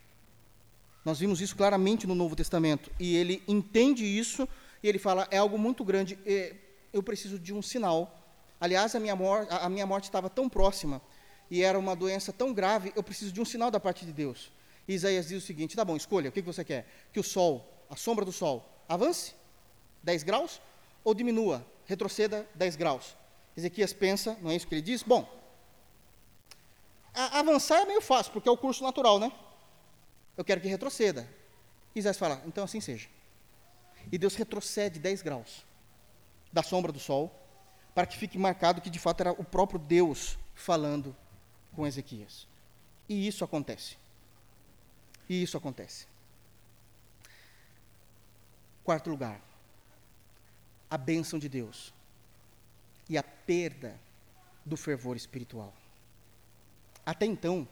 Nós 1.03 1.19
vimos 1.19 1.41
isso 1.41 1.55
claramente 1.55 2.05
no 2.05 2.13
Novo 2.13 2.35
Testamento, 2.35 2.91
e 2.99 3.15
ele 3.15 3.41
entende 3.47 4.05
isso, 4.05 4.47
e 4.83 4.87
ele 4.87 4.99
fala: 4.99 5.27
é 5.31 5.37
algo 5.37 5.57
muito 5.57 5.83
grande, 5.83 6.17
eu 6.91 7.01
preciso 7.01 7.39
de 7.39 7.53
um 7.53 7.61
sinal 7.61 8.25
Aliás, 8.59 8.95
a 8.95 8.99
minha, 8.99 9.15
mor 9.15 9.47
a 9.49 9.69
minha 9.69 9.85
morte 9.85 10.05
estava 10.05 10.29
tão 10.29 10.47
próxima 10.47 11.01
e 11.51 11.61
era 11.61 11.77
uma 11.77 11.95
doença 11.95 12.33
tão 12.33 12.53
grave, 12.53 12.91
eu 12.95 13.03
preciso 13.03 13.31
de 13.31 13.41
um 13.41 13.45
sinal 13.45 13.69
da 13.69 13.79
parte 13.79 14.05
de 14.05 14.11
Deus. 14.11 14.51
E 14.87 14.93
Isaías 14.93 15.27
diz 15.27 15.43
o 15.43 15.45
seguinte: 15.45 15.75
tá 15.75 15.83
bom, 15.83 15.95
escolha, 15.95 16.29
o 16.29 16.31
que, 16.31 16.41
que 16.41 16.47
você 16.47 16.63
quer? 16.63 16.87
Que 17.11 17.19
o 17.19 17.23
sol, 17.23 17.74
a 17.95 17.97
sombra 17.97 18.25
do 18.25 18.31
sol, 18.33 18.61
avance 18.89 19.33
10 20.03 20.23
graus 20.23 20.61
ou 21.01 21.13
diminua, 21.13 21.65
retroceda 21.85 22.45
10 22.53 22.75
graus? 22.75 23.15
Ezequias 23.55 23.93
pensa, 23.93 24.37
não 24.41 24.51
é 24.51 24.55
isso 24.57 24.67
que 24.67 24.75
ele 24.75 24.81
diz? 24.81 25.01
Bom, 25.01 25.25
avançar 27.13 27.83
é 27.83 27.85
meio 27.85 28.01
fácil, 28.01 28.33
porque 28.33 28.49
é 28.49 28.51
o 28.51 28.57
curso 28.57 28.83
natural, 28.83 29.17
né? 29.17 29.31
Eu 30.35 30.43
quero 30.43 30.59
que 30.59 30.67
retroceda. 30.67 31.25
Isaías 31.95 32.17
fala, 32.17 32.43
então 32.45 32.65
assim 32.65 32.81
seja. 32.81 33.07
E 34.11 34.17
Deus 34.17 34.35
retrocede 34.35 34.99
10 34.99 35.21
graus 35.21 35.65
da 36.51 36.61
sombra 36.61 36.91
do 36.91 36.99
sol 36.99 37.33
para 37.93 38.05
que 38.05 38.17
fique 38.17 38.37
marcado 38.37 38.81
que 38.81 38.89
de 38.89 38.99
fato 38.99 39.21
era 39.21 39.31
o 39.31 39.45
próprio 39.45 39.79
Deus 39.79 40.37
falando 40.53 41.15
com 41.73 41.87
Ezequias. 41.87 42.45
E 43.07 43.25
isso 43.25 43.45
acontece. 43.45 43.95
E 45.29 45.41
isso 45.41 45.55
acontece. 45.55 46.13
Quarto 48.85 49.09
lugar, 49.09 49.41
a 50.89 50.97
bênção 50.97 51.39
de 51.39 51.49
Deus 51.49 51.91
e 53.09 53.17
a 53.17 53.23
perda 53.23 53.99
do 54.63 54.77
fervor 54.77 55.17
espiritual. 55.17 55.73
Até 57.03 57.25
então, 57.25 57.67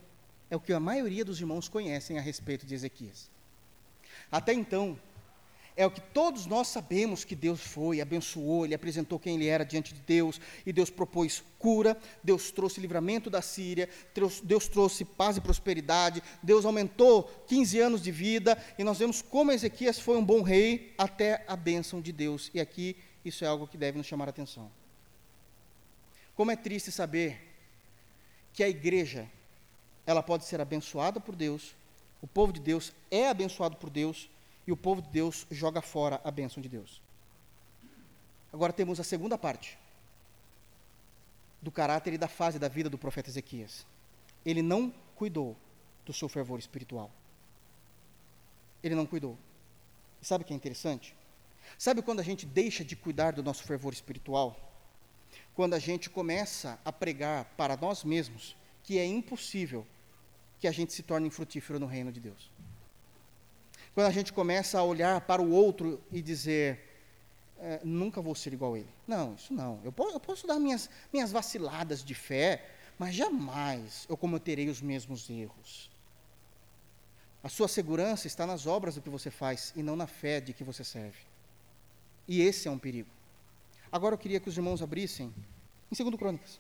é 0.50 0.56
o 0.56 0.60
que 0.60 0.74
a 0.74 0.80
maioria 0.80 1.24
dos 1.24 1.40
irmãos 1.40 1.70
conhecem 1.70 2.18
a 2.18 2.22
respeito 2.22 2.66
de 2.66 2.74
Ezequias. 2.74 3.30
Até 4.32 4.54
então, 4.54 5.00
é 5.76 5.86
o 5.86 5.92
que 5.92 6.02
todos 6.02 6.46
nós 6.46 6.68
sabemos 6.68 7.24
que 7.24 7.36
Deus 7.36 7.60
foi, 7.62 8.00
abençoou, 8.00 8.66
Ele 8.66 8.76
apresentou 8.76 9.20
quem 9.20 9.36
Ele 9.36 9.48
era 9.48 9.66
diante 9.66 9.94
de 9.94 10.00
Deus, 10.02 10.40
e 10.66 10.72
Deus 10.72 10.90
propôs 10.90 11.44
cura, 11.58 11.98
Deus 12.24 12.52
trouxe 12.52 12.80
livramento 12.80 13.30
da 13.30 13.42
Síria, 13.42 13.90
Deus 14.44 14.68
trouxe 14.68 15.04
paz 15.04 15.38
e 15.38 15.42
prosperidade, 15.42 16.22
Deus 16.42 16.66
aumentou 16.66 17.24
15 17.48 17.80
anos 17.80 18.02
de 18.02 18.12
vida, 18.12 18.62
e 18.78 18.84
nós 18.84 19.00
vemos 19.00 19.22
como 19.22 19.52
Ezequias 19.52 20.00
foi 20.00 20.18
um 20.18 20.26
bom 20.26 20.42
rei 20.42 20.94
até 20.98 21.44
a 21.48 21.56
bênção 21.56 22.02
de 22.02 22.12
Deus, 22.12 22.52
e 22.54 22.60
aqui 22.60 22.96
isso 23.26 23.44
é 23.44 23.48
algo 23.48 23.68
que 23.68 23.78
deve 23.78 23.98
nos 23.98 24.08
chamar 24.08 24.28
a 24.28 24.30
atenção. 24.30 24.70
Como 26.36 26.52
é 26.52 26.56
triste 26.56 26.92
saber 26.92 27.40
que 28.54 28.64
a 28.64 28.70
igreja, 28.70 29.28
ela 30.06 30.22
pode 30.22 30.46
ser 30.46 30.62
abençoada 30.62 31.20
por 31.20 31.36
Deus, 31.36 31.76
o 32.22 32.28
povo 32.28 32.54
de 32.54 32.60
Deus 32.60 32.94
é 33.10 33.28
abençoado 33.28 33.76
por 33.78 33.90
Deus, 33.90 34.30
e 34.66 34.72
o 34.72 34.78
povo 34.78 35.02
de 35.02 35.10
Deus 35.10 35.46
joga 35.52 35.82
fora 35.82 36.22
a 36.24 36.32
bênção 36.32 36.62
de 36.62 36.70
Deus. 36.70 37.02
Agora 38.52 38.72
temos 38.72 39.00
a 39.00 39.04
segunda 39.04 39.38
parte 39.38 39.78
do 41.62 41.72
caráter 41.72 42.14
e 42.14 42.18
da 42.18 42.28
fase 42.28 42.60
da 42.60 42.68
vida 42.68 42.90
do 42.90 42.98
profeta 42.98 43.30
Ezequias. 43.30 43.86
Ele 44.46 44.62
não 44.62 44.94
cuidou 45.16 45.58
do 46.06 46.14
seu 46.14 46.28
fervor 46.28 46.60
espiritual. 46.60 47.10
Ele 48.84 48.96
não 48.96 49.06
cuidou. 49.06 49.38
E 50.22 50.26
sabe 50.26 50.44
o 50.44 50.48
que 50.48 50.54
é 50.54 50.56
interessante? 50.56 51.16
Sabe 51.78 52.02
quando 52.02 52.20
a 52.20 52.24
gente 52.24 52.46
deixa 52.46 52.84
de 52.84 52.96
cuidar 52.96 53.32
do 53.32 53.42
nosso 53.42 53.64
fervor 53.64 53.94
espiritual? 53.94 54.58
Quando 55.56 55.74
a 55.74 55.80
gente 55.80 56.10
começa 56.10 56.80
a 56.84 56.92
pregar 56.92 57.46
para 57.58 57.78
nós 57.78 58.04
mesmos 58.04 58.56
que 58.84 59.00
é 59.00 59.06
impossível 59.06 59.88
que 60.60 60.68
a 60.68 60.72
gente 60.72 60.94
se 60.94 61.02
torne 61.02 61.30
frutífero 61.30 61.80
no 61.80 61.86
reino 61.86 62.12
de 62.12 62.20
Deus. 62.20 62.50
Quando 63.94 64.08
a 64.08 64.12
gente 64.12 64.34
começa 64.34 64.80
a 64.80 64.84
olhar 64.84 65.22
para 65.22 65.42
o 65.42 65.52
outro 65.52 66.02
e 66.12 66.22
dizer, 66.22 66.80
é, 67.60 67.80
nunca 67.84 68.22
vou 68.22 68.34
ser 68.34 68.54
igual 68.54 68.74
a 68.74 68.80
ele. 68.80 68.90
Não, 69.08 69.36
isso 69.36 69.54
não. 69.54 69.80
Eu 69.84 69.92
posso, 69.92 70.16
eu 70.16 70.20
posso 70.20 70.48
dar 70.48 70.60
minhas, 70.60 70.90
minhas 71.12 71.32
vaciladas 71.32 72.04
de 72.04 72.14
fé, 72.14 72.70
mas 72.98 73.14
jamais 73.16 74.06
eu 74.10 74.18
cometerei 74.18 74.68
os 74.68 74.82
mesmos 74.82 75.30
erros. 75.30 75.90
A 77.44 77.50
sua 77.50 77.68
segurança 77.68 78.26
está 78.26 78.48
nas 78.48 78.66
obras 78.66 78.96
do 78.96 79.02
que 79.02 79.10
você 79.10 79.30
faz 79.30 79.74
e 79.76 79.84
não 79.84 79.96
na 79.96 80.08
fé 80.08 80.40
de 80.40 80.54
que 80.54 80.64
você 80.64 80.84
serve. 80.84 81.20
E 82.28 82.42
esse 82.42 82.68
é 82.68 82.72
um 82.72 82.80
perigo. 82.80 83.10
Agora 83.92 84.16
eu 84.16 84.18
queria 84.18 84.40
que 84.40 84.50
os 84.50 84.58
irmãos 84.58 84.82
abrissem 84.82 85.34
em 85.92 86.04
2 86.04 86.16
Crônicas. 86.16 86.60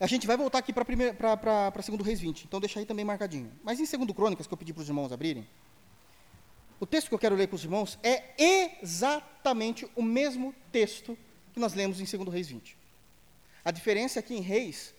A 0.00 0.06
gente 0.06 0.26
vai 0.26 0.36
voltar 0.36 0.58
aqui 0.58 0.72
para 0.72 0.84
2 0.84 2.06
Reis 2.06 2.20
20, 2.20 2.44
então 2.44 2.58
deixa 2.58 2.80
aí 2.80 2.86
também 2.86 3.04
marcadinho. 3.04 3.52
Mas 3.62 3.78
em 3.78 3.98
2 3.98 4.12
Crônicas, 4.12 4.46
que 4.46 4.52
eu 4.52 4.58
pedi 4.58 4.72
para 4.72 4.82
os 4.82 4.88
irmãos 4.88 5.12
abrirem, 5.12 5.46
o 6.80 6.86
texto 6.86 7.08
que 7.08 7.14
eu 7.14 7.18
quero 7.18 7.34
ler 7.34 7.48
com 7.48 7.56
os 7.56 7.64
irmãos 7.64 7.98
é 8.02 8.34
exatamente 8.82 9.88
o 9.94 10.02
mesmo 10.02 10.54
texto 10.72 11.16
que 11.52 11.60
nós 11.60 11.74
lemos 11.74 12.00
em 12.00 12.04
2 12.04 12.28
Reis 12.32 12.48
20. 12.48 12.76
A 13.64 13.70
diferença 13.70 14.18
é 14.18 14.22
que 14.22 14.34
em 14.34 14.40
Reis, 14.40 14.94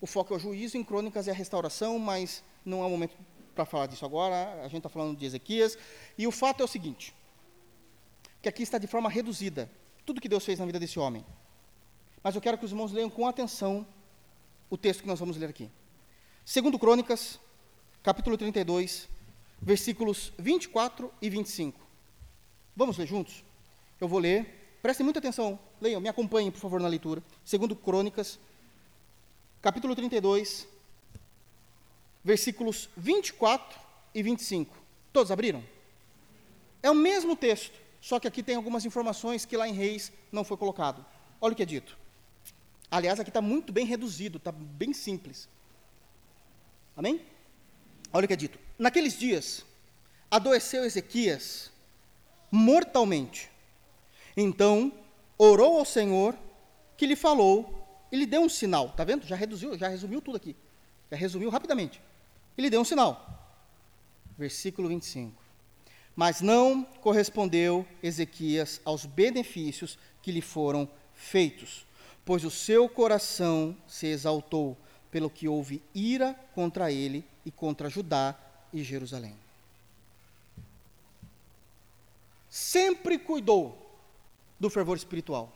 o 0.00 0.06
foco 0.06 0.34
é 0.34 0.36
o 0.36 0.40
juízo, 0.40 0.76
em 0.76 0.84
Crônicas 0.84 1.28
é 1.28 1.30
a 1.30 1.34
restauração, 1.34 1.98
mas 1.98 2.42
não 2.64 2.82
é 2.82 2.86
o 2.86 2.90
momento 2.90 3.16
para 3.54 3.64
falar 3.64 3.86
disso 3.86 4.04
agora, 4.04 4.60
a 4.60 4.64
gente 4.64 4.78
está 4.78 4.88
falando 4.88 5.16
de 5.16 5.24
Ezequias. 5.24 5.78
E 6.18 6.26
o 6.26 6.30
fato 6.30 6.60
é 6.62 6.64
o 6.64 6.68
seguinte: 6.68 7.14
que 8.40 8.48
aqui 8.48 8.62
está 8.62 8.78
de 8.78 8.86
forma 8.86 9.08
reduzida 9.08 9.70
tudo 10.04 10.20
que 10.20 10.28
Deus 10.28 10.44
fez 10.44 10.58
na 10.58 10.66
vida 10.66 10.78
desse 10.78 10.98
homem. 10.98 11.24
Mas 12.22 12.34
eu 12.34 12.40
quero 12.40 12.58
que 12.58 12.64
os 12.64 12.70
irmãos 12.70 12.92
leiam 12.92 13.10
com 13.10 13.26
atenção 13.26 13.86
o 14.68 14.76
texto 14.76 15.02
que 15.02 15.08
nós 15.08 15.20
vamos 15.20 15.36
ler 15.36 15.48
aqui. 15.48 15.70
Segundo 16.44 16.78
Crônicas, 16.78 17.38
capítulo 18.02 18.36
32, 18.36 19.08
versículos 19.62 20.32
24 20.38 21.12
e 21.22 21.30
25. 21.30 21.80
Vamos 22.74 22.98
ler 22.98 23.06
juntos? 23.06 23.44
Eu 24.00 24.08
vou 24.08 24.18
ler. 24.18 24.78
Prestem 24.82 25.04
muita 25.04 25.20
atenção. 25.20 25.58
Leiam, 25.80 26.00
me 26.00 26.08
acompanhem, 26.08 26.50
por 26.50 26.58
favor, 26.58 26.80
na 26.80 26.88
leitura. 26.88 27.22
Segundo 27.44 27.76
Crônicas, 27.76 28.38
capítulo 29.60 29.94
32, 29.94 30.66
versículos 32.24 32.88
24 32.96 33.78
e 34.12 34.22
25. 34.22 34.76
Todos 35.12 35.30
abriram? 35.30 35.62
É 36.82 36.90
o 36.90 36.94
mesmo 36.94 37.36
texto, 37.36 37.78
só 38.00 38.18
que 38.18 38.26
aqui 38.26 38.42
tem 38.42 38.56
algumas 38.56 38.84
informações 38.84 39.44
que 39.44 39.56
lá 39.56 39.68
em 39.68 39.72
Reis 39.72 40.10
não 40.32 40.42
foi 40.42 40.56
colocado. 40.56 41.04
Olha 41.40 41.52
o 41.52 41.56
que 41.56 41.62
é 41.62 41.66
dito. 41.66 41.96
Aliás, 42.90 43.20
aqui 43.20 43.30
está 43.30 43.40
muito 43.40 43.72
bem 43.72 43.86
reduzido, 43.86 44.38
está 44.38 44.50
bem 44.50 44.92
simples. 44.92 45.48
Amém? 46.96 47.24
Olha 48.12 48.24
o 48.24 48.28
que 48.28 48.34
é 48.34 48.36
dito. 48.36 48.58
Naqueles 48.78 49.18
dias, 49.18 49.64
adoeceu 50.30 50.84
Ezequias 50.84 51.70
mortalmente. 52.50 53.50
Então, 54.36 54.92
orou 55.38 55.78
ao 55.78 55.84
Senhor, 55.84 56.36
que 56.96 57.06
lhe 57.06 57.16
falou, 57.16 58.06
e 58.10 58.16
lhe 58.16 58.26
deu 58.26 58.42
um 58.42 58.48
sinal. 58.48 58.86
Está 58.86 59.04
vendo? 59.04 59.26
Já 59.26 59.36
reduziu, 59.36 59.76
já 59.76 59.88
resumiu 59.88 60.20
tudo 60.20 60.36
aqui. 60.36 60.56
Já 61.10 61.16
resumiu 61.16 61.50
rapidamente. 61.50 62.00
E 62.56 62.62
lhe 62.62 62.70
deu 62.70 62.80
um 62.80 62.84
sinal. 62.84 63.56
Versículo 64.36 64.88
25. 64.88 65.42
Mas 66.14 66.40
não 66.40 66.84
correspondeu 66.84 67.86
Ezequias 68.02 68.80
aos 68.84 69.06
benefícios 69.06 69.98
que 70.22 70.30
lhe 70.30 70.42
foram 70.42 70.88
feitos 71.14 71.86
pois 72.24 72.44
o 72.44 72.50
seu 72.50 72.88
coração 72.88 73.76
se 73.86 74.06
exaltou, 74.06 74.76
pelo 75.10 75.28
que 75.28 75.48
houve 75.48 75.82
ira 75.94 76.34
contra 76.54 76.90
ele 76.90 77.24
e 77.44 77.50
contra 77.50 77.90
Judá 77.90 78.34
e 78.72 78.82
Jerusalém. 78.82 79.36
Sempre 82.48 83.18
cuidou 83.18 83.78
do 84.58 84.70
fervor 84.70 84.96
espiritual. 84.96 85.52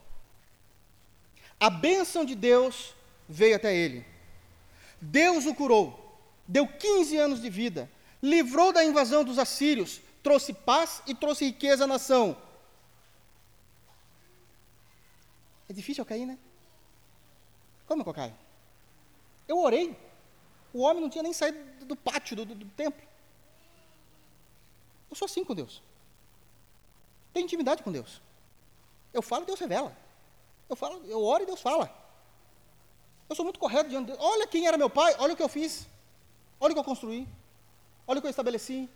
A 1.58 1.70
bênção 1.70 2.24
de 2.24 2.34
Deus 2.34 2.94
veio 3.28 3.56
até 3.56 3.74
ele. 3.74 4.04
Deus 5.00 5.46
o 5.46 5.54
curou, 5.54 6.18
deu 6.46 6.66
15 6.66 7.16
anos 7.16 7.42
de 7.42 7.50
vida, 7.50 7.90
livrou 8.22 8.72
da 8.72 8.84
invasão 8.84 9.24
dos 9.24 9.38
assírios, 9.38 10.00
trouxe 10.22 10.52
paz 10.52 11.02
e 11.06 11.14
trouxe 11.14 11.44
riqueza 11.44 11.84
à 11.84 11.86
nação. 11.86 12.36
É 15.68 15.72
difícil 15.72 16.02
eu 16.02 16.06
cair, 16.06 16.26
né? 16.26 16.38
Como 17.86 18.02
que 18.02 18.08
eu 18.08 18.14
caio? 18.14 18.34
Eu 19.46 19.58
orei. 19.58 19.96
O 20.72 20.80
homem 20.80 21.02
não 21.02 21.10
tinha 21.10 21.22
nem 21.22 21.32
saído 21.32 21.84
do 21.84 21.96
pátio 21.96 22.36
do, 22.36 22.44
do, 22.44 22.54
do 22.54 22.66
templo. 22.70 23.05
Eu 25.16 25.18
sou 25.18 25.24
assim 25.24 25.42
com 25.42 25.54
Deus. 25.54 25.82
Tenho 27.32 27.44
intimidade 27.44 27.82
com 27.82 27.90
Deus. 27.90 28.20
Eu 29.14 29.22
falo 29.22 29.44
e 29.44 29.46
Deus 29.46 29.58
revela. 29.58 29.96
Eu 30.68 30.76
falo, 30.76 31.02
eu 31.06 31.24
oro 31.24 31.42
e 31.42 31.46
Deus 31.46 31.62
fala. 31.62 31.90
Eu 33.26 33.34
sou 33.34 33.42
muito 33.42 33.58
correto 33.58 33.88
diante 33.88 34.08
de 34.08 34.12
Deus. 34.12 34.22
Olha 34.22 34.46
quem 34.46 34.66
era 34.66 34.76
meu 34.76 34.90
pai, 34.90 35.16
olha 35.18 35.32
o 35.32 35.36
que 35.36 35.42
eu 35.42 35.48
fiz. 35.48 35.88
Olha 36.60 36.72
o 36.72 36.74
que 36.74 36.80
eu 36.80 36.84
construí. 36.84 37.26
Olha 38.06 38.18
o 38.18 38.20
que 38.20 38.26
eu 38.26 38.30
estabeleci. 38.30 38.90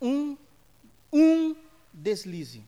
Um, 0.00 0.38
um 1.12 1.54
deslize. 1.92 2.64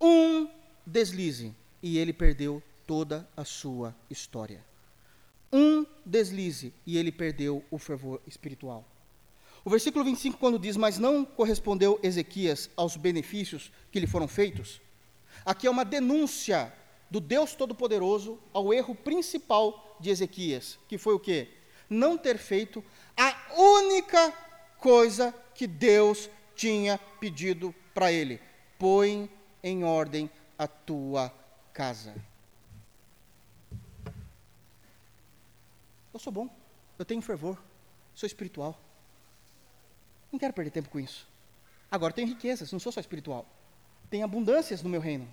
Um 0.00 0.48
deslize. 0.86 1.54
E 1.82 1.98
ele 1.98 2.14
perdeu 2.14 2.62
toda 2.86 3.28
a 3.36 3.44
sua 3.44 3.94
história. 4.08 4.64
Um 5.52 5.84
deslize 6.06 6.72
e 6.86 6.96
ele 6.96 7.12
perdeu 7.12 7.62
o 7.70 7.78
fervor 7.78 8.22
espiritual. 8.26 8.82
O 9.64 9.70
versículo 9.70 10.04
25, 10.04 10.36
quando 10.36 10.58
diz, 10.58 10.76
mas 10.76 10.98
não 10.98 11.24
correspondeu 11.24 11.98
Ezequias 12.02 12.68
aos 12.76 12.96
benefícios 12.96 13.72
que 13.90 13.98
lhe 13.98 14.06
foram 14.06 14.28
feitos, 14.28 14.80
aqui 15.44 15.66
é 15.66 15.70
uma 15.70 15.86
denúncia 15.86 16.70
do 17.10 17.18
Deus 17.18 17.54
Todo-Poderoso 17.54 18.38
ao 18.52 18.74
erro 18.74 18.94
principal 18.94 19.96
de 19.98 20.10
Ezequias, 20.10 20.78
que 20.86 20.98
foi 20.98 21.14
o 21.14 21.20
quê? 21.20 21.48
Não 21.88 22.18
ter 22.18 22.36
feito 22.36 22.84
a 23.16 23.54
única 23.56 24.32
coisa 24.78 25.34
que 25.54 25.66
Deus 25.66 26.28
tinha 26.54 26.98
pedido 27.18 27.74
para 27.94 28.12
ele: 28.12 28.40
põe 28.78 29.30
em 29.62 29.82
ordem 29.82 30.30
a 30.58 30.66
tua 30.66 31.32
casa. 31.72 32.14
Eu 36.12 36.20
sou 36.20 36.32
bom, 36.32 36.48
eu 36.98 37.04
tenho 37.04 37.22
fervor, 37.22 37.58
sou 38.14 38.26
espiritual. 38.26 38.83
Não 40.34 40.38
quero 40.38 40.52
perder 40.52 40.72
tempo 40.72 40.88
com 40.88 40.98
isso. 40.98 41.28
Agora 41.88 42.12
tenho 42.12 42.26
riquezas, 42.26 42.72
não 42.72 42.80
sou 42.80 42.90
só 42.90 42.98
espiritual. 42.98 43.46
Tenho 44.10 44.24
abundâncias 44.24 44.82
no 44.82 44.90
meu 44.90 45.00
reino. 45.00 45.32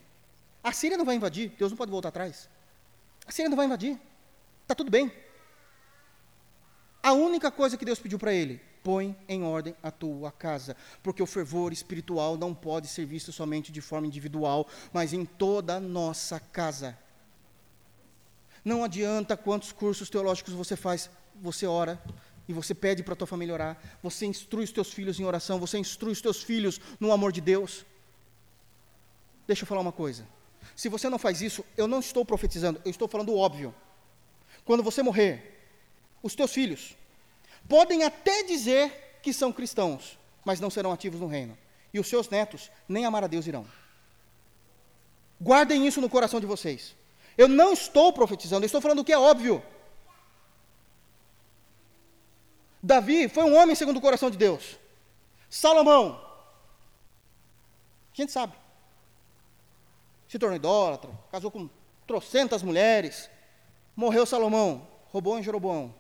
A 0.64 0.72
Síria 0.72 0.96
não 0.96 1.04
vai 1.04 1.16
invadir, 1.16 1.50
Deus 1.58 1.72
não 1.72 1.78
pode 1.78 1.90
voltar 1.90 2.10
atrás. 2.10 2.48
A 3.26 3.32
Síria 3.32 3.50
não 3.50 3.58
vai 3.58 3.66
invadir. 3.66 4.00
Está 4.62 4.76
tudo 4.76 4.92
bem. 4.92 5.12
A 7.02 7.14
única 7.14 7.50
coisa 7.50 7.76
que 7.76 7.84
Deus 7.84 7.98
pediu 7.98 8.20
para 8.20 8.32
ele, 8.32 8.62
põe 8.84 9.18
em 9.28 9.42
ordem 9.42 9.76
a 9.82 9.90
tua 9.90 10.32
casa, 10.32 10.78
porque 11.02 11.24
o 11.24 11.26
fervor 11.26 11.74
espiritual 11.74 12.38
não 12.38 12.54
pode 12.54 12.88
ser 12.88 13.04
visto 13.08 13.32
somente 13.32 13.72
de 13.72 13.82
forma 13.82 14.06
individual, 14.06 14.68
mas 14.94 15.14
em 15.14 15.26
toda 15.26 15.78
a 15.78 15.80
nossa 15.80 16.40
casa. 16.40 16.96
Não 18.64 18.84
adianta 18.84 19.36
quantos 19.36 19.72
cursos 19.72 20.12
teológicos 20.12 20.54
você 20.54 20.76
faz, 20.76 21.10
você 21.42 21.66
ora 21.66 22.00
e 22.52 22.54
você 22.54 22.76
pede 22.76 23.02
para 23.02 23.14
a 23.14 23.16
tua 23.16 23.26
família 23.26 23.54
orar, 23.54 23.78
você 24.04 24.26
instrui 24.26 24.66
os 24.66 24.72
teus 24.72 24.92
filhos 24.92 25.20
em 25.20 25.24
oração, 25.24 25.58
você 25.58 25.78
instrui 25.78 26.12
os 26.12 26.22
teus 26.22 26.44
filhos 26.44 26.80
no 27.00 27.12
amor 27.12 27.32
de 27.32 27.40
Deus. 27.40 27.86
Deixa 29.48 29.64
eu 29.64 29.68
falar 29.68 29.80
uma 29.80 29.92
coisa. 29.92 30.28
Se 30.76 30.90
você 30.90 31.10
não 31.10 31.18
faz 31.18 31.42
isso, 31.42 31.64
eu 31.78 31.88
não 31.88 32.00
estou 32.02 32.26
profetizando, 32.26 32.82
eu 32.84 32.92
estou 32.92 33.08
falando 33.08 33.30
o 33.30 33.38
óbvio. 33.38 33.74
Quando 34.66 34.84
você 34.84 35.02
morrer, 35.02 35.60
os 36.22 36.36
teus 36.36 36.52
filhos 36.52 36.96
podem 37.70 38.04
até 38.04 38.44
dizer 38.44 39.20
que 39.24 39.34
são 39.34 39.54
cristãos, 39.54 40.20
mas 40.44 40.60
não 40.60 40.70
serão 40.70 40.92
ativos 40.92 41.22
no 41.22 41.28
reino. 41.28 41.58
E 41.94 42.00
os 42.00 42.08
seus 42.08 42.30
netos 42.30 42.70
nem 42.88 43.06
amar 43.06 43.24
a 43.24 43.28
Deus 43.28 43.48
irão. 43.48 43.66
Guardem 45.40 45.88
isso 45.88 46.02
no 46.02 46.10
coração 46.10 46.40
de 46.40 46.46
vocês. 46.46 46.96
Eu 47.38 47.48
não 47.48 47.72
estou 47.72 48.12
profetizando, 48.12 48.64
eu 48.64 48.68
estou 48.68 48.82
falando 48.82 49.00
o 49.00 49.06
que 49.06 49.14
é 49.14 49.18
óbvio. 49.18 49.64
Davi 52.82 53.30
foi 53.30 53.44
um 53.44 53.56
homem 53.56 53.76
segundo 53.76 53.98
o 53.98 54.02
coração 54.02 54.30
de 54.30 54.38
Deus. 54.38 54.80
Salomão 55.50 56.20
A 58.14 58.16
gente 58.16 58.32
sabe. 58.32 58.54
Se 60.28 60.40
tornou 60.40 60.56
idólatra, 60.56 61.12
casou 61.30 61.52
com 61.52 61.70
trocentas 62.08 62.64
mulheres, 62.64 63.30
morreu 63.96 64.26
Salomão, 64.26 64.88
roubou 65.08 65.38
em 65.38 65.44
Jeroboão. 65.44 65.94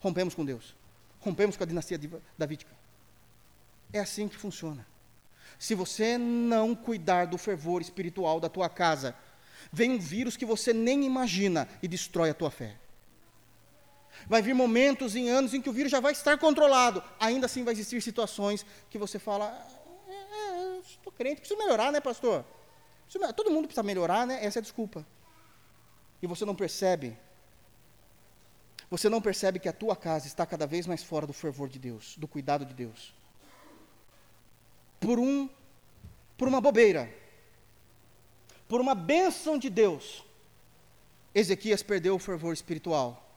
Rompemos 0.00 0.34
com 0.34 0.44
Deus. 0.44 0.74
Rompemos 1.20 1.56
com 1.56 1.64
a 1.64 1.66
dinastia 1.66 2.00
davídica. 2.36 2.74
É 3.92 4.00
assim 4.00 4.28
que 4.28 4.36
funciona. 4.36 4.86
Se 5.58 5.74
você 5.74 6.16
não 6.16 6.74
cuidar 6.74 7.26
do 7.26 7.36
fervor 7.36 7.82
espiritual 7.82 8.38
da 8.38 8.48
tua 8.48 8.68
casa, 8.68 9.14
vem 9.72 9.92
um 9.92 9.98
vírus 9.98 10.36
que 10.36 10.46
você 10.46 10.72
nem 10.72 11.04
imagina 11.04 11.68
e 11.82 11.88
destrói 11.88 12.30
a 12.30 12.34
tua 12.34 12.50
fé. 12.50 12.76
Vai 14.26 14.42
vir 14.42 14.54
momentos 14.54 15.14
em 15.14 15.28
anos 15.28 15.54
em 15.54 15.60
que 15.60 15.70
o 15.70 15.72
vírus 15.72 15.92
já 15.92 16.00
vai 16.00 16.12
estar 16.12 16.38
controlado. 16.38 17.02
Ainda 17.20 17.46
assim 17.46 17.64
vai 17.64 17.72
existir 17.72 18.02
situações 18.02 18.64
que 18.90 18.98
você 18.98 19.18
fala, 19.18 19.46
é, 20.08 20.12
é, 20.12 20.78
estou 20.80 21.12
crente, 21.12 21.40
preciso 21.40 21.58
melhorar, 21.58 21.92
né, 21.92 22.00
pastor? 22.00 22.44
Preciso, 23.04 23.32
todo 23.32 23.50
mundo 23.50 23.66
precisa 23.66 23.82
melhorar, 23.82 24.26
né? 24.26 24.44
Essa 24.44 24.58
é 24.58 24.60
a 24.60 24.62
desculpa. 24.62 25.06
E 26.20 26.26
você 26.26 26.44
não 26.44 26.54
percebe. 26.54 27.16
Você 28.90 29.08
não 29.08 29.20
percebe 29.20 29.58
que 29.58 29.68
a 29.68 29.72
tua 29.72 29.94
casa 29.94 30.26
está 30.26 30.46
cada 30.46 30.66
vez 30.66 30.86
mais 30.86 31.02
fora 31.02 31.26
do 31.26 31.32
fervor 31.32 31.68
de 31.68 31.78
Deus, 31.78 32.16
do 32.16 32.26
cuidado 32.26 32.64
de 32.64 32.74
Deus. 32.74 33.14
Por 34.98 35.18
um 35.18 35.48
por 36.36 36.46
uma 36.46 36.60
bobeira, 36.60 37.12
por 38.68 38.80
uma 38.80 38.94
bênção 38.94 39.58
de 39.58 39.68
Deus, 39.68 40.24
Ezequias 41.34 41.82
perdeu 41.82 42.14
o 42.14 42.18
fervor 42.18 42.54
espiritual. 42.54 43.27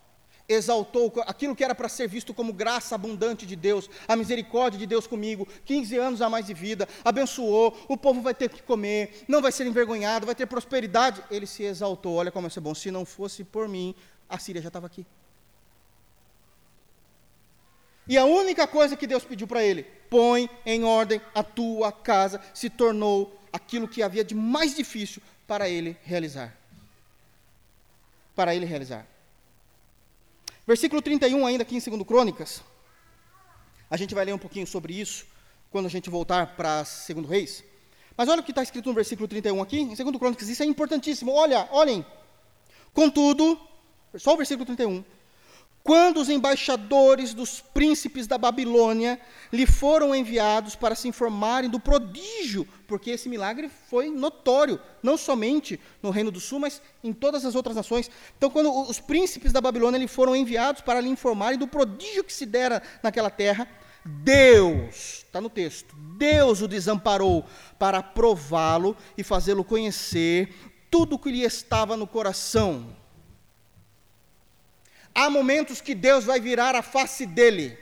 Exaltou 0.52 1.14
aquilo 1.26 1.56
que 1.56 1.64
era 1.64 1.74
para 1.74 1.88
ser 1.88 2.08
visto 2.08 2.34
como 2.34 2.52
graça 2.52 2.96
abundante 2.96 3.46
de 3.46 3.56
Deus, 3.56 3.90
a 4.08 4.16
misericórdia 4.16 4.80
de 4.80 4.86
Deus 4.86 5.08
comigo, 5.08 5.48
15 5.66 5.98
anos 5.98 6.22
a 6.22 6.30
mais 6.30 6.46
de 6.46 6.54
vida, 6.54 6.88
abençoou, 7.04 7.78
o 7.88 7.96
povo 7.96 8.22
vai 8.22 8.34
ter 8.34 8.50
que 8.50 8.62
comer, 8.62 9.24
não 9.28 9.42
vai 9.42 9.52
ser 9.52 9.66
envergonhado, 9.66 10.26
vai 10.26 10.36
ter 10.36 10.46
prosperidade. 10.46 11.24
Ele 11.32 11.48
se 11.48 11.64
exaltou, 11.64 12.16
olha 12.16 12.32
como 12.32 12.48
é 12.48 12.60
bom, 12.60 12.76
se 12.76 12.92
não 12.92 13.06
fosse 13.06 13.44
por 13.44 13.68
mim, 13.68 13.96
a 14.28 14.38
Síria 14.38 14.62
já 14.62 14.68
estava 14.68 14.88
aqui. 14.88 15.06
E 18.08 18.18
a 18.18 18.26
única 18.26 18.68
coisa 18.68 18.98
que 18.98 19.08
Deus 19.08 19.24
pediu 19.24 19.48
para 19.48 19.64
ele, 19.64 19.84
põe 20.10 20.50
em 20.66 20.84
ordem 20.84 21.22
a 21.34 21.44
tua 21.44 21.92
casa, 21.92 22.42
se 22.54 22.70
tornou 22.70 23.40
aquilo 23.54 23.88
que 23.88 24.04
havia 24.04 24.24
de 24.24 24.36
mais 24.36 24.76
difícil 24.76 25.22
para 25.48 25.70
ele 25.70 25.96
realizar. 26.04 26.58
Para 28.36 28.54
ele 28.56 28.66
realizar. 28.66 29.06
Versículo 30.66 31.02
31, 31.02 31.46
ainda 31.46 31.64
aqui 31.64 31.76
em 31.76 31.80
2 31.80 32.04
Crônicas. 32.04 32.62
A 33.90 33.98
gente 33.98 34.14
vai 34.14 34.26
ler 34.26 34.34
um 34.34 34.38
pouquinho 34.38 34.68
sobre 34.68 34.94
isso 34.94 35.26
quando 35.70 35.86
a 35.88 35.90
gente 35.90 36.10
voltar 36.10 36.56
para 36.56 36.84
2 36.84 37.28
Reis. 37.28 37.64
Mas 38.16 38.30
olha 38.30 38.42
o 38.42 38.44
que 38.44 38.52
está 38.52 38.62
escrito 38.62 38.88
no 38.88 38.94
versículo 38.94 39.28
31 39.28 39.62
aqui, 39.62 39.80
em 39.80 39.96
2 39.96 40.18
Crônicas, 40.18 40.48
isso 40.50 40.64
é 40.64 40.66
importantíssimo. 40.66 41.32
Olha, 41.32 41.68
olhem. 41.72 42.06
Contudo, 42.94 43.60
só 44.16 44.34
o 44.34 44.38
versículo 44.38 44.66
31. 44.66 45.04
Quando 45.84 46.22
os 46.22 46.30
embaixadores 46.30 47.34
dos 47.34 47.60
príncipes 47.60 48.28
da 48.28 48.38
Babilônia 48.38 49.20
lhe 49.52 49.66
foram 49.66 50.14
enviados 50.14 50.76
para 50.76 50.94
se 50.94 51.08
informarem 51.08 51.70
do 51.70 51.80
prodígio, 51.80 52.68
porque 52.88 53.10
esse 53.10 53.28
milagre 53.28 53.70
foi 53.90 54.10
notório, 54.10 54.80
não 55.02 55.18
somente 55.18 55.80
no 56.02 56.12
Reino 56.12 56.30
do 56.30 56.40
Sul, 56.40 56.60
mas 56.60 56.82
em 57.04 57.12
todas 57.12 57.46
as 57.46 57.56
outras 57.56 57.76
nações. 57.76 58.12
Então, 58.38 58.52
quando 58.52 58.72
os 58.72 59.00
príncipes 59.00 59.52
da 59.52 59.60
Babilônia 59.60 59.98
lhe 59.98 60.08
foram 60.08 60.36
enviados 60.36 60.82
para 60.82 61.02
lhe 61.02 61.10
informarem 61.10 61.58
do 61.58 61.68
prodígio 61.68 62.24
que 62.24 62.34
se 62.34 62.46
dera 62.46 62.82
naquela 63.02 63.32
terra, 63.32 63.68
Deus, 64.06 65.24
está 65.26 65.42
no 65.42 65.50
texto, 65.50 65.96
Deus 65.96 66.62
o 66.62 66.68
desamparou 66.68 67.44
para 67.80 68.04
prová-lo 68.04 68.96
e 69.18 69.24
fazê-lo 69.24 69.64
conhecer 69.64 70.54
tudo 70.92 71.16
o 71.16 71.20
que 71.20 71.32
lhe 71.32 71.44
estava 71.44 71.98
no 71.98 72.06
coração 72.06 73.01
Há 75.14 75.30
momentos 75.30 75.82
que 75.82 75.94
Deus 75.94 76.24
vai 76.26 76.40
virar 76.40 76.76
a 76.76 76.82
face 76.82 77.26
dele. 77.26 77.78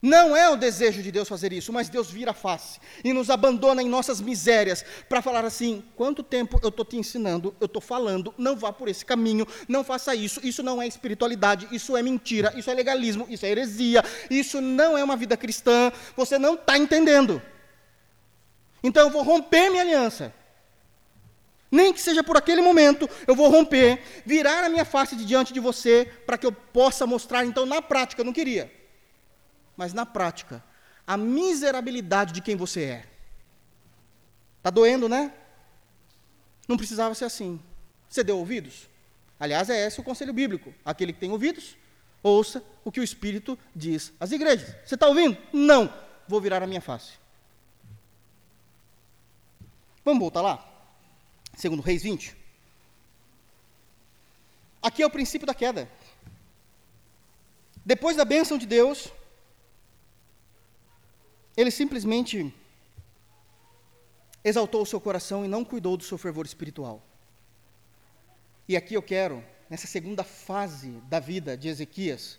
Não 0.00 0.36
é 0.36 0.48
o 0.48 0.56
desejo 0.56 1.02
de 1.02 1.10
Deus 1.10 1.28
fazer 1.28 1.52
isso, 1.52 1.72
mas 1.72 1.88
Deus 1.88 2.08
vira 2.08 2.30
a 2.30 2.34
face 2.34 2.78
e 3.02 3.12
nos 3.12 3.30
abandona 3.30 3.82
em 3.82 3.88
nossas 3.88 4.20
misérias 4.20 4.84
para 5.08 5.20
falar 5.20 5.44
assim: 5.44 5.82
quanto 5.96 6.22
tempo 6.22 6.60
eu 6.62 6.68
estou 6.68 6.84
te 6.84 6.96
ensinando, 6.96 7.52
eu 7.60 7.66
estou 7.66 7.82
falando, 7.82 8.32
não 8.38 8.54
vá 8.54 8.72
por 8.72 8.88
esse 8.88 9.04
caminho, 9.04 9.44
não 9.66 9.82
faça 9.82 10.14
isso, 10.14 10.40
isso 10.44 10.62
não 10.62 10.80
é 10.80 10.86
espiritualidade, 10.86 11.66
isso 11.72 11.96
é 11.96 12.02
mentira, 12.02 12.52
isso 12.56 12.70
é 12.70 12.74
legalismo, 12.74 13.26
isso 13.28 13.44
é 13.44 13.50
heresia, 13.50 14.04
isso 14.30 14.60
não 14.60 14.96
é 14.96 15.02
uma 15.02 15.16
vida 15.16 15.36
cristã, 15.36 15.90
você 16.16 16.38
não 16.38 16.54
está 16.54 16.78
entendendo. 16.78 17.42
Então 18.80 19.08
eu 19.08 19.10
vou 19.10 19.24
romper 19.24 19.68
minha 19.68 19.82
aliança. 19.82 20.32
Nem 21.70 21.92
que 21.92 22.00
seja 22.00 22.24
por 22.24 22.36
aquele 22.36 22.62
momento, 22.62 23.08
eu 23.26 23.34
vou 23.34 23.50
romper, 23.50 24.02
virar 24.24 24.64
a 24.64 24.68
minha 24.68 24.84
face 24.84 25.14
de 25.14 25.24
diante 25.24 25.52
de 25.52 25.60
você, 25.60 26.10
para 26.24 26.38
que 26.38 26.46
eu 26.46 26.52
possa 26.52 27.06
mostrar, 27.06 27.44
então, 27.44 27.66
na 27.66 27.82
prática, 27.82 28.22
eu 28.22 28.24
não 28.24 28.32
queria, 28.32 28.72
mas 29.76 29.92
na 29.92 30.06
prática, 30.06 30.64
a 31.06 31.16
miserabilidade 31.16 32.32
de 32.32 32.40
quem 32.40 32.56
você 32.56 32.82
é. 32.84 33.04
Está 34.58 34.70
doendo, 34.70 35.08
né? 35.08 35.32
Não 36.66 36.76
precisava 36.76 37.14
ser 37.14 37.24
assim. 37.24 37.60
Você 38.08 38.22
deu 38.24 38.38
ouvidos? 38.38 38.88
Aliás, 39.40 39.70
é 39.70 39.86
esse 39.86 40.00
o 40.00 40.02
conselho 40.02 40.32
bíblico. 40.32 40.74
Aquele 40.84 41.12
que 41.12 41.20
tem 41.20 41.30
ouvidos, 41.30 41.76
ouça 42.22 42.62
o 42.84 42.90
que 42.90 43.00
o 43.00 43.04
Espírito 43.04 43.58
diz 43.74 44.12
às 44.18 44.32
igrejas. 44.32 44.74
Você 44.84 44.94
está 44.94 45.06
ouvindo? 45.06 45.36
Não. 45.52 45.92
Vou 46.26 46.40
virar 46.40 46.62
a 46.62 46.66
minha 46.66 46.80
face. 46.80 47.12
Vamos 50.04 50.20
voltar 50.20 50.42
lá? 50.42 50.67
Segundo 51.58 51.82
Reis 51.82 52.04
20. 52.04 52.36
Aqui 54.80 55.02
é 55.02 55.06
o 55.06 55.10
princípio 55.10 55.46
da 55.46 55.52
queda. 55.52 55.90
Depois 57.84 58.16
da 58.16 58.24
bênção 58.24 58.56
de 58.56 58.64
Deus, 58.64 59.12
ele 61.56 61.72
simplesmente 61.72 62.54
exaltou 64.44 64.82
o 64.82 64.86
seu 64.86 65.00
coração 65.00 65.44
e 65.44 65.48
não 65.48 65.64
cuidou 65.64 65.96
do 65.96 66.04
seu 66.04 66.16
fervor 66.16 66.46
espiritual. 66.46 67.02
E 68.68 68.76
aqui 68.76 68.94
eu 68.94 69.02
quero, 69.02 69.44
nessa 69.68 69.88
segunda 69.88 70.22
fase 70.22 70.90
da 71.08 71.18
vida 71.18 71.56
de 71.56 71.66
Ezequias, 71.66 72.38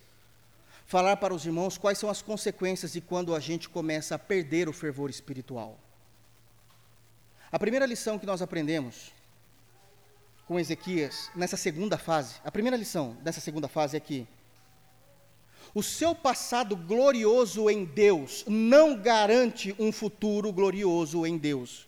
falar 0.86 1.17
para 1.17 1.34
os 1.34 1.45
irmãos 1.45 1.78
quais 1.78 1.97
são 1.97 2.09
as 2.09 2.22
consequências 2.22 2.93
de 2.93 3.01
quando 3.01 3.36
a 3.36 3.39
gente 3.41 3.67
começa 3.67 4.15
a 4.15 4.20
perder 4.20 4.70
o 4.70 4.74
fervor 4.74 5.09
espiritual. 5.09 5.78
A 7.51 7.57
primeira 7.57 7.85
lição 7.85 8.19
que 8.19 8.27
nós 8.27 8.43
aprendemos 8.43 9.11
com 10.45 10.59
Ezequias 10.59 11.31
nessa 11.35 11.57
segunda 11.57 11.97
fase, 11.97 12.35
a 12.43 12.51
primeira 12.51 12.77
lição 12.77 13.17
dessa 13.21 13.41
segunda 13.41 13.67
fase 13.67 13.97
é 13.97 13.99
que 13.99 14.27
o 15.73 15.81
seu 15.81 16.13
passado 16.13 16.75
glorioso 16.75 17.67
em 17.69 17.85
Deus 17.85 18.43
não 18.47 18.95
garante 18.95 19.75
um 19.79 19.91
futuro 19.91 20.51
glorioso 20.51 21.25
em 21.25 21.37
Deus. 21.37 21.87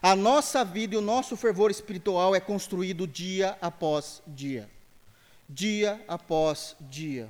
A 0.00 0.16
nossa 0.16 0.64
vida 0.64 0.94
e 0.94 0.98
o 0.98 1.02
nosso 1.02 1.36
fervor 1.36 1.70
espiritual 1.70 2.34
é 2.34 2.40
construído 2.40 3.06
dia 3.06 3.56
após 3.60 4.22
dia. 4.26 4.68
Dia 5.48 6.02
após 6.08 6.74
dia. 6.80 7.28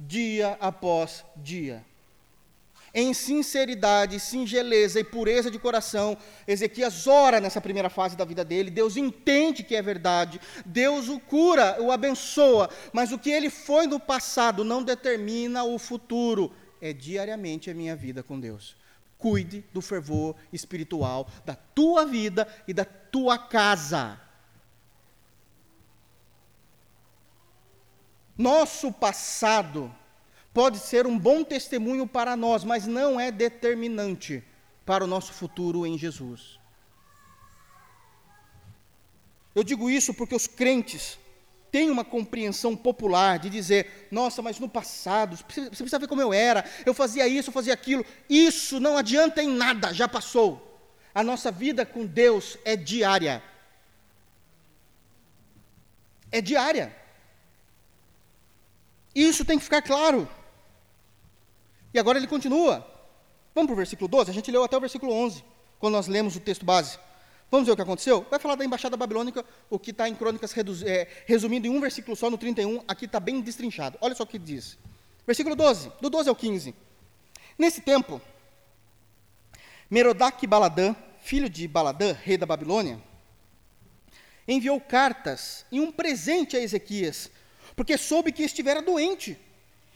Dia 0.00 0.56
após 0.60 1.24
dia 1.36 1.84
em 2.94 3.14
sinceridade, 3.14 4.20
singeleza 4.20 5.00
e 5.00 5.04
pureza 5.04 5.50
de 5.50 5.58
coração, 5.58 6.16
Ezequias 6.46 7.06
ora 7.06 7.40
nessa 7.40 7.60
primeira 7.60 7.88
fase 7.88 8.16
da 8.16 8.24
vida 8.24 8.44
dele. 8.44 8.70
Deus 8.70 8.96
entende 8.96 9.62
que 9.62 9.74
é 9.74 9.80
verdade, 9.80 10.40
Deus 10.66 11.08
o 11.08 11.18
cura, 11.18 11.76
o 11.80 11.90
abençoa, 11.90 12.68
mas 12.92 13.10
o 13.10 13.18
que 13.18 13.30
ele 13.30 13.48
foi 13.48 13.86
no 13.86 13.98
passado 13.98 14.62
não 14.64 14.82
determina 14.82 15.64
o 15.64 15.78
futuro. 15.78 16.52
É 16.80 16.92
diariamente 16.92 17.70
a 17.70 17.74
minha 17.74 17.96
vida 17.96 18.22
com 18.22 18.38
Deus. 18.38 18.76
Cuide 19.16 19.64
do 19.72 19.80
fervor 19.80 20.34
espiritual 20.52 21.28
da 21.46 21.54
tua 21.54 22.04
vida 22.04 22.46
e 22.66 22.74
da 22.74 22.84
tua 22.84 23.38
casa. 23.38 24.20
Nosso 28.36 28.90
passado 28.92 29.94
pode 30.52 30.78
ser 30.78 31.06
um 31.06 31.18
bom 31.18 31.42
testemunho 31.42 32.06
para 32.06 32.36
nós, 32.36 32.64
mas 32.64 32.86
não 32.86 33.18
é 33.18 33.30
determinante 33.30 34.42
para 34.84 35.04
o 35.04 35.06
nosso 35.06 35.32
futuro 35.32 35.86
em 35.86 35.96
Jesus. 35.96 36.58
Eu 39.54 39.62
digo 39.62 39.90
isso 39.90 40.14
porque 40.14 40.34
os 40.34 40.46
crentes 40.46 41.18
têm 41.70 41.90
uma 41.90 42.04
compreensão 42.04 42.76
popular 42.76 43.38
de 43.38 43.50
dizer: 43.50 44.08
nossa, 44.10 44.42
mas 44.42 44.58
no 44.58 44.68
passado, 44.68 45.36
você 45.36 45.44
precisa 45.44 45.98
ver 45.98 46.08
como 46.08 46.20
eu 46.20 46.32
era, 46.32 46.64
eu 46.84 46.94
fazia 46.94 47.26
isso, 47.26 47.50
eu 47.50 47.54
fazia 47.54 47.74
aquilo. 47.74 48.04
Isso 48.28 48.80
não 48.80 48.96
adianta 48.96 49.42
em 49.42 49.48
nada, 49.48 49.92
já 49.92 50.08
passou. 50.08 50.68
A 51.14 51.22
nossa 51.22 51.50
vida 51.50 51.84
com 51.84 52.06
Deus 52.06 52.56
é 52.64 52.76
diária. 52.76 53.42
É 56.30 56.40
diária. 56.40 56.96
Isso 59.14 59.44
tem 59.44 59.58
que 59.58 59.64
ficar 59.64 59.82
claro. 59.82 60.26
E 61.92 61.98
agora 61.98 62.18
ele 62.18 62.26
continua. 62.26 62.86
Vamos 63.54 63.68
para 63.68 63.74
o 63.74 63.76
versículo 63.76 64.08
12? 64.08 64.30
A 64.30 64.34
gente 64.34 64.50
leu 64.50 64.64
até 64.64 64.76
o 64.76 64.80
versículo 64.80 65.12
11. 65.12 65.44
quando 65.78 65.94
nós 65.94 66.06
lemos 66.06 66.36
o 66.36 66.40
texto 66.40 66.64
base. 66.64 66.96
Vamos 67.50 67.66
ver 67.66 67.72
o 67.72 67.76
que 67.76 67.82
aconteceu? 67.82 68.24
Vai 68.30 68.38
falar 68.38 68.54
da 68.54 68.64
embaixada 68.64 68.96
babilônica, 68.96 69.44
o 69.68 69.78
que 69.78 69.90
está 69.90 70.08
em 70.08 70.14
Crônicas 70.14 70.54
é, 70.84 71.06
resumindo 71.26 71.66
em 71.66 71.70
um 71.70 71.80
versículo 71.80 72.16
só, 72.16 72.30
no 72.30 72.38
31, 72.38 72.82
aqui 72.88 73.04
está 73.04 73.20
bem 73.20 73.40
destrinchado. 73.40 73.98
Olha 74.00 74.14
só 74.14 74.22
o 74.22 74.26
que 74.26 74.38
diz. 74.38 74.78
Versículo 75.26 75.54
12, 75.54 75.92
do 76.00 76.08
12 76.08 76.28
ao 76.28 76.36
15. 76.36 76.74
Nesse 77.58 77.80
tempo, 77.80 78.20
Merodach 79.90 80.46
Baladã, 80.46 80.96
filho 81.20 81.50
de 81.50 81.68
Baladã, 81.68 82.12
rei 82.12 82.38
da 82.38 82.46
Babilônia, 82.46 82.98
enviou 84.48 84.80
cartas 84.80 85.66
e 85.70 85.78
um 85.78 85.92
presente 85.92 86.56
a 86.56 86.60
Ezequias, 86.60 87.30
porque 87.76 87.98
soube 87.98 88.32
que 88.32 88.42
estivera 88.42 88.80
doente. 88.80 89.38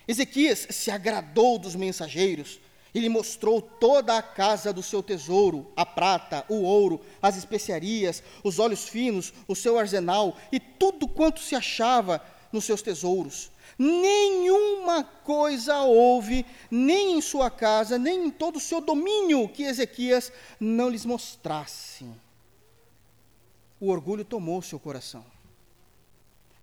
Ezequias 0.09 0.67
se 0.71 0.91
agradou 0.91 1.59
dos 1.59 1.75
mensageiros 1.75 2.61
e 2.95 3.01
lhe 3.01 3.09
mostrou 3.09 3.61
toda 3.61 4.17
a 4.17 4.23
casa 4.23 4.73
do 4.73 4.83
seu 4.83 5.03
tesouro, 5.03 5.71
a 5.77 5.85
prata, 5.85 6.47
o 6.49 6.63
ouro, 6.63 7.01
as 7.21 7.37
especiarias, 7.37 8.23
os 8.43 8.59
óleos 8.59 8.89
finos, 8.89 9.35
o 9.47 9.55
seu 9.55 9.79
arsenal 9.79 10.37
e 10.51 10.59
tudo 10.59 11.07
quanto 11.07 11.41
se 11.41 11.55
achava 11.55 12.25
nos 12.53 12.65
seus 12.65 12.81
tesouros. 12.81 13.51
Nenhuma 13.79 15.05
coisa 15.05 15.83
houve, 15.83 16.47
nem 16.71 17.19
em 17.19 17.21
sua 17.21 17.51
casa, 17.51 17.99
nem 17.99 18.27
em 18.27 18.31
todo 18.31 18.57
o 18.57 18.61
seu 18.61 18.81
domínio, 18.81 19.49
que 19.49 19.65
Ezequias 19.65 20.33
não 20.59 20.89
lhes 20.89 21.05
mostrasse. 21.05 22.07
O 23.79 23.91
orgulho 23.91 24.25
tomou 24.25 24.63
seu 24.63 24.79
coração. 24.79 25.25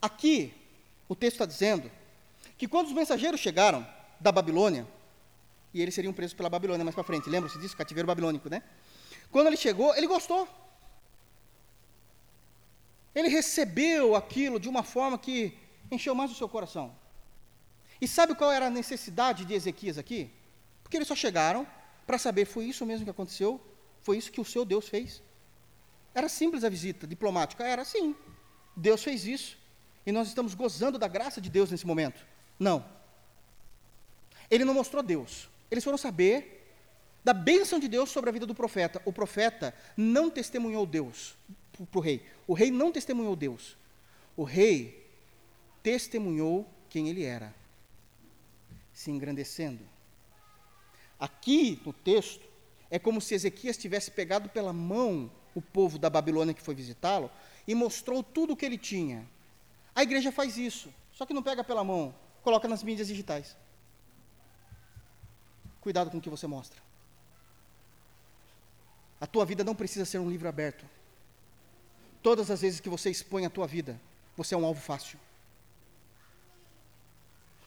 Aqui, 0.02 0.52
o 1.08 1.16
texto 1.16 1.36
está 1.36 1.46
dizendo 1.46 1.92
que 2.58 2.68
quando 2.68 2.88
os 2.88 2.94
mensageiros 2.94 3.40
chegaram 3.40 3.86
da 4.20 4.32
Babilônia, 4.32 4.88
e 5.74 5.82
eles 5.82 5.94
seriam 5.96 6.14
presos 6.14 6.34
pela 6.34 6.50
Babilônia 6.50 6.84
mais 6.84 6.96
para 6.96 7.04
frente, 7.04 7.30
lembra-se 7.30 7.58
disso? 7.60 7.76
Cativeiro 7.76 8.08
babilônico, 8.08 8.50
né? 8.50 8.62
Quando 9.32 9.48
ele 9.48 9.58
chegou, 9.58 9.96
ele 9.96 10.06
gostou. 10.06 10.48
Ele 13.16 13.28
recebeu 13.28 14.16
aquilo 14.16 14.60
de 14.60 14.70
uma 14.70 14.84
forma 14.84 15.18
que 15.18 15.58
encheu 15.92 16.14
mais 16.14 16.32
o 16.32 16.36
seu 16.36 16.48
coração. 16.48 16.96
E 18.00 18.08
sabe 18.08 18.36
qual 18.36 18.52
era 18.52 18.68
a 18.68 18.70
necessidade 18.70 19.46
de 19.46 19.54
Ezequias 19.54 19.98
aqui? 19.98 20.30
Porque 20.84 20.98
eles 20.98 21.08
só 21.08 21.16
chegaram 21.16 21.66
para 22.06 22.18
saber, 22.18 22.46
foi 22.46 22.66
isso 22.66 22.86
mesmo 22.86 23.06
que 23.06 23.12
aconteceu? 23.12 23.60
Foi 24.02 24.18
isso 24.18 24.32
que 24.32 24.42
o 24.42 24.46
seu 24.46 24.66
Deus 24.66 24.88
fez? 24.90 25.24
Era 26.14 26.30
simples 26.30 26.64
a 26.64 26.70
visita 26.70 27.08
diplomática? 27.08 27.64
Era 27.64 27.84
sim. 27.84 28.16
Deus 28.76 29.04
fez 29.04 29.26
isso. 29.26 29.58
E 30.06 30.12
nós 30.12 30.28
estamos 30.28 30.54
gozando 30.54 31.00
da 31.00 31.08
graça 31.08 31.40
de 31.40 31.50
Deus 31.50 31.72
nesse 31.72 31.88
momento. 31.88 32.26
Não. 32.60 32.86
Ele 34.50 34.66
não 34.66 34.74
mostrou 34.74 35.02
Deus. 35.02 35.50
Eles 35.70 35.84
foram 35.84 35.98
saber 35.98 36.64
da 37.24 37.34
bênção 37.34 37.80
de 37.80 37.88
Deus 37.88 38.10
sobre 38.10 38.30
a 38.30 38.34
vida 38.34 38.46
do 38.46 38.54
profeta. 38.54 39.02
O 39.06 39.14
profeta 39.14 39.74
não 39.96 40.30
testemunhou 40.30 40.86
Deus 40.86 41.36
para 41.90 42.00
o 42.00 42.02
rei. 42.02 42.26
O 42.46 42.54
rei 42.54 42.70
não 42.70 42.92
testemunhou 42.92 43.36
Deus. 43.36 43.76
O 44.36 44.44
rei 44.44 45.08
testemunhou 45.82 46.68
quem 46.90 47.10
ele 47.10 47.24
era 47.24 47.54
se 48.94 49.10
engrandecendo. 49.10 49.84
Aqui 51.20 51.82
no 51.86 51.92
texto, 51.92 52.46
é 52.92 53.00
como 53.00 53.20
se 53.20 53.34
Ezequias 53.34 53.78
tivesse 53.78 54.12
pegado 54.12 54.50
pela 54.50 54.72
mão 54.72 55.32
o 55.56 55.62
povo 55.62 55.98
da 55.98 56.10
Babilônia 56.10 56.54
que 56.54 56.62
foi 56.62 56.76
visitá-lo 56.76 57.32
e 57.68 57.74
mostrou 57.74 58.22
tudo 58.22 58.54
o 58.54 58.56
que 58.56 58.66
ele 58.66 58.78
tinha. 58.78 59.28
A 59.96 60.04
igreja 60.04 60.32
faz 60.32 60.58
isso, 60.58 60.94
só 61.12 61.26
que 61.26 61.34
não 61.34 61.42
pega 61.42 61.64
pela 61.64 61.84
mão, 61.84 62.14
coloca 62.44 62.68
nas 62.68 62.84
mídias 62.84 63.08
digitais. 63.08 63.56
Cuidado 65.82 66.12
com 66.12 66.18
o 66.18 66.22
que 66.22 66.30
você 66.30 66.46
mostra. 66.46 66.82
A 69.20 69.26
tua 69.26 69.46
vida 69.46 69.64
não 69.64 69.74
precisa 69.74 70.06
ser 70.06 70.20
um 70.20 70.30
livro 70.30 70.48
aberto. 70.48 70.86
Todas 72.22 72.52
as 72.52 72.62
vezes 72.62 72.80
que 72.80 72.90
você 72.90 73.10
expõe 73.10 73.46
a 73.46 73.50
tua 73.50 73.66
vida, 73.66 74.00
você 74.36 74.54
é 74.54 74.58
um 74.58 74.66
alvo 74.66 74.82
fácil. 74.82 75.20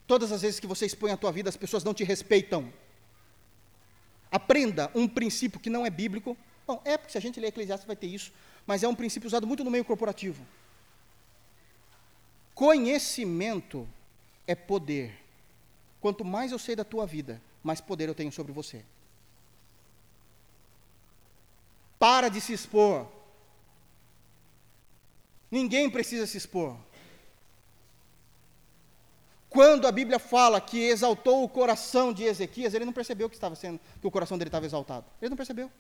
Todas 0.07 0.31
as 0.31 0.43
vezes 0.43 0.61
que 0.61 0.67
você 0.67 0.87
expõe 0.87 1.11
a 1.11 1.17
tua 1.17 1.33
vida, 1.33 1.49
as 1.49 1.57
pessoas 1.57 1.83
não 1.83 1.93
te 1.93 2.05
respeitam. 2.05 2.73
Aprenda 4.31 4.91
um 4.95 5.09
princípio 5.09 5.59
que 5.59 5.71
não 5.71 5.85
é 5.85 5.91
bíblico. 5.91 6.37
Bom, 6.67 6.81
é 6.85 6.97
porque 6.97 7.13
se 7.13 7.19
a 7.19 7.21
gente 7.21 7.41
ler 7.41 7.49
Eclesiastes 7.49 7.87
vai 7.87 7.97
ter 7.97 8.07
isso, 8.07 8.33
mas 8.67 8.83
é 8.83 8.89
um 8.89 8.95
princípio 8.95 9.27
usado 9.27 9.47
muito 9.47 9.65
no 9.65 9.71
meio 9.71 9.85
corporativo. 9.85 10.47
Conhecimento 12.55 13.89
é 14.47 14.55
poder. 14.55 15.19
Quanto 16.01 16.25
mais 16.25 16.53
eu 16.53 16.59
sei 16.59 16.77
da 16.77 16.85
tua 16.85 17.07
vida, 17.07 17.41
mais 17.63 17.81
poder 17.81 18.09
eu 18.09 18.15
tenho 18.15 18.31
sobre 18.31 18.53
você. 18.53 18.85
Para 21.99 22.29
de 22.29 22.41
se 22.41 22.53
expor. 22.53 23.09
Ninguém 25.51 25.91
precisa 25.91 26.27
se 26.27 26.37
expor. 26.37 26.77
Quando 29.49 29.87
a 29.87 29.93
Bíblia 29.93 30.19
fala 30.19 30.61
que 30.61 30.79
exaltou 30.79 31.43
o 31.43 31.49
coração 31.49 32.13
de 32.13 32.25
Ezequias, 32.25 32.75
ele 32.75 32.85
não 32.85 32.93
percebeu 32.93 33.29
que 33.29 33.37
estava 33.37 33.55
sendo 33.55 33.81
que 34.01 34.07
o 34.07 34.11
coração 34.11 34.37
dele 34.37 34.49
estava 34.49 34.67
exaltado. 34.67 35.07
Ele 35.21 35.31
não 35.31 35.37
percebeu. 35.37 35.71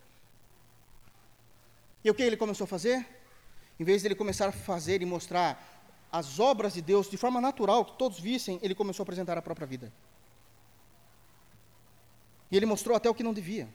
E 2.03 2.11
o 2.11 2.15
que 2.15 2.23
ele 2.23 2.37
começou 2.37 2.65
a 2.65 2.69
fazer? 2.69 3.07
Em 3.79 3.85
vez 3.85 4.01
de 4.01 4.09
ele 4.09 4.15
começar 4.15 4.49
a 4.49 4.53
fazer 4.53 5.03
e 5.03 5.05
mostrar 5.05 5.76
as 6.11 6.39
obras 6.39 6.75
de 6.75 6.83
Deus 6.83 7.11
de 7.11 7.17
forma 7.17 7.41
natural, 7.41 7.85
que 7.85 7.99
todos 7.99 8.19
vissem, 8.19 8.59
ele 8.63 8.75
começou 8.75 9.03
a 9.03 9.05
apresentar 9.05 9.37
a 9.37 9.43
própria 9.43 9.67
vida. 9.67 9.93
E 12.51 12.57
ele 12.57 12.67
mostrou 12.67 12.97
até 12.97 13.11
o 13.11 13.15
que 13.15 13.23
não 13.23 13.35
devia. 13.35 13.69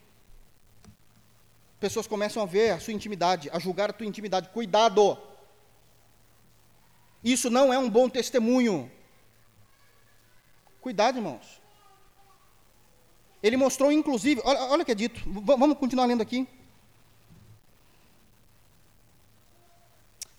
Pessoas 1.79 2.07
começam 2.07 2.41
a 2.41 2.45
ver 2.45 2.71
a 2.71 2.79
sua 2.79 2.93
intimidade, 2.93 3.49
a 3.51 3.59
julgar 3.59 3.89
a 3.89 3.93
tua 3.93 4.05
intimidade. 4.05 4.49
Cuidado! 4.49 5.17
Isso 7.23 7.49
não 7.49 7.73
é 7.73 7.77
um 7.77 7.89
bom 7.89 8.09
testemunho. 8.09 8.91
Cuidado, 10.79 11.17
irmãos. 11.17 11.61
Ele 13.43 13.57
mostrou, 13.57 13.91
inclusive, 13.91 14.41
olha, 14.43 14.59
olha 14.65 14.84
o 14.84 14.86
que 14.86 14.91
é 14.91 14.95
dito, 14.95 15.19
v 15.27 15.41
vamos 15.41 15.77
continuar 15.77 16.05
lendo 16.05 16.21
aqui. 16.21 16.47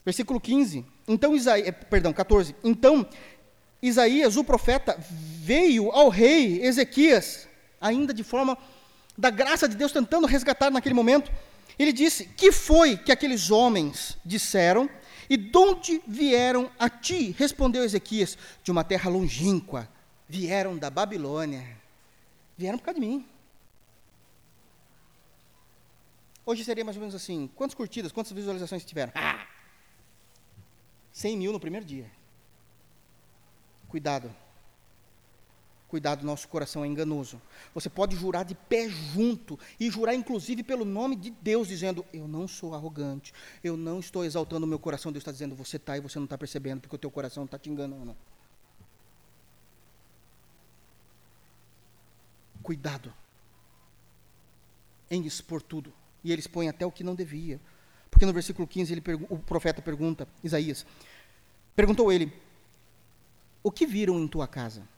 Versículo 0.04 0.40
15. 0.40 0.84
Então 1.06 1.34
Isaías, 1.34 1.68
eh, 1.68 1.72
perdão, 1.72 2.12
14. 2.12 2.54
Então 2.62 3.06
Isaías, 3.80 4.36
o 4.36 4.44
profeta, 4.44 4.96
veio 4.98 5.90
ao 5.90 6.08
rei 6.08 6.64
Ezequias, 6.64 7.48
ainda 7.80 8.14
de 8.14 8.22
forma 8.22 8.56
da 9.18 9.30
graça 9.30 9.68
de 9.68 9.76
Deus, 9.76 9.92
tentando 9.92 10.26
resgatar 10.26 10.70
naquele 10.70 10.94
momento. 10.94 11.30
Ele 11.78 11.92
disse: 11.92 12.26
Que 12.26 12.52
foi 12.52 12.96
que 12.96 13.10
aqueles 13.12 13.50
homens 13.50 14.16
disseram 14.24 14.88
e 15.28 15.36
de 15.36 15.56
onde 15.56 16.02
vieram 16.06 16.70
a 16.78 16.88
ti? 16.88 17.34
Respondeu 17.38 17.84
Ezequias: 17.84 18.36
De 18.62 18.70
uma 18.70 18.84
terra 18.84 19.10
longínqua, 19.10 19.88
vieram 20.28 20.76
da 20.76 20.90
Babilônia. 20.90 21.66
Vieram 22.56 22.78
por 22.78 22.84
causa 22.84 23.00
de 23.00 23.06
mim. 23.06 23.26
Hoje 26.44 26.64
seria 26.64 26.84
mais 26.84 26.96
ou 26.96 27.00
menos 27.00 27.14
assim: 27.14 27.50
quantas 27.54 27.74
curtidas, 27.74 28.12
quantas 28.12 28.32
visualizações 28.32 28.84
tiveram? 28.84 29.12
Ah! 29.14 29.51
100 31.12 31.36
mil 31.36 31.52
no 31.52 31.60
primeiro 31.60 31.84
dia. 31.86 32.10
Cuidado. 33.88 34.34
Cuidado, 35.88 36.24
nosso 36.24 36.48
coração 36.48 36.82
é 36.82 36.86
enganoso. 36.86 37.40
Você 37.74 37.90
pode 37.90 38.16
jurar 38.16 38.44
de 38.44 38.54
pé 38.54 38.88
junto 38.88 39.58
e 39.78 39.90
jurar 39.90 40.14
inclusive 40.14 40.62
pelo 40.62 40.86
nome 40.86 41.14
de 41.14 41.30
Deus, 41.30 41.68
dizendo: 41.68 42.04
Eu 42.12 42.26
não 42.26 42.48
sou 42.48 42.74
arrogante, 42.74 43.34
eu 43.62 43.76
não 43.76 44.00
estou 44.00 44.24
exaltando 44.24 44.64
o 44.64 44.68
meu 44.68 44.78
coração. 44.78 45.12
Deus 45.12 45.20
está 45.20 45.32
dizendo: 45.32 45.54
Você 45.54 45.76
está 45.76 45.98
e 45.98 46.00
você 46.00 46.18
não 46.18 46.24
está 46.24 46.38
percebendo, 46.38 46.80
porque 46.80 46.96
o 46.96 46.98
teu 46.98 47.10
coração 47.10 47.44
está 47.44 47.58
te 47.58 47.68
enganando. 47.68 48.16
cuidado 52.62 53.12
em 55.10 55.26
expor 55.26 55.60
tudo. 55.60 55.92
E 56.24 56.32
ele 56.32 56.40
expõe 56.40 56.68
até 56.68 56.86
o 56.86 56.92
que 56.92 57.04
não 57.04 57.14
devia. 57.14 57.60
Porque 58.22 58.26
no 58.28 58.32
versículo 58.34 58.68
15 58.68 58.92
ele, 58.92 59.02
o 59.28 59.36
profeta 59.36 59.82
pergunta, 59.82 60.28
Isaías, 60.44 60.86
perguntou 61.74 62.12
ele: 62.12 62.32
O 63.64 63.72
que 63.72 63.84
viram 63.84 64.16
em 64.20 64.28
tua 64.28 64.46
casa? 64.46 64.88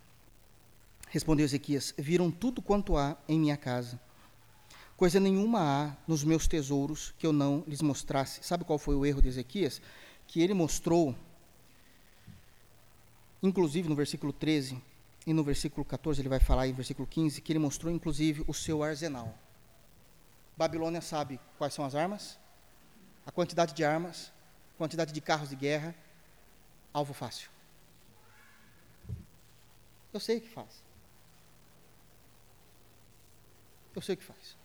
Respondeu 1.09 1.47
Ezequias: 1.47 1.95
Viram 1.97 2.31
tudo 2.31 2.61
quanto 2.61 2.99
há 2.99 3.17
em 3.27 3.41
minha 3.41 3.57
casa. 3.57 3.99
Coisa 4.95 5.19
nenhuma 5.19 5.61
há 5.63 5.97
nos 6.07 6.23
meus 6.23 6.47
tesouros 6.47 7.15
que 7.19 7.27
eu 7.27 7.33
não 7.33 7.65
lhes 7.67 7.81
mostrasse. 7.81 8.45
Sabe 8.45 8.63
qual 8.63 8.79
foi 8.79 8.95
o 8.95 9.07
erro 9.07 9.23
de 9.23 9.29
Ezequias? 9.29 9.81
Que 10.27 10.43
ele 10.43 10.53
mostrou, 10.53 11.17
inclusive 13.43 13.89
no 13.89 13.95
versículo 13.95 14.35
13, 14.35 14.79
e 15.27 15.33
no 15.33 15.43
versículo 15.43 15.83
14 15.83 16.21
ele 16.21 16.29
vai 16.29 16.41
falar, 16.41 16.69
em 16.69 16.75
versículo 16.75 17.09
15, 17.09 17.41
que 17.41 17.53
ele 17.53 17.59
mostrou 17.59 17.91
inclusive 17.91 18.45
o 18.47 18.53
seu 18.53 18.83
arsenal. 18.83 19.35
Babilônia 20.59 21.01
sabe 21.01 21.41
quais 21.57 21.73
são 21.73 21.87
as 21.87 21.95
armas, 21.95 22.44
a 23.27 23.33
quantidade 23.33 23.75
de 23.75 23.85
armas, 23.85 24.33
quantidade 24.77 25.13
de 25.13 25.21
carros 25.21 25.49
de 25.49 25.57
guerra, 25.57 25.95
alvo 26.93 27.15
fácil. 27.15 27.51
Eu 30.13 30.21
sei 30.21 30.39
o 30.39 30.41
que 30.41 30.49
faz. 30.49 30.83
Eu 33.95 34.03
sei 34.03 34.15
o 34.15 34.19
que 34.19 34.25
faz. 34.25 34.57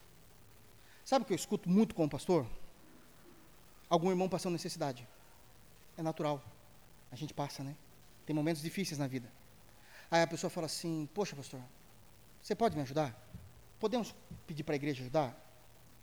Sabe 1.05 1.23
o 1.23 1.25
que 1.25 1.33
eu 1.33 1.35
escuto 1.35 1.67
muito 1.67 1.95
como 1.95 2.09
pastor? 2.09 2.45
Algum 3.89 4.09
irmão 4.09 4.29
passando 4.29 4.53
necessidade. 4.53 5.07
É 5.97 6.03
natural. 6.03 6.43
A 7.11 7.15
gente 7.15 7.33
passa, 7.33 7.63
né? 7.63 7.75
Tem 8.25 8.35
momentos 8.35 8.61
difíceis 8.61 8.99
na 8.99 9.07
vida. 9.07 9.31
Aí 10.11 10.21
a 10.21 10.27
pessoa 10.27 10.49
fala 10.49 10.67
assim: 10.67 11.09
Poxa, 11.13 11.35
pastor, 11.35 11.61
você 12.41 12.53
pode 12.53 12.75
me 12.75 12.83
ajudar? 12.83 13.15
Podemos 13.79 14.13
pedir 14.45 14.63
para 14.63 14.75
a 14.75 14.77
igreja 14.77 15.01
ajudar? 15.01 15.35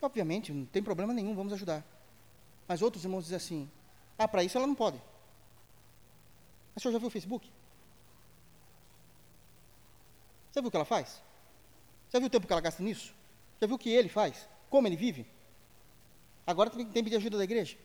Obviamente, 0.00 0.52
não 0.52 0.66
tem 0.66 0.82
problema 0.82 1.12
nenhum, 1.12 1.34
vamos 1.34 1.52
ajudar. 1.52 1.84
Mas 2.66 2.82
outros 2.82 3.04
irmãos 3.04 3.22
dizem 3.22 3.36
assim: 3.36 3.70
Ah, 4.18 4.26
para 4.26 4.42
isso 4.42 4.56
ela 4.56 4.66
não 4.66 4.74
pode. 4.74 5.00
Mas 6.74 6.76
o 6.76 6.80
senhor 6.82 6.92
já 6.92 6.98
viu 6.98 7.08
o 7.08 7.10
Facebook? 7.10 7.50
Você 10.50 10.60
viu 10.60 10.68
o 10.68 10.70
que 10.70 10.76
ela 10.76 10.84
faz? 10.84 11.22
Já 12.10 12.18
viu 12.18 12.28
o 12.28 12.30
tempo 12.30 12.46
que 12.46 12.52
ela 12.52 12.62
gasta 12.62 12.82
nisso? 12.82 13.14
Já 13.60 13.66
viu 13.66 13.76
o 13.76 13.78
que 13.78 13.90
ele 13.90 14.08
faz? 14.08 14.48
Como 14.70 14.86
ele 14.86 14.96
vive? 14.96 15.26
Agora 16.46 16.70
tem 16.70 16.86
que 16.86 17.02
pedir 17.02 17.16
ajuda 17.16 17.38
da 17.38 17.44
igreja. 17.44 17.76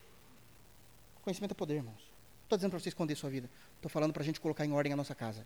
Conhecimento 1.24 1.52
é 1.52 1.56
poder, 1.56 1.76
irmãos. 1.76 1.96
Não 1.96 2.44
estou 2.44 2.58
dizendo 2.58 2.72
para 2.72 2.80
você 2.80 2.90
esconder 2.90 3.16
sua 3.16 3.30
vida. 3.30 3.50
Estou 3.76 3.90
falando 3.90 4.14
para 4.14 4.22
a 4.22 4.26
gente 4.26 4.40
colocar 4.40 4.66
em 4.66 4.72
ordem 4.72 4.94
a 4.94 4.96
nossa 4.96 5.16
casa. 5.16 5.46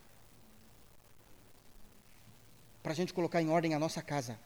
Para 2.82 2.92
a 2.92 2.96
gente 2.96 3.14
colocar 3.14 3.42
em 3.42 3.50
ordem 3.50 3.74
a 3.74 3.80
nossa 3.80 4.02
casa. 4.02 4.40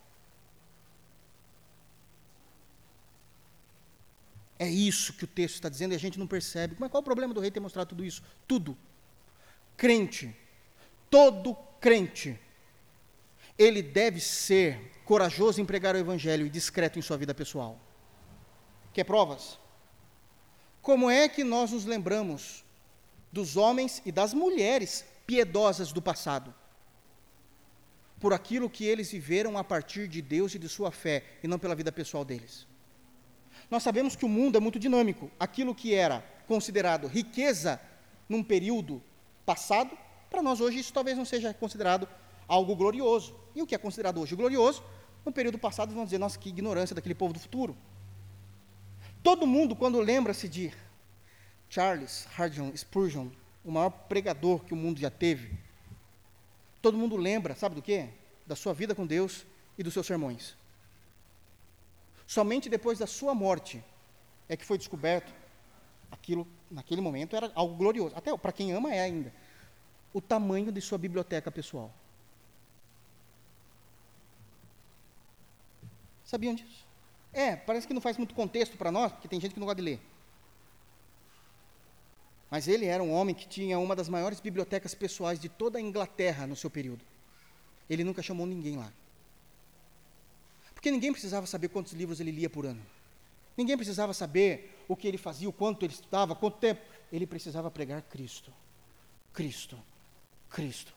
É 4.60 4.68
isso 4.68 5.14
que 5.14 5.24
o 5.24 5.28
texto 5.28 5.55
está 5.55 5.70
dizendo 5.70 5.93
e 5.93 5.95
a 5.95 5.99
gente 5.99 6.20
não 6.20 6.28
percebe. 6.28 6.76
Mas 6.78 6.91
qual 6.91 6.99
é 6.99 7.01
o 7.01 7.05
problema 7.05 7.34
do 7.34 7.39
rei 7.39 7.49
ter 7.49 7.62
mostrado 7.62 7.88
tudo 7.88 8.03
isso? 8.03 8.22
Tudo. 8.45 8.78
Crente, 9.78 10.36
todo 11.10 11.55
crente, 11.80 12.38
ele 13.57 13.82
deve 13.82 14.20
ser 14.20 14.91
corajoso 15.05 15.62
em 15.62 15.66
pregar 15.66 15.95
o 15.95 15.97
evangelho 15.97 16.45
e 16.45 16.49
discreto 16.49 16.99
em 16.99 17.01
sua 17.01 17.18
vida 17.18 17.34
pessoal. 17.34 17.80
Quer 18.93 19.05
provas? 19.05 19.57
Como 20.82 21.10
é 21.10 21.30
que 21.30 21.43
nós 21.43 21.72
nos 21.72 21.86
lembramos 21.86 22.66
dos 23.32 23.55
homens 23.55 24.01
e 24.05 24.12
das 24.12 24.34
mulheres 24.34 25.05
piedosas 25.26 25.93
do 25.93 26.01
passado? 26.01 26.53
Por 28.20 28.34
aquilo 28.34 28.70
que 28.70 28.84
eles 28.84 29.12
viveram 29.12 29.57
a 29.57 29.64
partir 29.64 30.07
de 30.10 30.22
Deus 30.22 30.53
e 30.53 30.60
de 30.60 30.68
sua 30.68 30.91
fé, 30.91 31.24
e 31.41 31.47
não 31.47 31.57
pela 31.57 31.76
vida 31.76 31.91
pessoal 31.91 32.26
deles. 32.26 32.68
Nós 33.70 33.84
sabemos 33.84 34.16
que 34.16 34.26
o 34.26 34.30
mundo 34.30 34.57
é 34.57 34.62
muito 34.62 34.80
dinâmico. 34.80 35.30
Aquilo 35.39 35.76
que 35.76 35.93
era 35.93 36.24
considerado 36.47 37.07
riqueza 37.07 37.80
num 38.28 38.43
período 38.43 39.01
passado, 39.45 39.97
para 40.30 40.41
nós 40.41 40.62
hoje 40.62 40.80
isso 40.80 40.93
talvez 40.93 41.18
não 41.18 41.26
seja 41.26 41.53
considerado 41.53 42.07
algo 42.47 42.76
glorioso. 42.76 43.36
E 43.55 43.62
o 43.62 43.68
que 43.68 43.76
é 43.76 43.78
considerado 43.78 44.20
hoje 44.20 44.36
glorioso, 44.36 44.84
no 45.26 45.32
período 45.32 45.57
passado 45.57 45.93
vão 45.93 46.05
dizer, 46.05 46.18
nossa, 46.18 46.38
que 46.38 46.49
ignorância 46.49 46.95
daquele 46.95 47.16
povo 47.16 47.34
do 47.34 47.39
futuro. 47.39 47.76
Todo 49.22 49.45
mundo, 49.45 49.76
quando 49.76 49.99
lembra-se 49.99 50.47
de 50.47 50.74
Charles 51.70 52.28
Hardon 52.38 52.76
Spurgeon, 52.76 53.30
o 53.64 53.72
maior 53.72 53.89
pregador 53.89 54.64
que 54.64 54.74
o 54.74 54.78
mundo 54.78 54.99
já 54.99 55.10
teve, 55.10 55.57
todo 56.82 56.97
mundo 56.97 57.16
lembra, 57.16 57.55
sabe 57.55 57.76
do 57.76 57.82
quê? 57.82 58.10
Da 58.47 58.55
sua 58.55 58.74
vida 58.74 58.95
com 58.95 59.05
Deus 59.05 59.45
e 59.78 59.84
dos 59.84 59.93
seus 59.93 60.07
sermões. 60.07 60.55
Somente 62.30 62.69
depois 62.69 62.99
da 62.99 63.07
sua 63.07 63.34
morte 63.34 63.84
é 64.47 64.55
que 64.55 64.63
foi 64.63 64.77
descoberto 64.77 65.34
aquilo, 66.11 66.47
naquele 66.69 67.01
momento 67.01 67.36
era 67.36 67.51
algo 67.55 67.73
glorioso. 67.73 68.15
Até 68.15 68.38
para 68.38 68.51
quem 68.51 68.71
ama 68.71 68.93
é 68.93 69.01
ainda. 69.01 69.34
O 70.13 70.21
tamanho 70.21 70.71
de 70.71 70.80
sua 70.80 70.99
biblioteca 70.99 71.49
pessoal. 71.49 71.91
Sabiam 76.23 76.53
disso? 76.53 76.86
É, 77.34 77.55
parece 77.55 77.88
que 77.88 77.95
não 77.95 78.01
faz 78.01 78.15
muito 78.15 78.36
contexto 78.36 78.77
para 78.77 78.91
nós, 78.91 79.11
porque 79.11 79.27
tem 79.27 79.41
gente 79.41 79.55
que 79.55 79.59
não 79.59 79.65
gosta 79.65 79.82
de 79.82 79.89
ler. 79.89 79.99
Mas 82.51 82.67
ele 82.67 82.86
era 82.86 83.01
um 83.01 83.11
homem 83.11 83.34
que 83.34 83.47
tinha 83.47 83.80
uma 83.80 83.95
das 83.95 84.07
maiores 84.07 84.39
bibliotecas 84.39 84.93
pessoais 84.93 85.39
de 85.39 85.49
toda 85.49 85.80
a 85.80 85.82
Inglaterra 85.82 86.45
no 86.45 86.55
seu 86.55 86.69
período. 86.69 87.03
Ele 87.89 88.03
nunca 88.03 88.21
chamou 88.21 88.45
ninguém 88.45 88.77
lá. 88.77 88.93
Porque 90.80 90.91
ninguém 90.91 91.11
precisava 91.11 91.45
saber 91.45 91.67
quantos 91.67 91.91
livros 91.91 92.21
ele 92.21 92.32
lia 92.32 92.49
por 92.49 92.65
ano. 92.65 92.82
Ninguém 93.57 93.75
precisava 93.75 94.13
saber 94.13 94.82
o 94.88 94.95
que 94.95 95.09
ele 95.09 95.17
fazia, 95.17 95.49
o 95.49 95.51
quanto 95.51 95.84
ele 95.84 95.91
estudava, 95.91 96.34
quanto 96.34 96.57
tempo. 96.57 96.80
Ele 97.11 97.27
precisava 97.27 97.69
pregar 97.69 98.01
Cristo. 98.03 98.49
Cristo. 99.34 99.77
Cristo. 100.49 100.93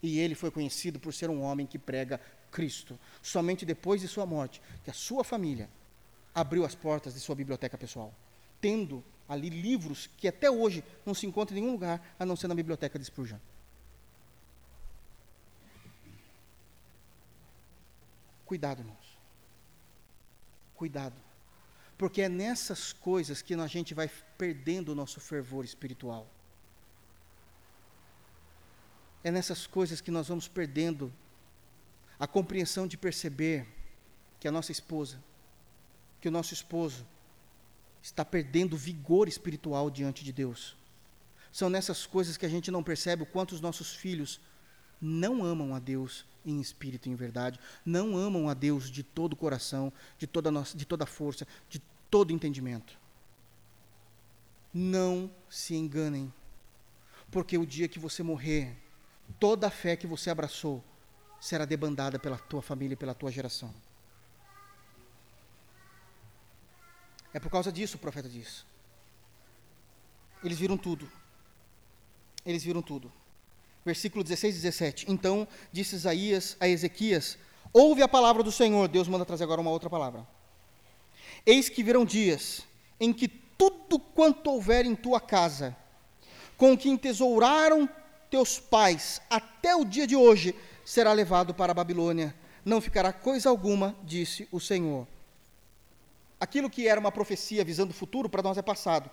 E 0.00 0.20
ele 0.20 0.36
foi 0.36 0.52
conhecido 0.52 1.00
por 1.00 1.12
ser 1.12 1.28
um 1.28 1.42
homem 1.42 1.66
que 1.66 1.76
prega 1.76 2.20
Cristo. 2.52 2.96
Somente 3.20 3.66
depois 3.66 4.00
de 4.00 4.06
sua 4.06 4.24
morte, 4.24 4.62
que 4.84 4.90
a 4.90 4.94
sua 4.94 5.24
família 5.24 5.68
abriu 6.32 6.64
as 6.64 6.76
portas 6.76 7.12
de 7.12 7.18
sua 7.18 7.34
biblioteca 7.34 7.76
pessoal, 7.76 8.14
tendo 8.60 9.02
ali 9.28 9.50
livros 9.50 10.08
que 10.18 10.28
até 10.28 10.48
hoje 10.48 10.84
não 11.04 11.14
se 11.14 11.26
encontram 11.26 11.58
em 11.58 11.62
nenhum 11.62 11.72
lugar 11.72 12.14
a 12.16 12.24
não 12.24 12.36
ser 12.36 12.46
na 12.46 12.54
biblioteca 12.54 12.96
de 12.96 13.04
Spurgeon. 13.04 13.38
Cuidado, 18.44 18.82
irmãos. 18.82 19.05
Cuidado. 20.76 21.16
Porque 21.98 22.22
é 22.22 22.28
nessas 22.28 22.92
coisas 22.92 23.40
que 23.40 23.54
a 23.54 23.66
gente 23.66 23.94
vai 23.94 24.10
perdendo 24.36 24.90
o 24.90 24.94
nosso 24.94 25.18
fervor 25.20 25.64
espiritual. 25.64 26.30
É 29.24 29.30
nessas 29.30 29.66
coisas 29.66 30.00
que 30.00 30.10
nós 30.10 30.28
vamos 30.28 30.46
perdendo 30.46 31.12
a 32.18 32.26
compreensão 32.26 32.86
de 32.86 32.96
perceber 32.96 33.66
que 34.38 34.46
a 34.46 34.52
nossa 34.52 34.70
esposa, 34.70 35.22
que 36.20 36.28
o 36.28 36.30
nosso 36.30 36.54
esposo, 36.54 37.06
está 38.02 38.24
perdendo 38.24 38.76
vigor 38.76 39.26
espiritual 39.26 39.90
diante 39.90 40.22
de 40.22 40.32
Deus. 40.32 40.76
São 41.50 41.68
nessas 41.70 42.06
coisas 42.06 42.36
que 42.36 42.46
a 42.46 42.48
gente 42.48 42.70
não 42.70 42.82
percebe 42.82 43.22
o 43.22 43.26
quanto 43.26 43.52
os 43.52 43.60
nossos 43.60 43.94
filhos 43.94 44.40
não 45.00 45.44
amam 45.44 45.74
a 45.74 45.78
Deus 45.78 46.24
em 46.44 46.60
espírito 46.60 47.08
e 47.08 47.12
em 47.12 47.14
verdade, 47.14 47.58
não 47.84 48.16
amam 48.16 48.48
a 48.48 48.54
Deus 48.54 48.90
de 48.90 49.02
todo 49.02 49.32
o 49.32 49.36
coração, 49.36 49.92
de 50.16 50.26
toda, 50.26 50.50
nossa, 50.50 50.76
de 50.76 50.84
toda 50.84 51.04
a 51.04 51.06
força, 51.06 51.46
de 51.68 51.80
todo 52.10 52.32
entendimento. 52.32 52.98
Não 54.72 55.30
se 55.50 55.74
enganem, 55.74 56.32
porque 57.30 57.58
o 57.58 57.66
dia 57.66 57.88
que 57.88 57.98
você 57.98 58.22
morrer, 58.22 58.76
toda 59.40 59.66
a 59.66 59.70
fé 59.70 59.96
que 59.96 60.06
você 60.06 60.30
abraçou 60.30 60.84
será 61.40 61.64
debandada 61.64 62.18
pela 62.18 62.38
tua 62.38 62.62
família 62.62 62.94
e 62.94 62.96
pela 62.96 63.14
tua 63.14 63.30
geração. 63.30 63.74
É 67.34 67.40
por 67.40 67.50
causa 67.50 67.72
disso 67.72 67.96
o 67.96 68.00
profeta 68.00 68.28
diz. 68.28 68.64
Eles 70.42 70.58
viram 70.58 70.78
tudo. 70.78 71.10
Eles 72.44 72.62
viram 72.62 72.80
tudo 72.80 73.12
versículo 73.86 74.24
16 74.24 74.56
e 74.56 74.60
17. 74.62 75.06
Então 75.08 75.46
disse 75.72 75.94
Isaías 75.94 76.56
a 76.58 76.68
Ezequias: 76.68 77.38
Ouve 77.72 78.02
a 78.02 78.08
palavra 78.08 78.42
do 78.42 78.50
Senhor. 78.50 78.88
Deus 78.88 79.06
manda 79.06 79.24
trazer 79.24 79.44
agora 79.44 79.60
uma 79.60 79.70
outra 79.70 79.88
palavra. 79.88 80.26
Eis 81.46 81.68
que 81.68 81.84
virão 81.84 82.04
dias 82.04 82.62
em 82.98 83.12
que 83.12 83.28
tudo 83.28 83.98
quanto 83.98 84.50
houver 84.50 84.84
em 84.84 84.96
tua 84.96 85.20
casa, 85.20 85.76
com 86.56 86.76
que 86.76 86.90
entesouraram 86.90 87.88
teus 88.28 88.58
pais 88.58 89.22
até 89.30 89.76
o 89.76 89.84
dia 89.84 90.06
de 90.06 90.16
hoje, 90.16 90.54
será 90.84 91.12
levado 91.12 91.54
para 91.54 91.70
a 91.70 91.74
Babilônia. 91.74 92.34
Não 92.64 92.80
ficará 92.80 93.12
coisa 93.12 93.48
alguma, 93.48 93.94
disse 94.02 94.48
o 94.50 94.58
Senhor. 94.58 95.06
Aquilo 96.40 96.68
que 96.68 96.88
era 96.88 96.98
uma 96.98 97.12
profecia 97.12 97.64
visando 97.64 97.92
o 97.92 97.94
futuro, 97.94 98.28
para 98.28 98.42
nós 98.42 98.58
é 98.58 98.62
passado. 98.62 99.08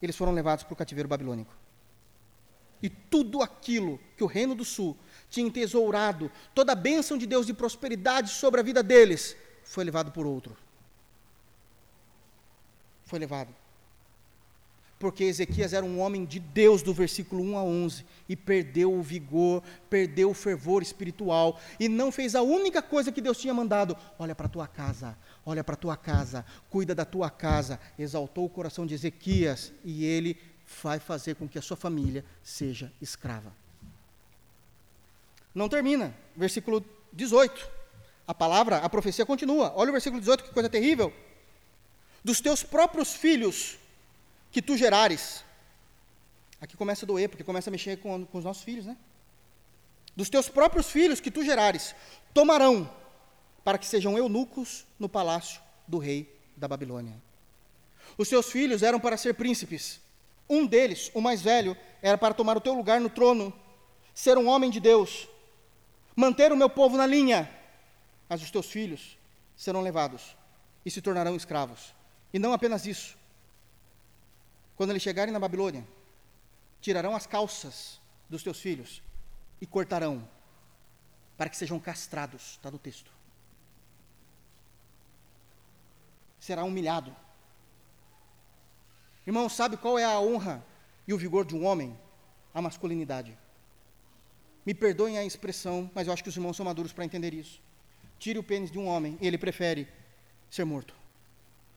Eles 0.00 0.16
foram 0.16 0.32
levados 0.32 0.64
para 0.64 0.72
o 0.72 0.76
cativeiro 0.76 1.08
babilônico. 1.08 1.65
E 2.86 2.88
tudo 2.88 3.42
aquilo 3.42 3.98
que 4.16 4.22
o 4.22 4.28
Reino 4.28 4.54
do 4.54 4.64
Sul 4.64 4.96
tinha 5.28 5.44
entesourado, 5.44 6.30
toda 6.54 6.70
a 6.70 6.76
bênção 6.76 7.18
de 7.18 7.26
Deus 7.26 7.44
de 7.44 7.52
prosperidade 7.52 8.30
sobre 8.30 8.60
a 8.60 8.62
vida 8.62 8.80
deles, 8.80 9.36
foi 9.64 9.82
levado 9.82 10.12
por 10.12 10.24
outro. 10.24 10.56
Foi 13.04 13.18
levado. 13.18 13.52
Porque 15.00 15.24
Ezequias 15.24 15.72
era 15.72 15.84
um 15.84 15.98
homem 15.98 16.24
de 16.24 16.38
Deus, 16.38 16.80
do 16.80 16.94
versículo 16.94 17.42
1 17.42 17.58
a 17.58 17.64
11, 17.64 18.06
e 18.28 18.36
perdeu 18.36 18.94
o 18.94 19.02
vigor, 19.02 19.64
perdeu 19.90 20.30
o 20.30 20.34
fervor 20.34 20.80
espiritual, 20.80 21.60
e 21.80 21.88
não 21.88 22.12
fez 22.12 22.36
a 22.36 22.42
única 22.42 22.80
coisa 22.80 23.10
que 23.10 23.20
Deus 23.20 23.36
tinha 23.36 23.52
mandado: 23.52 23.96
olha 24.16 24.34
para 24.34 24.46
a 24.46 24.48
tua 24.48 24.68
casa, 24.68 25.18
olha 25.44 25.64
para 25.64 25.74
a 25.74 25.76
tua 25.76 25.96
casa, 25.96 26.46
cuida 26.70 26.94
da 26.94 27.04
tua 27.04 27.30
casa. 27.30 27.80
Exaltou 27.98 28.44
o 28.44 28.48
coração 28.48 28.86
de 28.86 28.94
Ezequias, 28.94 29.72
e 29.84 30.04
ele 30.04 30.38
vai 30.82 30.98
fazer 30.98 31.34
com 31.36 31.48
que 31.48 31.58
a 31.58 31.62
sua 31.62 31.76
família 31.76 32.24
seja 32.42 32.92
escrava. 33.00 33.52
Não 35.54 35.68
termina. 35.68 36.14
Versículo 36.36 36.84
18. 37.12 37.70
A 38.26 38.34
palavra, 38.34 38.78
a 38.78 38.88
profecia 38.88 39.24
continua. 39.24 39.72
Olha 39.76 39.88
o 39.88 39.92
versículo 39.92 40.20
18, 40.20 40.44
que 40.44 40.50
coisa 40.52 40.68
terrível. 40.68 41.12
Dos 42.22 42.40
teus 42.40 42.62
próprios 42.62 43.14
filhos 43.14 43.78
que 44.50 44.60
tu 44.60 44.76
gerares. 44.76 45.44
Aqui 46.60 46.76
começa 46.76 47.04
a 47.04 47.06
doer, 47.06 47.28
porque 47.28 47.44
começa 47.44 47.70
a 47.70 47.72
mexer 47.72 47.98
com, 47.98 48.26
com 48.26 48.38
os 48.38 48.44
nossos 48.44 48.64
filhos, 48.64 48.84
né? 48.84 48.96
Dos 50.14 50.28
teus 50.28 50.48
próprios 50.48 50.90
filhos 50.90 51.20
que 51.20 51.30
tu 51.30 51.44
gerares, 51.44 51.94
tomarão, 52.32 52.90
para 53.62 53.76
que 53.76 53.86
sejam 53.86 54.16
eunucos 54.16 54.86
no 54.98 55.08
palácio 55.08 55.60
do 55.86 55.98
rei 55.98 56.34
da 56.56 56.66
Babilônia. 56.66 57.14
Os 58.16 58.28
seus 58.28 58.50
filhos 58.50 58.82
eram 58.82 58.98
para 58.98 59.16
ser 59.16 59.34
príncipes. 59.34 60.00
Um 60.48 60.66
deles, 60.66 61.10
o 61.14 61.20
mais 61.20 61.42
velho, 61.42 61.76
era 62.00 62.16
para 62.16 62.34
tomar 62.34 62.56
o 62.56 62.60
teu 62.60 62.74
lugar 62.74 63.00
no 63.00 63.10
trono, 63.10 63.52
ser 64.14 64.38
um 64.38 64.48
homem 64.48 64.70
de 64.70 64.80
Deus, 64.80 65.28
manter 66.14 66.52
o 66.52 66.56
meu 66.56 66.70
povo 66.70 66.96
na 66.96 67.06
linha. 67.06 67.50
Mas 68.28 68.42
os 68.42 68.50
teus 68.50 68.66
filhos 68.70 69.18
serão 69.56 69.80
levados 69.80 70.36
e 70.84 70.90
se 70.90 71.02
tornarão 71.02 71.36
escravos. 71.36 71.94
E 72.32 72.38
não 72.38 72.52
apenas 72.52 72.86
isso. 72.86 73.16
Quando 74.76 74.90
eles 74.90 75.02
chegarem 75.02 75.32
na 75.32 75.40
Babilônia, 75.40 75.86
tirarão 76.80 77.16
as 77.16 77.26
calças 77.26 78.00
dos 78.28 78.42
teus 78.42 78.60
filhos 78.60 79.02
e 79.60 79.66
cortarão, 79.66 80.28
para 81.36 81.48
que 81.48 81.56
sejam 81.56 81.80
castrados, 81.80 82.52
está 82.52 82.70
no 82.70 82.78
texto. 82.78 83.10
Será 86.38 86.64
humilhado. 86.64 87.14
Irmão, 89.26 89.48
sabe 89.48 89.76
qual 89.76 89.98
é 89.98 90.04
a 90.04 90.20
honra 90.20 90.64
e 91.06 91.12
o 91.12 91.18
vigor 91.18 91.44
de 91.44 91.56
um 91.56 91.64
homem? 91.64 91.98
A 92.54 92.62
masculinidade. 92.62 93.36
Me 94.64 94.72
perdoem 94.72 95.18
a 95.18 95.24
expressão, 95.24 95.90
mas 95.94 96.06
eu 96.06 96.12
acho 96.12 96.22
que 96.22 96.28
os 96.28 96.36
irmãos 96.36 96.56
são 96.56 96.64
maduros 96.64 96.92
para 96.92 97.04
entender 97.04 97.34
isso. 97.34 97.60
Tire 98.18 98.38
o 98.38 98.42
pênis 98.42 98.70
de 98.70 98.78
um 98.78 98.86
homem, 98.86 99.18
ele 99.20 99.36
prefere 99.36 99.88
ser 100.50 100.64
morto. 100.64 100.94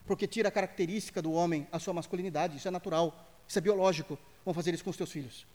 Porque 0.05 0.27
tira 0.27 0.49
a 0.49 0.51
característica 0.51 1.21
do 1.21 1.31
homem, 1.31 1.67
a 1.71 1.79
sua 1.79 1.93
masculinidade, 1.93 2.57
isso 2.57 2.67
é 2.67 2.71
natural, 2.71 3.27
isso 3.47 3.57
é 3.57 3.61
biológico. 3.61 4.17
Vão 4.45 4.53
fazer 4.53 4.73
isso 4.73 4.83
com 4.83 4.89
os 4.89 4.97
teus 4.97 5.11
filhos. 5.11 5.45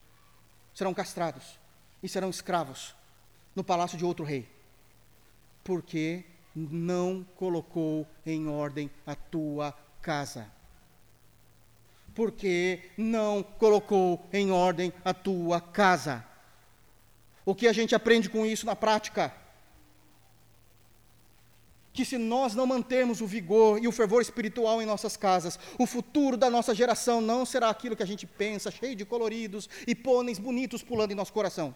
Serão 0.75 0.93
castrados 0.93 1.59
e 2.03 2.09
serão 2.09 2.31
escravos 2.31 2.95
no 3.55 3.65
palácio 3.65 3.97
de 3.97 4.05
outro 4.05 4.25
rei. 4.25 4.49
Porque 5.63 6.25
não 6.55 7.27
colocou 7.37 8.07
em 8.25 8.47
ordem 8.47 8.91
a 9.07 9.15
tua 9.15 9.73
casa. 10.03 10.47
Porque 12.15 12.91
não 12.97 13.43
colocou 13.43 14.25
em 14.33 14.51
ordem 14.51 14.93
a 15.05 15.13
tua 15.13 15.61
casa. 15.61 16.25
O 17.45 17.55
que 17.55 17.67
a 17.67 17.73
gente 17.73 17.95
aprende 17.95 18.31
com 18.31 18.47
isso 18.47 18.65
na 18.65 18.77
prática? 18.77 19.35
que 21.95 22.05
se 22.05 22.19
nós 22.19 22.57
não 22.57 22.67
mantermos 22.67 23.21
o 23.21 23.27
vigor 23.27 23.81
e 23.81 23.87
o 23.87 23.93
fervor 23.93 24.21
espiritual 24.21 24.83
em 24.83 24.85
nossas 24.85 25.17
casas, 25.17 25.57
o 25.79 25.87
futuro 25.87 26.37
da 26.37 26.51
nossa 26.51 26.75
geração 26.75 27.21
não 27.21 27.47
será 27.47 27.71
aquilo 27.71 27.95
que 27.95 28.03
a 28.03 28.07
gente 28.07 28.27
pensa, 28.27 28.69
cheio 28.69 28.97
de 28.97 29.05
coloridos 29.05 29.71
e 29.87 29.95
pôneis 29.95 30.41
bonitos 30.41 30.83
pulando 30.83 31.13
em 31.13 31.15
nosso 31.15 31.33
coração. 31.33 31.73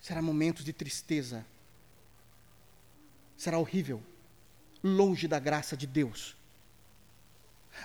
Será 0.00 0.22
momentos 0.22 0.64
de 0.64 0.72
tristeza. 0.72 1.44
Será 3.36 3.58
horrível, 3.58 4.00
longe 4.84 5.26
da 5.26 5.40
graça 5.40 5.76
de 5.76 5.84
Deus. 5.84 6.36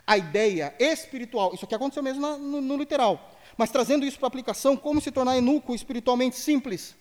A 0.06 0.18
ideia 0.18 0.76
espiritual, 0.80 1.54
isso 1.54 1.66
aqui 1.66 1.76
aconteceu 1.76 2.04
mesmo 2.04 2.38
no, 2.38 2.62
no 2.62 2.78
literal, 2.78 3.38
mas 3.58 3.72
trazendo 3.72 4.06
isso 4.06 4.18
para 4.18 4.28
aplicação, 4.28 4.76
como 4.78 5.02
se 5.02 5.12
tornar 5.12 5.36
eunuco 5.36 5.76
espiritualmente 5.76 6.38
simples 6.38 6.96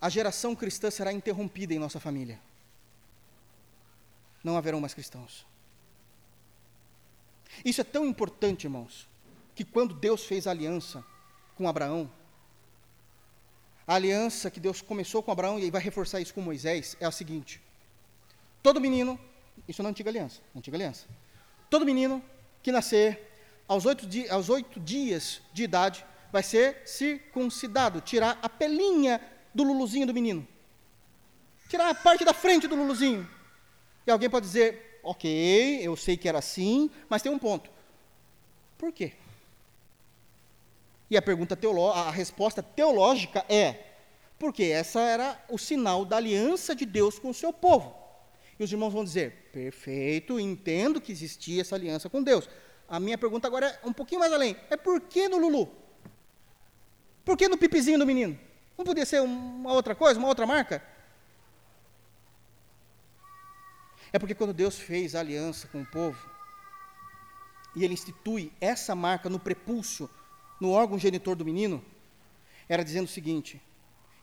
a 0.00 0.08
geração 0.08 0.54
cristã 0.54 0.90
será 0.90 1.12
interrompida 1.12 1.74
em 1.74 1.78
nossa 1.78 1.98
família. 1.98 2.40
Não 4.42 4.56
haverão 4.56 4.80
mais 4.80 4.94
cristãos. 4.94 5.44
Isso 7.64 7.80
é 7.80 7.84
tão 7.84 8.06
importante, 8.06 8.64
irmãos, 8.64 9.08
que 9.54 9.64
quando 9.64 9.94
Deus 9.94 10.24
fez 10.24 10.46
a 10.46 10.52
aliança 10.52 11.04
com 11.56 11.68
Abraão, 11.68 12.10
a 13.86 13.94
aliança 13.94 14.50
que 14.50 14.60
Deus 14.60 14.80
começou 14.80 15.22
com 15.22 15.32
Abraão 15.32 15.58
e 15.58 15.70
vai 15.70 15.82
reforçar 15.82 16.20
isso 16.20 16.34
com 16.34 16.40
Moisés 16.40 16.96
é 17.00 17.06
a 17.06 17.10
seguinte: 17.10 17.60
todo 18.62 18.80
menino, 18.80 19.18
isso 19.66 19.82
na 19.82 19.88
antiga 19.88 20.10
aliança, 20.10 20.40
antiga 20.54 20.76
aliança, 20.76 21.06
todo 21.70 21.84
menino 21.84 22.22
que 22.62 22.70
nascer 22.70 23.28
aos 23.66 23.84
oito, 23.84 24.06
di 24.06 24.28
aos 24.28 24.48
oito 24.48 24.80
dias 24.80 25.42
de 25.52 25.62
idade 25.64 26.04
vai 26.32 26.42
ser 26.42 26.82
circuncidado, 26.86 28.00
tirar 28.00 28.38
a 28.42 28.48
pelinha 28.48 29.20
do 29.54 29.62
luluzinho 29.62 30.06
do 30.06 30.14
menino. 30.14 30.46
Tirar 31.68 31.90
a 31.90 31.94
parte 31.94 32.24
da 32.24 32.32
frente 32.32 32.66
do 32.66 32.74
luluzinho. 32.74 33.28
E 34.06 34.10
alguém 34.10 34.30
pode 34.30 34.46
dizer, 34.46 35.00
ok, 35.02 35.80
eu 35.82 35.96
sei 35.96 36.16
que 36.16 36.28
era 36.28 36.38
assim, 36.38 36.90
mas 37.08 37.22
tem 37.22 37.30
um 37.30 37.38
ponto. 37.38 37.70
Por 38.76 38.92
quê? 38.92 39.12
E 41.10 41.16
a 41.16 41.22
pergunta 41.22 41.56
teológica, 41.56 42.08
a 42.08 42.10
resposta 42.10 42.62
teológica 42.62 43.44
é, 43.48 43.84
porque 44.38 44.64
essa 44.64 45.00
era 45.00 45.42
o 45.48 45.58
sinal 45.58 46.04
da 46.04 46.16
aliança 46.16 46.74
de 46.74 46.86
Deus 46.86 47.18
com 47.18 47.30
o 47.30 47.34
seu 47.34 47.52
povo. 47.52 47.94
E 48.58 48.64
os 48.64 48.70
irmãos 48.70 48.92
vão 48.92 49.04
dizer, 49.04 49.47
perfeito, 49.58 50.38
entendo 50.38 51.00
que 51.00 51.10
existia 51.10 51.62
essa 51.62 51.74
aliança 51.74 52.08
com 52.08 52.22
Deus. 52.22 52.48
A 52.88 53.00
minha 53.00 53.18
pergunta 53.18 53.48
agora 53.48 53.66
é 53.82 53.86
um 53.86 53.92
pouquinho 53.92 54.20
mais 54.20 54.32
além. 54.32 54.56
É 54.70 54.76
por 54.76 55.00
que 55.00 55.28
no 55.28 55.36
Lulu? 55.36 55.68
Por 57.24 57.36
que 57.36 57.48
no 57.48 57.58
pipizinho 57.58 57.98
do 57.98 58.06
menino? 58.06 58.38
Não 58.76 58.84
podia 58.84 59.04
ser 59.04 59.20
uma 59.20 59.72
outra 59.72 59.96
coisa, 59.96 60.18
uma 60.18 60.28
outra 60.28 60.46
marca? 60.46 60.80
É 64.12 64.18
porque 64.18 64.34
quando 64.34 64.54
Deus 64.54 64.78
fez 64.78 65.16
a 65.16 65.20
aliança 65.20 65.66
com 65.66 65.82
o 65.82 65.86
povo, 65.86 66.18
e 67.74 67.84
ele 67.84 67.94
institui 67.94 68.52
essa 68.60 68.94
marca 68.94 69.28
no 69.28 69.40
prepúcio, 69.40 70.08
no 70.60 70.70
órgão 70.70 70.98
genitor 70.98 71.34
do 71.34 71.44
menino, 71.44 71.84
era 72.68 72.84
dizendo 72.84 73.06
o 73.06 73.10
seguinte: 73.10 73.60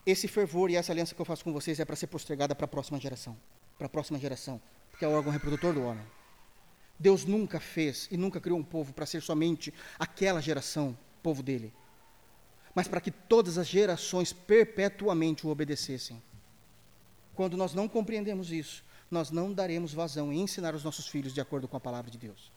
esse 0.05 0.29
fervor 0.29 0.71
e 0.71 0.77
essa 0.77 0.93
aliança 0.93 1.13
que 1.13 1.21
eu 1.21 1.25
faço 1.25 1.43
com 1.43 1.51
vocês 1.51 1.77
é 1.79 1.85
para 1.85 1.97
ser 1.97 2.07
postergada 2.07 2.55
para 2.55 2.65
a 2.65 2.69
próxima 2.69 2.97
geração. 2.99 3.37
Para 3.77 3.87
a 3.87 3.89
próxima 3.89 4.17
geração, 4.17 4.61
porque 4.95 5.05
é 5.05 5.07
o 5.07 5.11
órgão 5.11 5.31
reprodutor 5.31 5.73
do 5.73 5.83
homem. 5.83 6.05
Deus 6.97 7.25
nunca 7.25 7.59
fez 7.59 8.07
e 8.09 8.17
nunca 8.17 8.41
criou 8.41 8.57
um 8.57 8.63
povo 8.63 8.93
para 8.93 9.05
ser 9.05 9.21
somente 9.21 9.73
aquela 9.99 10.41
geração, 10.41 10.97
povo 11.21 11.43
dele 11.43 11.73
mas 12.75 12.89
para 12.89 12.99
que 12.99 13.09
todas 13.09 13.57
as 13.57 13.65
gerações 13.65 14.33
perpetuamente 14.33 15.47
o 15.47 15.49
obedecessem. 15.49 16.21
Quando 17.33 17.55
nós 17.55 17.73
não 17.73 17.87
compreendemos 17.87 18.51
isso, 18.51 18.83
nós 19.09 19.31
não 19.31 19.53
daremos 19.53 19.93
vazão 19.93 20.31
em 20.31 20.41
ensinar 20.41 20.75
os 20.75 20.83
nossos 20.83 21.07
filhos 21.07 21.33
de 21.33 21.39
acordo 21.39 21.69
com 21.69 21.77
a 21.77 21.79
palavra 21.79 22.11
de 22.11 22.17
Deus. 22.17 22.51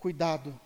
Cuidado, 0.00 0.58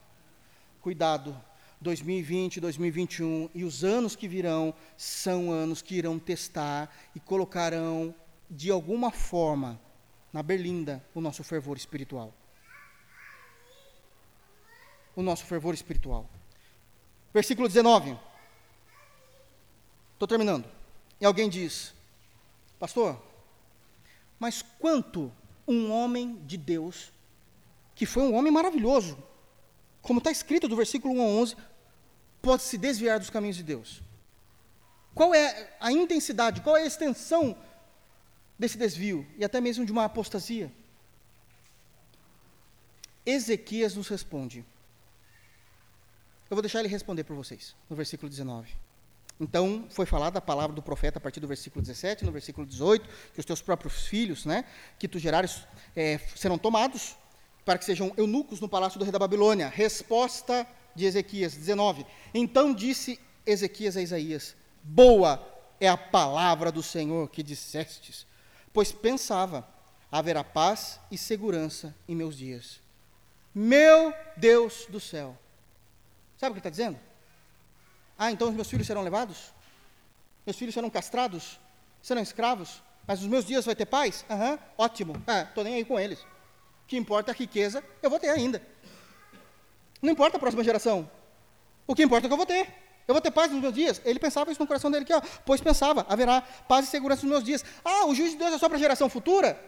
cuidado. 0.81 1.39
2020, 1.81 2.61
2021 2.61 3.51
e 3.55 3.65
os 3.65 3.85
anos 3.85 4.17
que 4.17 4.27
virão 4.27 4.75
são 4.97 5.51
anos 5.51 5.83
que 5.83 5.95
irão 5.95 6.19
testar 6.19 6.95
e 7.15 7.21
colocarão 7.21 8.15
de 8.51 8.71
alguma 8.71 9.11
forma 9.11 9.81
na 10.33 10.43
berlinda 10.43 11.05
o 11.15 11.21
nosso 11.21 11.45
fervor 11.45 11.77
espiritual 11.77 12.33
o 15.17 15.23
nosso 15.23 15.47
fervor 15.47 15.73
espiritual. 15.73 16.29
Versículo 17.33 17.67
19. 17.67 18.17
Estou 20.13 20.29
terminando. 20.29 20.69
E 21.19 21.25
alguém 21.25 21.49
diz: 21.49 21.95
Pastor, 22.79 23.21
mas 24.39 24.63
quanto 24.79 25.33
um 25.67 25.91
homem 25.91 26.37
de 26.45 26.59
Deus, 26.59 27.11
que 27.95 28.05
foi 28.05 28.23
um 28.23 28.35
homem 28.35 28.53
maravilhoso, 28.53 29.17
como 30.07 30.19
está 30.19 30.31
escrito 30.31 30.69
do 30.69 30.77
versículo 30.77 31.15
1 31.15 31.21
a 31.21 31.25
11, 31.25 31.57
pode 32.41 32.63
se 32.63 32.79
desviar 32.79 33.19
dos 33.19 33.29
caminhos 33.29 33.57
de 33.57 33.65
Deus? 33.65 34.01
Qual 35.15 35.35
é 35.35 35.75
a 35.81 35.91
intensidade, 35.91 36.61
qual 36.61 36.77
é 36.77 36.83
a 36.83 36.87
extensão 36.87 37.57
desse 38.59 38.79
desvio 38.79 39.27
e 39.37 39.45
até 39.45 39.61
mesmo 39.61 39.85
de 39.85 39.91
uma 39.91 40.05
apostasia? 40.05 40.71
Ezequias 43.25 43.97
nos 43.97 44.09
responde: 44.09 44.65
eu 46.49 46.55
vou 46.55 46.63
deixar 46.63 46.79
ele 46.79 46.89
responder 46.89 47.25
por 47.25 47.35
vocês, 47.35 47.75
no 47.91 47.97
versículo 47.97 48.31
19. 48.31 48.71
Então, 49.41 49.87
foi 49.91 50.07
falada 50.07 50.39
a 50.39 50.41
palavra 50.41 50.75
do 50.75 50.81
profeta 50.81 51.19
a 51.19 51.21
partir 51.21 51.41
do 51.41 51.49
versículo 51.49 51.83
17, 51.83 52.25
no 52.25 52.33
versículo 52.33 52.65
18, 52.65 53.07
que 53.35 53.41
os 53.41 53.45
teus 53.45 53.61
próprios 53.61 54.07
filhos, 54.07 54.47
né, 54.47 54.65
que 54.99 55.09
tu 55.09 55.19
gerares, 55.19 55.67
é, 55.95 56.19
serão 56.37 56.57
tomados, 56.57 57.17
para 57.67 57.79
que 57.79 57.85
sejam 57.85 58.15
eunucos 58.17 58.61
no 58.61 58.69
palácio 58.69 58.99
do 58.99 59.05
rei 59.05 59.13
da 59.13 59.19
Babilônia. 59.19 59.69
Resposta 59.69 60.67
de 60.95 61.05
Ezequias, 61.05 61.55
19. 61.55 62.07
Então 62.33 62.73
disse 62.73 63.21
Ezequias 63.45 63.99
a 63.99 64.01
Isaías: 64.01 64.57
Boa 64.83 65.47
é 65.79 65.89
a 65.89 65.97
palavra 65.99 66.73
do 66.73 66.83
Senhor 66.83 67.29
que 67.29 67.43
dissestes, 67.43 68.27
pois 68.73 68.91
pensava, 68.91 69.69
haverá 70.11 70.43
paz 70.43 70.99
e 71.11 71.19
segurança 71.19 71.95
em 72.09 72.17
meus 72.17 72.39
dias. 72.39 72.81
Meu 73.55 74.15
Deus 74.37 74.87
do 74.89 75.01
céu, 75.01 75.37
Sabe 76.37 76.51
o 76.51 76.55
que 76.55 76.61
está 76.61 76.71
dizendo? 76.71 76.99
Ah, 78.19 78.31
então 78.31 78.49
os 78.49 78.55
meus 78.55 78.69
filhos 78.69 78.87
serão 78.87 79.03
levados? 79.03 79.55
Meus 80.45 80.57
filhos 80.57 80.75
serão 80.75 80.91
castrados? 80.91 81.59
Serão 82.03 82.23
escravos? 82.23 82.83
Mas 83.07 83.23
os 83.23 83.27
meus 83.27 83.45
dias 83.45 83.65
vai 83.65 83.75
ter 83.75 83.87
paz? 83.87 84.25
Aham, 84.29 84.53
uhum, 84.53 84.59
ótimo. 84.77 85.23
Ah, 85.27 85.43
estou 85.43 85.65
nem 85.65 85.75
aí 85.75 85.85
com 85.85 85.99
eles. 85.99 86.25
Que 86.87 86.97
importa 86.97 87.31
é 87.31 87.35
a 87.35 87.37
riqueza, 87.37 87.83
eu 88.03 88.09
vou 88.09 88.19
ter 88.19 88.29
ainda. 88.29 88.63
Não 90.01 90.13
importa 90.13 90.37
a 90.37 90.41
próxima 90.41 90.63
geração. 90.63 91.11
O 91.87 91.95
que 91.95 92.03
importa 92.03 92.27
é 92.27 92.29
que 92.29 92.33
eu 92.33 92.37
vou 92.37 92.47
ter. 92.47 92.69
Eu 93.09 93.15
vou 93.15 93.21
ter 93.21 93.31
paz 93.31 93.51
nos 93.51 93.61
meus 93.61 93.73
dias. 93.73 94.01
Ele 94.05 94.19
pensava 94.19 94.51
isso 94.51 94.61
no 94.61 94.67
coração 94.67 94.91
dele 94.91 95.05
aqui, 95.05 95.13
ó. 95.13 95.21
Pois 95.45 95.61
pensava, 95.61 96.05
haverá 96.09 96.41
paz 96.41 96.87
e 96.87 96.91
segurança 96.91 97.23
nos 97.23 97.31
meus 97.31 97.45
dias. 97.45 97.65
Ah, 97.85 98.07
o 98.07 98.15
juízo 98.15 98.33
de 98.33 98.39
Deus 98.39 98.55
é 98.55 98.59
só 98.59 98.69
para 98.69 98.77
a 98.77 98.81
geração 98.81 99.09
futura? 99.09 99.59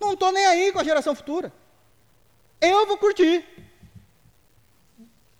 Não 0.00 0.12
estou 0.12 0.32
nem 0.32 0.44
aí 0.44 0.72
com 0.72 0.80
a 0.80 0.84
geração 0.84 1.14
futura. 1.14 1.52
Eu 2.60 2.86
vou 2.86 2.98
curtir. 2.98 3.44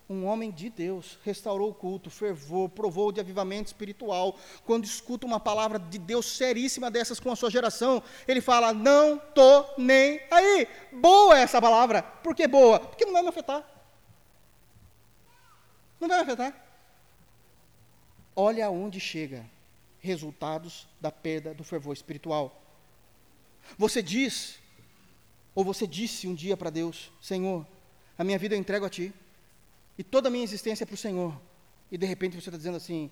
Um 0.09 0.25
homem 0.25 0.53
de 0.53 0.71
Deus 0.71 1.19
restaurou 1.25 1.71
o 1.71 1.75
culto, 1.75 2.11
fervor, 2.11 2.69
provou 2.69 3.11
de 3.11 3.19
avivamento 3.19 3.67
espiritual. 3.67 4.39
Quando 4.65 4.85
escuta 4.85 5.27
uma 5.27 5.41
palavra 5.41 5.81
de 5.81 5.99
Deus 5.99 6.27
seríssima 6.37 6.89
dessas 6.89 7.19
com 7.19 7.33
a 7.33 7.35
sua 7.35 7.51
geração, 7.51 8.01
ele 8.29 8.41
fala: 8.41 8.73
Não 8.73 9.17
estou 9.17 9.69
nem 9.77 10.21
aí. 10.31 10.69
Boa 10.93 11.37
essa 11.37 11.61
palavra. 11.61 12.03
Por 12.03 12.37
que 12.37 12.47
boa? 12.47 12.79
Porque 12.79 13.05
não 13.05 13.13
vai 13.13 13.23
me 13.23 13.29
afetar. 13.29 13.69
Não 15.99 16.07
vai 16.07 16.19
me 16.19 16.23
afetar. 16.23 16.55
Olha 18.37 18.67
aonde 18.67 19.01
chega 19.01 19.45
resultados 19.99 20.87
da 21.01 21.11
perda 21.11 21.53
do 21.53 21.65
fervor 21.65 21.93
espiritual. 21.93 22.63
Você 23.77 24.01
diz, 24.01 24.61
ou 25.53 25.65
você 25.65 25.85
disse 25.85 26.29
um 26.29 26.35
dia 26.35 26.57
para 26.57 26.71
Deus: 26.71 27.11
Senhor, 27.21 27.67
a 28.17 28.23
minha 28.23 28.39
vida 28.39 28.55
eu 28.55 28.59
entrego 28.61 28.87
a 28.87 28.91
Ti 28.91 29.13
e 29.99 30.05
toda 30.05 30.29
a 30.29 30.31
minha 30.31 30.45
existência 30.45 30.85
é 30.85 30.87
para 30.87 30.95
o 30.95 30.99
Senhor. 30.99 31.39
E 31.91 31.97
de 31.97 32.07
repente 32.07 32.33
você 32.33 32.49
está 32.49 32.57
dizendo 32.57 32.77
assim: 32.77 33.11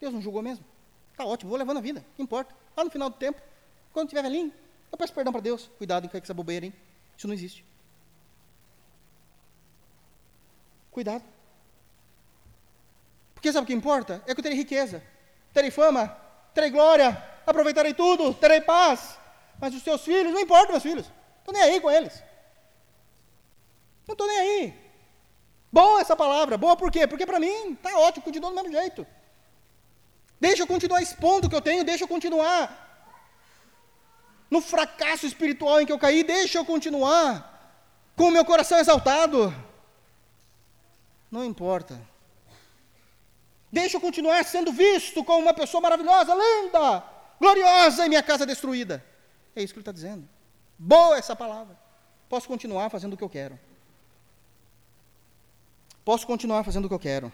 Deus 0.00 0.12
não 0.12 0.20
julgou 0.20 0.42
mesmo? 0.42 0.64
Está 1.10 1.24
ótimo, 1.24 1.50
vou 1.50 1.58
levando 1.58 1.78
a 1.78 1.80
vida, 1.80 2.04
não 2.18 2.24
importa. 2.24 2.54
Lá 2.76 2.84
no 2.84 2.90
final 2.90 3.10
do 3.10 3.16
tempo, 3.16 3.40
quando 3.92 4.06
estiver 4.06 4.22
velhinho, 4.22 4.52
eu 4.90 4.98
peço 4.98 5.12
perdão 5.12 5.32
para 5.32 5.42
Deus. 5.42 5.70
Cuidado 5.78 6.08
com 6.08 6.16
essa 6.16 6.34
bobeira, 6.34 6.66
hein? 6.66 6.74
Isso 7.16 7.26
não 7.26 7.34
existe. 7.34 7.64
Cuidado. 10.90 11.24
Porque 13.34 13.52
sabe 13.52 13.64
o 13.64 13.66
que 13.66 13.72
importa? 13.72 14.22
É 14.26 14.34
que 14.34 14.40
eu 14.40 14.42
terei 14.42 14.56
riqueza, 14.56 15.02
terei 15.52 15.70
fama, 15.70 16.08
terei 16.54 16.70
glória, 16.70 17.10
aproveitarei 17.46 17.94
tudo, 17.94 18.34
terei 18.34 18.60
paz. 18.60 19.18
Mas 19.60 19.74
os 19.74 19.82
teus 19.82 20.02
filhos, 20.02 20.32
não 20.32 20.40
importa 20.40 20.72
meus 20.72 20.82
filhos. 20.82 21.10
Estou 21.38 21.52
nem 21.54 21.62
aí 21.62 21.80
com 21.80 21.90
eles. 21.90 22.22
Não 24.06 24.12
estou 24.12 24.26
nem 24.26 24.38
aí. 24.38 24.81
Boa 25.72 26.00
essa 26.02 26.14
palavra. 26.14 26.58
Boa 26.58 26.76
por 26.76 26.90
quê? 26.92 27.06
Porque 27.06 27.24
para 27.24 27.40
mim 27.40 27.72
está 27.72 27.98
ótimo, 27.98 28.24
continua 28.24 28.50
do 28.50 28.56
mesmo 28.56 28.70
jeito. 28.70 29.06
Deixa 30.38 30.62
eu 30.62 30.66
continuar 30.66 31.00
expondo 31.00 31.46
o 31.46 31.50
que 31.50 31.56
eu 31.56 31.62
tenho, 31.62 31.84
deixa 31.84 32.04
eu 32.04 32.08
continuar 32.08 32.78
no 34.50 34.60
fracasso 34.60 35.24
espiritual 35.24 35.80
em 35.80 35.86
que 35.86 35.92
eu 35.92 35.98
caí, 35.98 36.22
deixa 36.22 36.58
eu 36.58 36.64
continuar 36.64 37.30
com 38.14 38.24
o 38.24 38.30
meu 38.30 38.44
coração 38.44 38.78
exaltado. 38.78 39.54
Não 41.30 41.42
importa. 41.42 41.98
Deixa 43.72 43.96
eu 43.96 44.00
continuar 44.00 44.44
sendo 44.44 44.70
visto 44.70 45.24
como 45.24 45.38
uma 45.38 45.54
pessoa 45.54 45.80
maravilhosa, 45.80 46.34
linda, 46.34 47.02
gloriosa 47.40 48.04
e 48.04 48.10
minha 48.10 48.22
casa 48.22 48.44
destruída. 48.44 49.02
É 49.56 49.62
isso 49.62 49.72
que 49.72 49.78
ele 49.78 49.82
está 49.82 49.92
dizendo. 49.92 50.28
Boa 50.78 51.16
essa 51.16 51.34
palavra. 51.34 51.78
Posso 52.28 52.46
continuar 52.46 52.90
fazendo 52.90 53.14
o 53.14 53.16
que 53.16 53.24
eu 53.24 53.30
quero. 53.30 53.58
Posso 56.04 56.26
continuar 56.26 56.64
fazendo 56.64 56.86
o 56.86 56.88
que 56.88 56.94
eu 56.94 56.98
quero. 56.98 57.32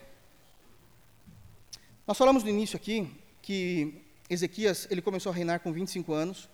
Nós 2.05 2.17
falamos 2.17 2.43
no 2.43 2.49
início 2.49 2.77
aqui 2.77 3.11
que 3.41 4.03
Ezequias 4.29 4.87
ele 4.91 5.01
começou 5.01 5.31
a 5.31 5.35
reinar 5.35 5.59
com 5.61 5.73
25 5.73 6.13
anos 6.13 6.47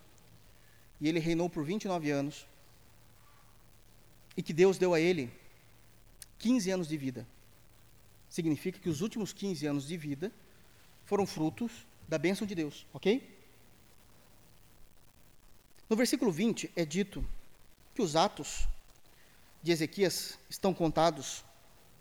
e 1.01 1.09
ele 1.09 1.19
reinou 1.19 1.49
por 1.49 1.65
29 1.65 2.09
anos 2.11 2.47
e 4.37 4.41
que 4.41 4.53
Deus 4.53 4.77
deu 4.77 4.93
a 4.93 4.99
ele 4.99 5.29
15 6.39 6.71
anos 6.71 6.87
de 6.87 6.95
vida. 6.95 7.27
Significa 8.29 8.79
que 8.79 8.89
os 8.89 9.01
últimos 9.01 9.33
15 9.33 9.67
anos 9.67 9.85
de 9.85 9.97
vida 9.97 10.31
foram 11.03 11.25
frutos 11.25 11.85
da 12.07 12.17
bênção 12.17 12.47
de 12.47 12.55
Deus, 12.55 12.85
ok? 12.93 13.37
No 15.89 15.97
versículo 15.97 16.31
20 16.31 16.71
é 16.77 16.85
dito 16.85 17.25
que 17.93 18.01
os 18.01 18.15
atos 18.15 18.69
de 19.61 19.73
Ezequias 19.73 20.39
estão 20.49 20.73
contados 20.73 21.43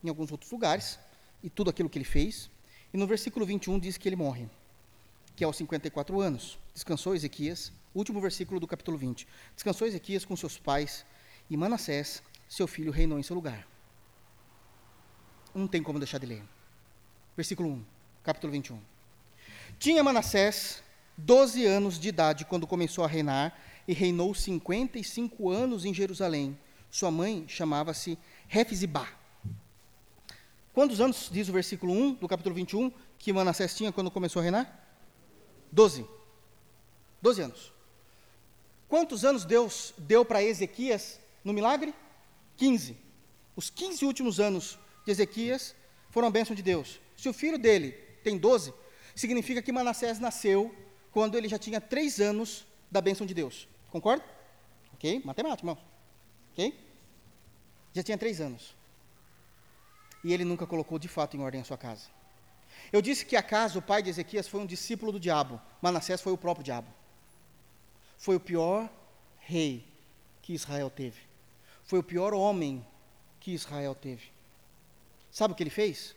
em 0.04 0.08
alguns 0.08 0.30
outros 0.30 0.50
lugares, 0.52 0.98
e 1.42 1.50
tudo 1.50 1.70
aquilo 1.70 1.88
que 1.88 1.98
ele 1.98 2.04
fez. 2.04 2.50
E 2.92 2.96
no 2.96 3.06
versículo 3.06 3.44
21 3.44 3.78
diz 3.78 3.96
que 3.96 4.08
ele 4.08 4.14
morre, 4.14 4.48
que 5.34 5.42
é 5.42 5.46
aos 5.46 5.56
54 5.56 6.20
anos. 6.20 6.58
Descansou 6.72 7.14
Ezequias, 7.14 7.72
último 7.94 8.20
versículo 8.20 8.60
do 8.60 8.66
capítulo 8.66 8.96
20. 8.96 9.26
Descansou 9.54 9.88
Ezequias 9.88 10.24
com 10.24 10.36
seus 10.36 10.58
pais, 10.58 11.04
e 11.48 11.56
Manassés, 11.56 12.22
seu 12.48 12.66
filho, 12.66 12.92
reinou 12.92 13.18
em 13.18 13.22
seu 13.22 13.34
lugar. 13.34 13.66
Não 15.54 15.66
tem 15.66 15.82
como 15.82 15.98
deixar 15.98 16.18
de 16.18 16.26
ler. 16.26 16.42
Versículo 17.36 17.70
1, 17.70 17.84
capítulo 18.22 18.52
21. 18.52 18.80
Tinha 19.78 20.04
Manassés 20.04 20.82
12 21.16 21.64
anos 21.64 21.98
de 21.98 22.08
idade 22.08 22.44
quando 22.44 22.66
começou 22.66 23.04
a 23.04 23.08
reinar, 23.08 23.56
e 23.86 23.92
reinou 23.92 24.34
55 24.34 25.50
anos 25.50 25.84
em 25.84 25.92
Jerusalém. 25.92 26.58
Sua 26.90 27.10
mãe 27.10 27.44
chamava-se 27.46 28.18
Refzibá. 28.48 29.08
Quantos 30.74 31.00
anos 31.00 31.28
diz 31.30 31.48
o 31.48 31.52
versículo 31.52 31.92
1 31.92 32.14
do 32.14 32.26
capítulo 32.26 32.52
21 32.52 32.90
que 33.16 33.32
Manassés 33.32 33.76
tinha 33.76 33.92
quando 33.92 34.10
começou 34.10 34.40
a 34.40 34.42
reinar? 34.42 34.84
Doze. 35.70 36.04
Doze 37.22 37.42
anos. 37.42 37.72
Quantos 38.88 39.24
anos 39.24 39.44
Deus 39.44 39.94
deu 39.96 40.24
para 40.24 40.42
Ezequias 40.42 41.20
no 41.44 41.52
milagre? 41.52 41.94
Quinze. 42.56 42.96
Os 43.54 43.70
quinze 43.70 44.04
últimos 44.04 44.40
anos 44.40 44.76
de 45.04 45.12
Ezequias 45.12 45.76
foram 46.10 46.26
a 46.26 46.30
bênção 46.30 46.56
de 46.56 46.62
Deus. 46.62 47.00
Se 47.16 47.28
o 47.28 47.32
filho 47.32 47.56
dele 47.56 47.92
tem 48.24 48.36
doze, 48.36 48.74
significa 49.14 49.62
que 49.62 49.70
Manassés 49.70 50.18
nasceu 50.18 50.74
quando 51.12 51.38
ele 51.38 51.48
já 51.48 51.58
tinha 51.58 51.80
três 51.80 52.20
anos 52.20 52.66
da 52.90 53.00
bênção 53.00 53.24
de 53.24 53.32
Deus. 53.32 53.68
Concorda? 53.92 54.24
Ok? 54.94 55.22
Matemática, 55.24 55.62
irmão. 55.62 55.78
Ok? 56.50 56.76
Já 57.92 58.02
tinha 58.02 58.18
três 58.18 58.40
anos 58.40 58.74
e 60.24 60.32
ele 60.32 60.44
nunca 60.44 60.66
colocou 60.66 60.98
de 60.98 61.06
fato 61.06 61.36
em 61.36 61.40
ordem 61.40 61.60
a 61.60 61.64
sua 61.64 61.76
casa. 61.76 62.08
Eu 62.90 63.02
disse 63.02 63.26
que 63.26 63.36
acaso 63.36 63.78
o 63.78 63.82
pai 63.82 64.02
de 64.02 64.08
Ezequias 64.08 64.48
foi 64.48 64.60
um 64.60 64.66
discípulo 64.66 65.12
do 65.12 65.20
diabo, 65.20 65.60
Manassés 65.82 66.20
foi 66.22 66.32
o 66.32 66.38
próprio 66.38 66.64
diabo. 66.64 66.88
Foi 68.16 68.34
o 68.34 68.40
pior 68.40 68.88
rei 69.38 69.86
que 70.40 70.54
Israel 70.54 70.88
teve. 70.88 71.20
Foi 71.84 71.98
o 71.98 72.02
pior 72.02 72.32
homem 72.32 72.84
que 73.38 73.52
Israel 73.52 73.94
teve. 73.94 74.32
Sabe 75.30 75.52
o 75.52 75.56
que 75.56 75.62
ele 75.62 75.70
fez? 75.70 76.16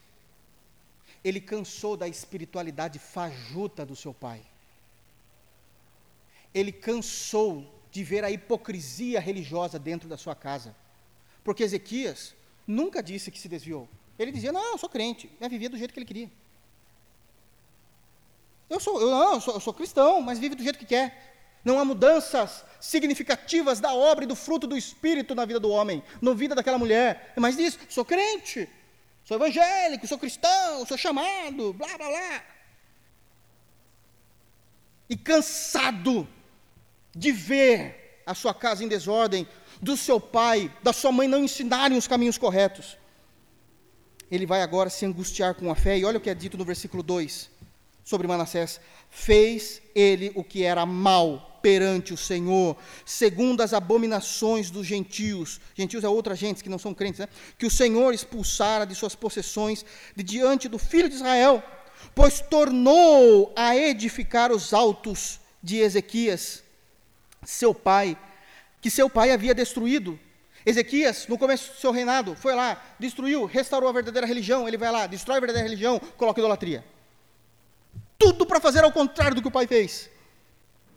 Ele 1.23 1.41
cansou 1.41 1.97
da 1.97 2.07
espiritualidade 2.07 2.99
fajuta 2.99 3.85
do 3.85 3.95
seu 3.95 4.13
pai. 4.13 4.41
Ele 6.53 6.71
cansou 6.71 7.81
de 7.91 8.03
ver 8.03 8.23
a 8.23 8.31
hipocrisia 8.31 9.19
religiosa 9.19 9.77
dentro 9.77 10.07
da 10.07 10.15
sua 10.15 10.35
casa. 10.35 10.73
Porque 11.43 11.63
Ezequias 11.63 12.35
nunca 12.67 13.01
disse 13.01 13.31
que 13.31 13.39
se 13.39 13.47
desviou. 13.47 13.87
Ele 14.19 14.31
dizia: 14.31 14.51
Não, 14.51 14.71
eu 14.73 14.77
sou 14.77 14.89
crente. 14.89 15.31
Ele 15.39 15.49
vivia 15.49 15.69
do 15.69 15.77
jeito 15.77 15.93
que 15.93 15.99
ele 15.99 16.05
queria. 16.05 16.29
Eu 18.69 18.79
sou, 18.79 18.99
eu, 18.99 19.09
não, 19.09 19.35
eu 19.35 19.41
sou, 19.41 19.53
eu 19.53 19.59
sou 19.59 19.73
cristão, 19.73 20.21
mas 20.21 20.39
vive 20.39 20.55
do 20.55 20.63
jeito 20.63 20.77
que 20.77 20.85
quer. 20.85 21.35
Não 21.63 21.79
há 21.79 21.85
mudanças 21.85 22.65
significativas 22.79 23.79
da 23.79 23.93
obra 23.93 24.25
e 24.25 24.27
do 24.27 24.35
fruto 24.35 24.67
do 24.67 24.77
Espírito 24.77 25.33
na 25.33 25.45
vida 25.45 25.59
do 25.59 25.69
homem, 25.69 26.03
na 26.21 26.33
vida 26.33 26.53
daquela 26.53 26.77
mulher. 26.77 27.33
Mas 27.37 27.55
diz: 27.55 27.79
sou 27.89 28.03
crente, 28.03 28.67
sou 29.23 29.37
evangélico, 29.37 30.07
sou 30.07 30.17
cristão, 30.17 30.85
sou 30.85 30.97
chamado, 30.97 31.73
blá, 31.73 31.97
blá, 31.97 32.07
blá. 32.07 32.43
E 35.09 35.15
cansado 35.15 36.27
de 37.15 37.31
ver 37.31 38.21
a 38.25 38.35
sua 38.35 38.53
casa 38.53 38.83
em 38.83 38.87
desordem, 38.89 39.47
do 39.81 39.95
seu 39.95 40.19
pai, 40.19 40.71
da 40.83 40.93
sua 40.93 41.11
mãe 41.11 41.27
não 41.27 41.43
ensinarem 41.43 41.97
os 41.97 42.07
caminhos 42.07 42.37
corretos. 42.37 42.97
Ele 44.29 44.45
vai 44.45 44.61
agora 44.61 44.89
se 44.89 45.05
angustiar 45.05 45.55
com 45.55 45.71
a 45.71 45.75
fé, 45.75 45.97
e 45.97 46.05
olha 46.05 46.17
o 46.17 46.21
que 46.21 46.29
é 46.29 46.35
dito 46.35 46.57
no 46.57 46.65
versículo 46.65 47.01
2 47.01 47.49
sobre 48.03 48.27
Manassés: 48.27 48.79
fez 49.09 49.81
ele 49.95 50.31
o 50.35 50.43
que 50.43 50.63
era 50.63 50.85
mal 50.85 51.59
perante 51.61 52.13
o 52.13 52.17
Senhor, 52.17 52.77
segundo 53.05 53.61
as 53.61 53.73
abominações 53.73 54.69
dos 54.69 54.85
gentios, 54.85 55.59
gentios 55.75 56.03
é 56.03 56.07
outra 56.07 56.35
gente 56.35 56.63
que 56.63 56.69
não 56.69 56.79
são 56.79 56.93
crentes, 56.93 57.19
né? 57.19 57.27
que 57.57 57.65
o 57.65 57.71
Senhor 57.71 58.13
expulsara 58.13 58.85
de 58.85 58.95
suas 58.95 59.15
possessões 59.15 59.85
de 60.15 60.23
diante 60.23 60.69
do 60.69 60.77
filho 60.77 61.09
de 61.09 61.15
Israel, 61.15 61.61
pois 62.15 62.39
tornou 62.39 63.51
a 63.55 63.75
edificar 63.75 64.51
os 64.51 64.73
altos 64.73 65.41
de 65.61 65.77
Ezequias, 65.77 66.63
seu 67.43 67.73
pai, 67.73 68.17
que 68.87 68.91
seu 68.91 69.09
pai 69.09 69.31
havia 69.31 69.53
destruído, 69.53 70.17
Ezequias, 70.65 71.27
no 71.27 71.37
começo 71.37 71.73
do 71.73 71.77
seu 71.77 71.91
reinado, 71.91 72.35
foi 72.35 72.55
lá, 72.55 72.81
destruiu, 72.97 73.43
restaurou 73.43 73.89
a 73.89 73.91
verdadeira 73.91 74.25
religião. 74.25 74.65
Ele 74.65 74.77
vai 74.77 74.89
lá, 74.89 75.05
destrói 75.07 75.37
a 75.37 75.39
verdadeira 75.41 75.67
religião, 75.67 75.99
coloca 76.15 76.39
idolatria. 76.39 76.85
Tudo 78.17 78.45
para 78.45 78.61
fazer 78.61 78.85
ao 78.85 78.91
contrário 78.91 79.35
do 79.35 79.41
que 79.41 79.47
o 79.49 79.51
pai 79.51 79.67
fez. 79.67 80.09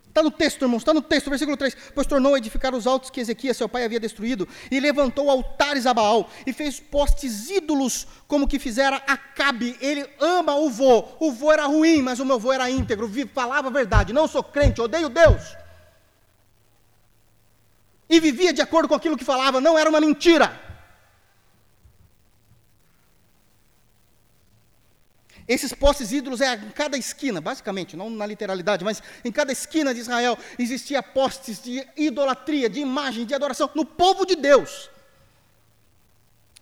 Está 0.06 0.22
no 0.22 0.30
texto, 0.30 0.62
irmãos, 0.62 0.78
está 0.78 0.94
no 0.94 1.02
texto, 1.02 1.30
versículo 1.30 1.56
3. 1.56 1.76
Pois 1.92 2.06
tornou 2.06 2.34
a 2.34 2.38
edificar 2.38 2.72
os 2.76 2.86
altos 2.86 3.10
que 3.10 3.20
Ezequias, 3.20 3.56
seu 3.56 3.68
pai, 3.68 3.84
havia 3.84 3.98
destruído, 3.98 4.46
e 4.70 4.78
levantou 4.78 5.28
altares 5.28 5.84
a 5.84 5.92
Baal, 5.92 6.30
e 6.46 6.52
fez 6.52 6.78
postes 6.78 7.50
ídolos, 7.50 8.06
como 8.28 8.46
que 8.46 8.60
fizera 8.60 9.02
Acabe. 9.04 9.76
Ele 9.80 10.08
ama 10.20 10.54
o 10.54 10.70
vô. 10.70 11.08
O 11.18 11.32
vô 11.32 11.50
era 11.50 11.66
ruim, 11.66 12.02
mas 12.02 12.20
o 12.20 12.24
meu 12.24 12.38
vô 12.38 12.52
era 12.52 12.70
íntegro, 12.70 13.10
falava 13.34 13.66
a 13.66 13.72
verdade. 13.72 14.12
Não 14.12 14.28
sou 14.28 14.44
crente, 14.44 14.80
odeio 14.80 15.08
Deus. 15.08 15.59
E 18.10 18.18
vivia 18.18 18.52
de 18.52 18.60
acordo 18.60 18.88
com 18.88 18.94
aquilo 18.96 19.16
que 19.16 19.24
falava, 19.24 19.60
não 19.60 19.78
era 19.78 19.88
uma 19.88 20.00
mentira. 20.00 20.60
Esses 25.46 25.72
postes 25.72 26.10
ídolos 26.12 26.40
é 26.40 26.54
em 26.54 26.70
cada 26.70 26.98
esquina, 26.98 27.40
basicamente, 27.40 27.96
não 27.96 28.10
na 28.10 28.26
literalidade, 28.26 28.84
mas 28.84 29.00
em 29.24 29.30
cada 29.30 29.52
esquina 29.52 29.94
de 29.94 30.00
Israel 30.00 30.36
existia 30.58 31.02
postes 31.02 31.62
de 31.62 31.86
idolatria, 31.96 32.68
de 32.68 32.80
imagem, 32.80 33.24
de 33.24 33.34
adoração 33.34 33.70
no 33.74 33.84
povo 33.84 34.26
de 34.26 34.34
Deus. 34.34 34.90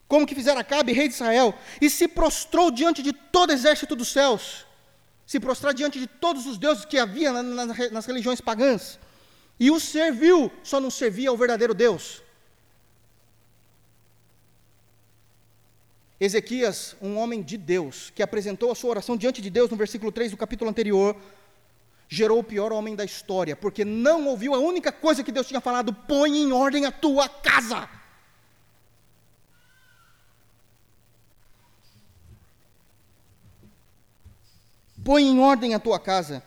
Como 0.07 0.27
que 0.27 0.35
fizeram 0.35 0.61
Acabe, 0.61 0.93
rei 0.93 1.09
de 1.09 1.15
Israel, 1.15 1.55
e 1.81 1.89
se 1.89 2.09
prostrou 2.09 2.71
diante 2.71 3.03
de 3.03 3.13
todo 3.13 3.51
o 3.51 3.53
exército 3.53 3.97
dos 3.97 4.09
céus, 4.09 4.67
se 5.27 5.39
prostrar 5.39 5.75
diante 5.75 5.99
de 5.99 6.07
todos 6.07 6.47
os 6.47 6.57
deuses 6.57 6.87
que 6.87 6.99
havia 6.99 7.31
nas 7.43 8.07
religiões 8.07 8.41
pagãs, 8.41 8.99
e 9.59 9.71
o 9.71 9.81
serviu, 9.81 10.51
só 10.63 10.79
não 10.79 10.91
servia 10.91 11.31
ao 11.31 11.37
verdadeiro 11.37 11.75
Deus. 11.75 12.23
Ezequias, 16.21 16.97
um 17.01 17.17
homem 17.17 17.43
de 17.43 17.57
Deus, 17.57 18.11
que 18.15 18.23
apresentou 18.23 18.73
a 18.73 18.75
sua 18.75 18.91
oração 18.91 19.17
diante 19.17 19.41
de 19.41 19.51
Deus 19.51 19.71
no 19.71 19.77
versículo 19.77 20.11
3 20.11 20.33
do 20.33 20.37
capítulo 20.37 20.69
anterior, 20.69 21.17
gerou 22.09 22.41
o 22.41 22.45
pior 22.45 22.73
homem 22.73 22.97
da 22.97 23.05
história, 23.05 23.55
porque 23.55 23.85
não 23.85 24.27
ouviu 24.27 24.55
a 24.55 24.59
única 24.59 24.91
coisa 24.91 25.23
que 25.23 25.31
Deus 25.31 25.47
tinha 25.47 25.61
falado: 25.61 25.93
põe 25.93 26.37
em 26.37 26.53
ordem 26.53 26.87
a 26.87 26.93
tua 26.93 27.29
casa. 27.29 27.89
Põe 35.05 35.25
em 35.25 35.39
ordem 35.39 35.75
a 35.75 35.79
tua 35.79 35.99
casa. 36.01 36.43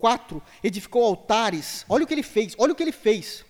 Quatro, 0.00 0.42
edificou 0.64 1.04
altares. 1.04 1.84
Olha 1.86 2.04
o 2.04 2.06
que 2.06 2.14
ele 2.14 2.22
fez, 2.22 2.54
olha 2.56 2.72
o 2.72 2.74
que 2.74 2.82
ele 2.82 2.90
fez. 2.90 3.44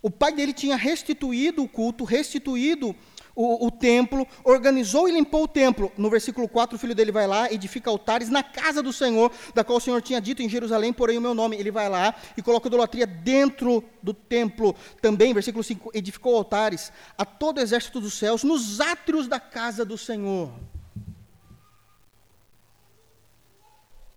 O 0.00 0.10
pai 0.10 0.32
dele 0.32 0.52
tinha 0.52 0.76
restituído 0.76 1.64
o 1.64 1.68
culto, 1.68 2.04
restituído 2.04 2.94
o, 3.34 3.66
o, 3.66 3.70
templo, 3.70 4.26
organizou 4.44 5.08
e 5.08 5.12
limpou 5.12 5.44
o 5.44 5.48
templo. 5.48 5.90
No 5.98 6.08
versículo 6.08 6.48
4, 6.48 6.76
o 6.76 6.78
filho 6.78 6.94
dele 6.94 7.10
vai 7.10 7.26
lá, 7.26 7.52
edifica 7.52 7.90
altares 7.90 8.28
na 8.28 8.42
casa 8.42 8.82
do 8.82 8.92
Senhor, 8.92 9.32
da 9.52 9.64
qual 9.64 9.78
o 9.78 9.80
Senhor 9.80 10.00
tinha 10.00 10.20
dito 10.20 10.42
em 10.42 10.48
Jerusalém, 10.48 10.92
porém 10.92 11.18
o 11.18 11.20
meu 11.20 11.34
nome. 11.34 11.56
Ele 11.56 11.70
vai 11.70 11.88
lá 11.88 12.14
e 12.36 12.42
coloca 12.42 12.68
idolatria 12.68 13.06
dentro 13.06 13.82
do 14.02 14.14
templo. 14.14 14.76
Também, 15.02 15.34
versículo 15.34 15.64
5, 15.64 15.90
edificou 15.92 16.36
altares 16.36 16.92
a 17.18 17.24
todo 17.24 17.58
o 17.58 17.60
exército 17.60 18.00
dos 18.00 18.14
céus, 18.14 18.44
nos 18.44 18.80
átrios 18.80 19.26
da 19.26 19.40
casa 19.40 19.84
do 19.84 19.98
Senhor. 19.98 20.50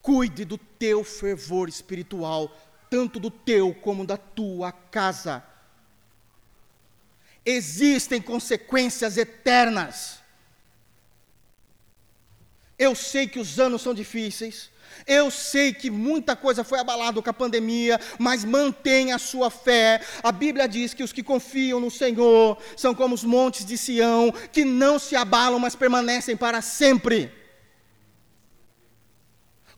Cuide 0.03 0.45
do 0.45 0.59
teu 0.59 1.03
fervor 1.03 1.67
espiritual, 1.67 2.55
tanto 2.91 3.19
do 3.19 3.31
teu 3.31 3.73
como 3.73 4.05
da 4.05 4.17
tua 4.17 4.71
casa 4.71 5.43
existem 7.45 8.21
consequências 8.21 9.17
eternas. 9.17 10.19
Eu 12.77 12.95
sei 12.95 13.27
que 13.27 13.39
os 13.39 13.59
anos 13.59 13.81
são 13.81 13.93
difíceis, 13.93 14.69
eu 15.05 15.29
sei 15.29 15.73
que 15.73 15.89
muita 15.89 16.35
coisa 16.35 16.63
foi 16.63 16.79
abalada 16.79 17.21
com 17.21 17.29
a 17.29 17.33
pandemia, 17.33 17.99
mas 18.17 18.43
mantenha 18.43 19.15
a 19.15 19.19
sua 19.19 19.49
fé. 19.49 20.01
A 20.21 20.31
Bíblia 20.31 20.67
diz 20.67 20.93
que 20.93 21.03
os 21.03 21.13
que 21.13 21.23
confiam 21.23 21.79
no 21.79 21.91
Senhor 21.91 22.57
são 22.75 22.93
como 22.95 23.15
os 23.15 23.23
montes 23.23 23.65
de 23.65 23.77
Sião, 23.77 24.31
que 24.51 24.65
não 24.65 24.97
se 24.97 25.15
abalam, 25.15 25.59
mas 25.59 25.75
permanecem 25.75 26.35
para 26.35 26.61
sempre. 26.61 27.31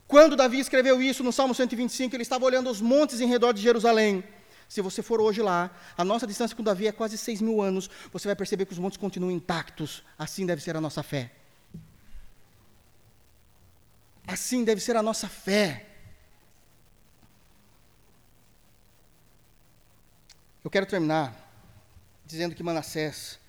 Quando 0.08 0.36
Davi 0.36 0.60
escreveu 0.60 1.02
isso 1.02 1.24
no 1.24 1.32
Salmo 1.32 1.56
125, 1.56 2.16
ele 2.16 2.24
estava 2.24 2.46
olhando 2.46 2.70
os 2.70 2.80
montes 2.80 3.20
em 3.20 3.28
redor 3.28 3.54
de 3.54 3.62
Jerusalém. 3.62 4.24
Se 4.68 4.82
você 4.82 5.02
for 5.02 5.20
hoje 5.20 5.42
lá, 5.42 5.72
a 5.98 6.04
nossa 6.04 6.28
distância 6.28 6.56
com 6.56 6.64
Davi 6.64 6.88
é 6.88 6.92
quase 6.92 7.18
6 7.18 7.42
mil 7.42 7.62
anos, 7.62 7.90
você 8.12 8.28
vai 8.28 8.36
perceber 8.36 8.66
que 8.66 8.74
os 8.74 8.80
montes 8.80 8.98
continuam 8.98 9.32
intactos. 9.32 10.04
Assim 10.18 10.46
deve 10.46 10.62
ser 10.62 10.76
a 10.76 10.82
nossa 10.82 11.02
fé. 11.02 11.32
Assim 14.28 14.64
deve 14.64 14.82
ser 14.82 14.96
a 14.96 15.04
nossa 15.04 15.28
fé. 15.28 15.88
Eu 20.64 20.70
quero 20.70 20.86
terminar 20.88 21.46
dizendo 22.26 22.56
que 22.56 22.64
Manassés, 22.64 23.40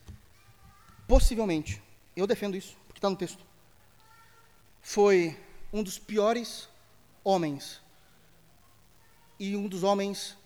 possivelmente, 1.09 1.83
eu 2.15 2.27
defendo 2.27 2.57
isso, 2.59 2.77
porque 2.87 2.99
está 2.99 3.09
no 3.09 3.17
texto, 3.17 3.43
foi 4.83 5.35
um 5.77 5.83
dos 5.83 5.99
piores 5.99 6.69
homens 7.23 7.81
e 9.39 9.57
um 9.57 9.69
dos 9.69 9.83
homens 9.83 10.37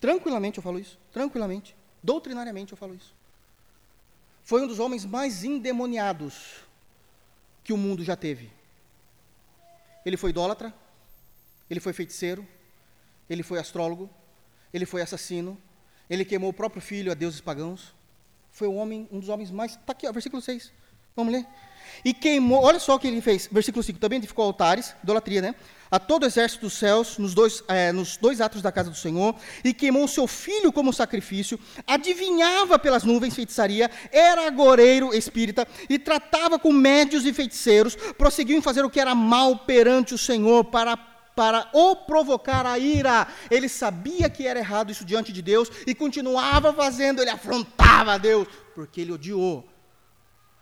Tranquilamente 0.00 0.58
eu 0.58 0.62
falo 0.62 0.78
isso, 0.78 0.98
tranquilamente, 1.12 1.76
doutrinariamente 2.02 2.72
eu 2.72 2.76
falo 2.76 2.94
isso. 2.94 3.14
Foi 4.42 4.62
um 4.62 4.66
dos 4.66 4.78
homens 4.78 5.04
mais 5.04 5.44
endemoniados 5.44 6.60
que 7.62 7.72
o 7.72 7.76
mundo 7.76 8.04
já 8.04 8.16
teve. 8.16 8.50
Ele 10.04 10.16
foi 10.16 10.30
idólatra, 10.30 10.74
ele 11.68 11.80
foi 11.80 11.92
feiticeiro, 11.92 12.46
ele 13.28 13.42
foi 13.42 13.58
astrólogo, 13.58 14.10
ele 14.72 14.84
foi 14.84 15.00
assassino, 15.00 15.60
ele 16.08 16.24
queimou 16.24 16.50
o 16.50 16.54
próprio 16.54 16.82
filho 16.82 17.10
a 17.10 17.14
deuses 17.14 17.40
pagãos. 17.40 17.94
Foi 18.50 18.68
um 18.68 18.76
homem, 18.76 19.08
um 19.10 19.18
dos 19.18 19.28
homens 19.28 19.50
mais. 19.50 19.72
Está 19.72 19.92
aqui, 19.92 20.06
ó, 20.06 20.12
versículo 20.12 20.42
6. 20.42 20.72
Vamos 21.16 21.32
ler? 21.32 21.46
E 22.04 22.12
queimou, 22.12 22.64
olha 22.64 22.80
só 22.80 22.96
o 22.96 22.98
que 22.98 23.06
ele 23.06 23.20
fez, 23.20 23.48
versículo 23.50 23.84
5, 23.84 24.00
também 24.00 24.16
edificou 24.16 24.44
altares, 24.44 24.96
idolatria, 25.00 25.40
né? 25.40 25.54
A 25.88 25.96
todo 25.96 26.24
o 26.24 26.26
exército 26.26 26.62
dos 26.62 26.72
céus, 26.72 27.18
nos 27.18 27.34
dois, 27.34 27.62
é, 27.68 27.92
nos 27.92 28.16
dois 28.16 28.40
atos 28.40 28.60
da 28.60 28.72
casa 28.72 28.90
do 28.90 28.96
Senhor, 28.96 29.32
e 29.62 29.72
queimou 29.72 30.06
o 30.06 30.08
seu 30.08 30.26
filho 30.26 30.72
como 30.72 30.92
sacrifício, 30.92 31.56
adivinhava 31.86 32.80
pelas 32.80 33.04
nuvens 33.04 33.32
feitiçaria, 33.32 33.88
era 34.10 34.44
agoreiro 34.48 35.14
espírita, 35.14 35.68
e 35.88 36.00
tratava 36.00 36.58
com 36.58 36.72
médios 36.72 37.24
e 37.24 37.32
feiticeiros, 37.32 37.94
prosseguiu 38.18 38.58
em 38.58 38.62
fazer 38.62 38.84
o 38.84 38.90
que 38.90 38.98
era 38.98 39.14
mal 39.14 39.58
perante 39.58 40.14
o 40.14 40.18
Senhor, 40.18 40.64
para 40.64 40.96
para 41.36 41.68
o 41.72 41.96
provocar 41.96 42.64
a 42.64 42.78
ira. 42.78 43.26
Ele 43.50 43.68
sabia 43.68 44.30
que 44.30 44.46
era 44.46 44.60
errado 44.60 44.92
isso 44.92 45.04
diante 45.04 45.32
de 45.32 45.42
Deus 45.42 45.68
e 45.84 45.92
continuava 45.92 46.72
fazendo, 46.72 47.20
ele 47.20 47.30
afrontava 47.30 48.12
a 48.12 48.18
Deus, 48.18 48.46
porque 48.72 49.00
ele 49.00 49.10
odiou 49.10 49.68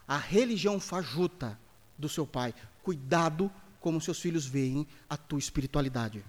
a 0.07 0.17
religião 0.17 0.79
fajuta 0.79 1.57
do 1.97 2.09
seu 2.09 2.25
pai. 2.25 2.53
Cuidado 2.81 3.51
como 3.79 4.01
seus 4.01 4.19
filhos 4.19 4.45
veem 4.45 4.87
a 5.09 5.17
tua 5.17 5.39
espiritualidade. 5.39 6.23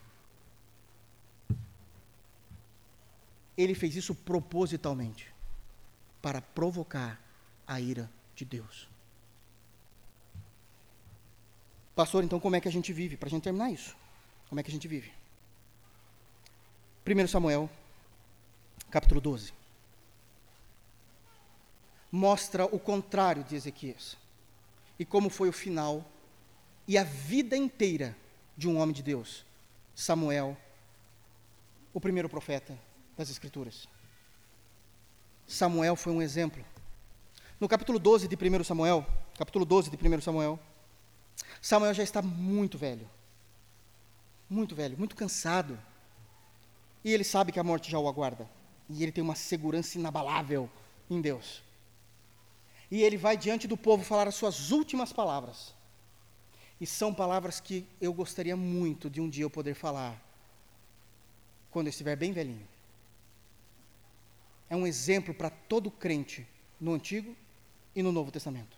Ele 3.56 3.74
fez 3.74 3.94
isso 3.94 4.14
propositalmente 4.14 5.32
para 6.20 6.40
provocar 6.40 7.20
a 7.66 7.80
ira 7.80 8.10
de 8.34 8.44
Deus. 8.44 8.88
Pastor, 11.94 12.24
então 12.24 12.40
como 12.40 12.56
é 12.56 12.60
que 12.60 12.66
a 12.66 12.72
gente 12.72 12.92
vive? 12.92 13.16
Para 13.16 13.28
a 13.28 13.30
gente 13.30 13.44
terminar 13.44 13.70
isso, 13.70 13.96
como 14.48 14.60
é 14.60 14.62
que 14.64 14.70
a 14.70 14.72
gente 14.72 14.88
vive? 14.88 15.12
1 17.06 17.28
Samuel, 17.28 17.70
capítulo 18.90 19.20
12 19.20 19.63
mostra 22.14 22.64
o 22.66 22.78
contrário 22.78 23.42
de 23.42 23.56
Ezequias. 23.56 24.16
E 24.96 25.04
como 25.04 25.28
foi 25.28 25.48
o 25.48 25.52
final 25.52 26.08
e 26.86 26.96
a 26.96 27.02
vida 27.02 27.56
inteira 27.56 28.16
de 28.56 28.68
um 28.68 28.78
homem 28.78 28.94
de 28.94 29.02
Deus, 29.02 29.44
Samuel, 29.96 30.56
o 31.92 32.00
primeiro 32.00 32.28
profeta 32.28 32.78
das 33.16 33.30
Escrituras. 33.30 33.88
Samuel 35.44 35.96
foi 35.96 36.12
um 36.12 36.22
exemplo. 36.22 36.64
No 37.58 37.66
capítulo 37.68 37.98
12 37.98 38.28
de 38.28 38.36
1 38.36 38.62
Samuel, 38.62 39.04
capítulo 39.36 39.64
12 39.64 39.90
de 39.90 39.96
1 39.96 40.20
Samuel, 40.20 40.56
Samuel 41.60 41.94
já 41.94 42.04
está 42.04 42.22
muito 42.22 42.78
velho. 42.78 43.10
Muito 44.48 44.76
velho, 44.76 44.96
muito 44.96 45.16
cansado. 45.16 45.76
E 47.02 47.12
ele 47.12 47.24
sabe 47.24 47.50
que 47.50 47.58
a 47.58 47.64
morte 47.64 47.90
já 47.90 47.98
o 47.98 48.06
aguarda. 48.06 48.48
E 48.88 49.02
ele 49.02 49.10
tem 49.10 49.24
uma 49.24 49.34
segurança 49.34 49.98
inabalável 49.98 50.70
em 51.10 51.20
Deus 51.20 51.63
e 52.94 53.02
ele 53.02 53.16
vai 53.16 53.36
diante 53.36 53.66
do 53.66 53.76
povo 53.76 54.04
falar 54.04 54.28
as 54.28 54.36
suas 54.36 54.70
últimas 54.70 55.12
palavras. 55.12 55.74
E 56.80 56.86
são 56.86 57.12
palavras 57.12 57.58
que 57.58 57.84
eu 58.00 58.12
gostaria 58.12 58.56
muito 58.56 59.10
de 59.10 59.20
um 59.20 59.28
dia 59.28 59.42
eu 59.42 59.50
poder 59.50 59.74
falar, 59.74 60.16
quando 61.72 61.88
eu 61.88 61.90
estiver 61.90 62.14
bem 62.14 62.30
velhinho. 62.30 62.68
É 64.70 64.76
um 64.76 64.86
exemplo 64.86 65.34
para 65.34 65.50
todo 65.50 65.90
crente 65.90 66.46
no 66.80 66.94
Antigo 66.94 67.34
e 67.96 68.00
no 68.00 68.12
Novo 68.12 68.30
Testamento. 68.30 68.76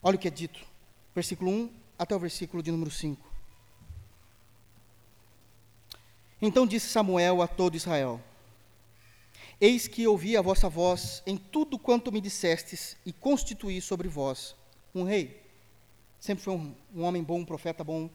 Olha 0.00 0.14
o 0.14 0.18
que 0.20 0.28
é 0.28 0.30
dito, 0.30 0.64
versículo 1.12 1.50
1 1.50 1.70
até 1.98 2.14
o 2.14 2.20
versículo 2.20 2.62
de 2.62 2.70
número 2.70 2.92
5. 2.92 3.28
Então 6.40 6.64
disse 6.64 6.90
Samuel 6.90 7.42
a 7.42 7.48
todo 7.48 7.76
Israel: 7.76 8.22
Eis 9.62 9.86
que 9.86 10.08
ouvi 10.08 10.36
a 10.36 10.42
vossa 10.42 10.68
voz 10.68 11.22
em 11.24 11.36
tudo 11.36 11.78
quanto 11.78 12.10
me 12.10 12.20
dissestes, 12.20 12.96
e 13.06 13.12
constituí 13.12 13.80
sobre 13.80 14.08
vós 14.08 14.56
um 14.92 15.04
rei. 15.04 15.40
Sempre 16.18 16.42
foi 16.42 16.54
um, 16.54 16.74
um 16.92 17.02
homem 17.02 17.22
bom, 17.22 17.38
um 17.38 17.44
profeta 17.44 17.84
bom, 17.84 18.10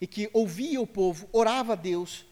e 0.00 0.06
que 0.06 0.30
ouvia 0.32 0.80
o 0.80 0.86
povo, 0.86 1.28
orava 1.34 1.74
a 1.74 1.76
Deus 1.76 2.24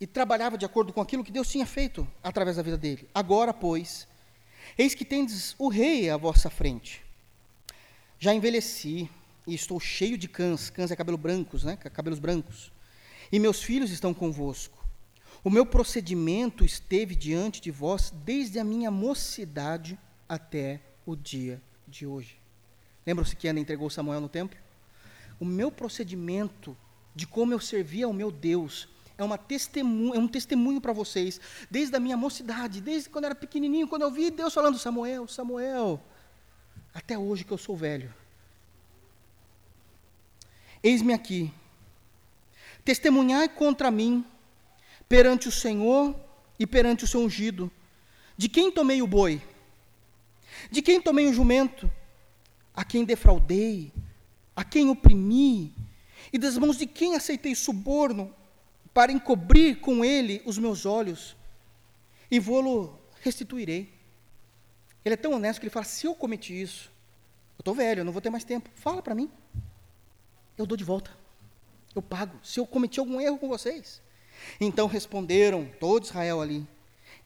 e 0.00 0.06
trabalhava 0.06 0.56
de 0.56 0.64
acordo 0.64 0.94
com 0.94 1.02
aquilo 1.02 1.22
que 1.22 1.30
Deus 1.30 1.46
tinha 1.46 1.66
feito 1.66 2.08
através 2.22 2.56
da 2.56 2.62
vida 2.62 2.78
dele. 2.78 3.06
Agora, 3.14 3.52
pois, 3.52 4.08
eis 4.78 4.94
que 4.94 5.04
tendes 5.04 5.54
o 5.58 5.68
rei 5.68 6.08
à 6.08 6.16
vossa 6.16 6.48
frente. 6.48 7.04
Já 8.18 8.32
envelheci 8.32 9.10
e 9.46 9.54
estou 9.54 9.78
cheio 9.78 10.16
de 10.16 10.26
cães, 10.26 10.70
cães 10.70 10.90
é 10.90 10.96
cabelo 10.96 11.18
brancos, 11.18 11.64
né? 11.64 11.76
Cabelos 11.76 12.18
brancos. 12.18 12.72
E 13.30 13.38
meus 13.38 13.62
filhos 13.62 13.90
estão 13.90 14.14
convosco. 14.14 14.81
O 15.44 15.50
meu 15.50 15.66
procedimento 15.66 16.64
esteve 16.64 17.16
diante 17.16 17.60
de 17.60 17.70
vós 17.70 18.12
desde 18.24 18.58
a 18.58 18.64
minha 18.64 18.90
mocidade 18.90 19.98
até 20.28 20.80
o 21.04 21.16
dia 21.16 21.60
de 21.86 22.06
hoje. 22.06 22.40
Lembram-se 23.04 23.34
que 23.34 23.48
Ana 23.48 23.58
entregou 23.58 23.90
Samuel 23.90 24.20
no 24.20 24.28
templo? 24.28 24.56
O 25.40 25.44
meu 25.44 25.72
procedimento 25.72 26.76
de 27.14 27.26
como 27.26 27.52
eu 27.52 27.58
servia 27.58 28.06
ao 28.06 28.12
meu 28.12 28.30
Deus 28.30 28.88
é, 29.18 29.24
uma 29.24 29.36
é 29.36 30.18
um 30.18 30.28
testemunho 30.28 30.80
para 30.80 30.92
vocês, 30.92 31.40
desde 31.70 31.94
a 31.94 32.00
minha 32.00 32.16
mocidade, 32.16 32.80
desde 32.80 33.10
quando 33.10 33.24
eu 33.24 33.30
era 33.30 33.34
pequenininho, 33.34 33.86
quando 33.86 34.02
eu 34.02 34.10
vi 34.10 34.30
Deus 34.30 34.54
falando, 34.54 34.78
Samuel, 34.78 35.28
Samuel, 35.28 36.02
até 36.94 37.18
hoje 37.18 37.44
que 37.44 37.52
eu 37.52 37.58
sou 37.58 37.76
velho. 37.76 38.12
Eis-me 40.82 41.12
aqui, 41.12 41.52
testemunhai 42.84 43.48
contra 43.48 43.90
mim 43.90 44.24
perante 45.12 45.46
o 45.46 45.52
Senhor 45.52 46.18
e 46.58 46.66
perante 46.66 47.04
o 47.04 47.06
seu 47.06 47.20
ungido. 47.20 47.70
De 48.34 48.48
quem 48.48 48.72
tomei 48.72 49.02
o 49.02 49.06
boi? 49.06 49.42
De 50.70 50.80
quem 50.80 51.02
tomei 51.02 51.26
o 51.26 51.34
jumento? 51.34 51.92
A 52.74 52.82
quem 52.82 53.04
defraudei? 53.04 53.92
A 54.56 54.64
quem 54.64 54.88
oprimi? 54.88 55.74
E 56.32 56.38
das 56.38 56.56
mãos 56.56 56.78
de 56.78 56.86
quem 56.86 57.14
aceitei 57.14 57.54
suborno 57.54 58.34
para 58.94 59.12
encobrir 59.12 59.80
com 59.80 60.02
ele 60.02 60.40
os 60.46 60.56
meus 60.56 60.86
olhos? 60.86 61.36
E 62.30 62.40
vou-lo 62.40 62.98
restituirei. 63.20 63.92
Ele 65.04 65.12
é 65.12 65.18
tão 65.18 65.34
honesto 65.34 65.60
que 65.60 65.66
ele 65.66 65.74
fala: 65.74 65.84
se 65.84 66.06
eu 66.06 66.14
cometi 66.14 66.58
isso, 66.58 66.90
eu 67.58 67.60
estou 67.60 67.74
velho, 67.74 68.00
eu 68.00 68.04
não 68.06 68.14
vou 68.14 68.22
ter 68.22 68.30
mais 68.30 68.44
tempo. 68.44 68.70
Fala 68.76 69.02
para 69.02 69.14
mim. 69.14 69.30
Eu 70.56 70.64
dou 70.64 70.74
de 70.74 70.84
volta. 70.84 71.10
Eu 71.94 72.00
pago. 72.00 72.40
Se 72.42 72.58
eu 72.58 72.66
cometi 72.66 72.98
algum 72.98 73.20
erro 73.20 73.36
com 73.36 73.46
vocês. 73.46 74.00
Então 74.60 74.86
responderam 74.86 75.68
todo 75.78 76.04
Israel 76.04 76.40
ali: 76.40 76.66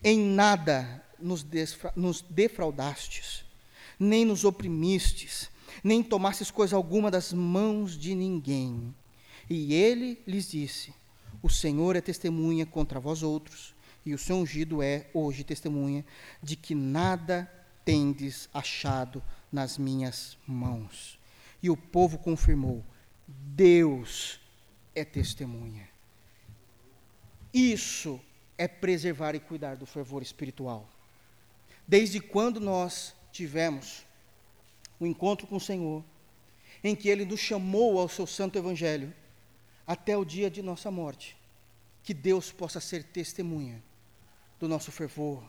Em 0.03 0.19
nada 0.19 1.05
nos, 1.19 1.47
nos 1.95 2.23
defraudastes, 2.23 3.45
nem 3.99 4.25
nos 4.25 4.45
oprimistes, 4.45 5.51
nem 5.83 6.03
tomastes 6.03 6.51
coisa 6.51 6.77
alguma 6.77 7.11
das 7.11 7.33
mãos 7.33 7.97
de 7.97 8.15
ninguém. 8.15 8.95
E 9.49 9.75
ele 9.75 10.21
lhes 10.27 10.51
disse: 10.51 10.93
O 11.43 11.49
Senhor 11.49 11.97
é 11.97 12.01
testemunha 12.01 12.67
contra 12.67 13.01
vós 13.01 13.23
outros, 13.23 13.75
e 14.05 14.15
o 14.15 14.19
seu 14.19 14.37
ungido 14.37 14.83
é 14.83 15.09
hoje 15.13 15.45
testemunha 15.45 16.05
de 16.43 16.57
que 16.57 16.75
nada 16.75 17.51
tendes 17.85 18.49
achado 18.53 19.23
nas 19.51 19.79
minhas 19.79 20.37
mãos. 20.47 21.19
E 21.63 21.71
o 21.71 21.77
povo 21.77 22.19
confirmou: 22.19 22.85
Deus 23.27 24.41
é 24.95 25.05
testemunha. 25.05 25.95
Isso 27.52 28.20
é 28.59 28.66
preservar 28.66 29.35
e 29.35 29.40
cuidar 29.40 29.77
do 29.77 29.86
fervor 29.86 30.23
espiritual. 30.23 30.89
Desde 31.86 32.20
quando 32.20 32.60
nós 32.60 33.14
tivemos 33.31 34.05
o 34.98 35.06
encontro 35.06 35.47
com 35.47 35.56
o 35.56 35.60
Senhor, 35.60 36.05
em 36.82 36.97
que 36.97 37.09
Ele 37.09 37.24
nos 37.24 37.40
chamou 37.40 37.98
ao 37.98 38.09
seu 38.09 38.27
santo 38.27 38.59
evangelho, 38.59 39.14
até 39.86 40.16
o 40.16 40.24
dia 40.24 40.51
de 40.51 40.62
nossa 40.62 40.90
morte, 40.90 41.36
que 42.02 42.14
Deus 42.14 42.51
possa 42.51 42.81
ser 42.81 43.05
testemunha 43.05 43.82
do 44.59 44.68
nosso 44.68 44.90
fervor, 44.90 45.44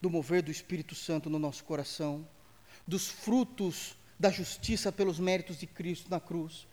do 0.00 0.10
mover 0.10 0.42
do 0.42 0.50
Espírito 0.50 0.94
Santo 0.94 1.30
no 1.30 1.38
nosso 1.38 1.64
coração, 1.64 2.26
dos 2.86 3.08
frutos 3.08 3.96
da 4.18 4.30
justiça 4.30 4.90
pelos 4.90 5.18
méritos 5.18 5.58
de 5.58 5.66
Cristo 5.66 6.10
na 6.10 6.20
cruz, 6.20 6.66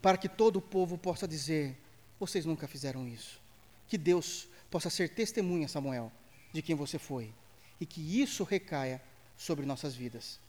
para 0.00 0.16
que 0.16 0.28
todo 0.28 0.56
o 0.56 0.62
povo 0.62 0.96
possa 0.96 1.26
dizer: 1.28 1.76
vocês 2.18 2.44
nunca 2.44 2.66
fizeram 2.66 3.06
isso 3.06 3.41
que 3.92 3.98
Deus 3.98 4.48
possa 4.70 4.88
ser 4.88 5.10
testemunha, 5.10 5.68
Samuel, 5.68 6.10
de 6.50 6.62
quem 6.62 6.74
você 6.74 6.98
foi, 6.98 7.30
e 7.78 7.84
que 7.84 8.00
isso 8.22 8.42
recaia 8.42 9.02
sobre 9.36 9.66
nossas 9.66 9.94
vidas. 9.94 10.40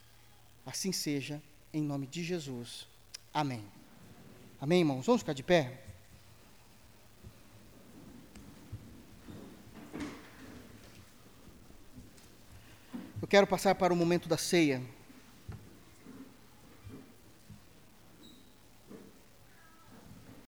Assim 0.64 0.92
seja, 0.92 1.42
em 1.70 1.82
nome 1.82 2.06
de 2.06 2.24
Jesus. 2.24 2.88
Amém. 3.34 3.62
Amém, 4.58 4.78
irmãos? 4.78 5.04
Vamos 5.04 5.20
ficar 5.20 5.34
de 5.34 5.42
pé? 5.42 5.78
Eu 13.20 13.28
quero 13.28 13.46
passar 13.46 13.74
para 13.74 13.92
o 13.92 13.96
momento 13.96 14.26
da 14.26 14.38
ceia. 14.38 14.82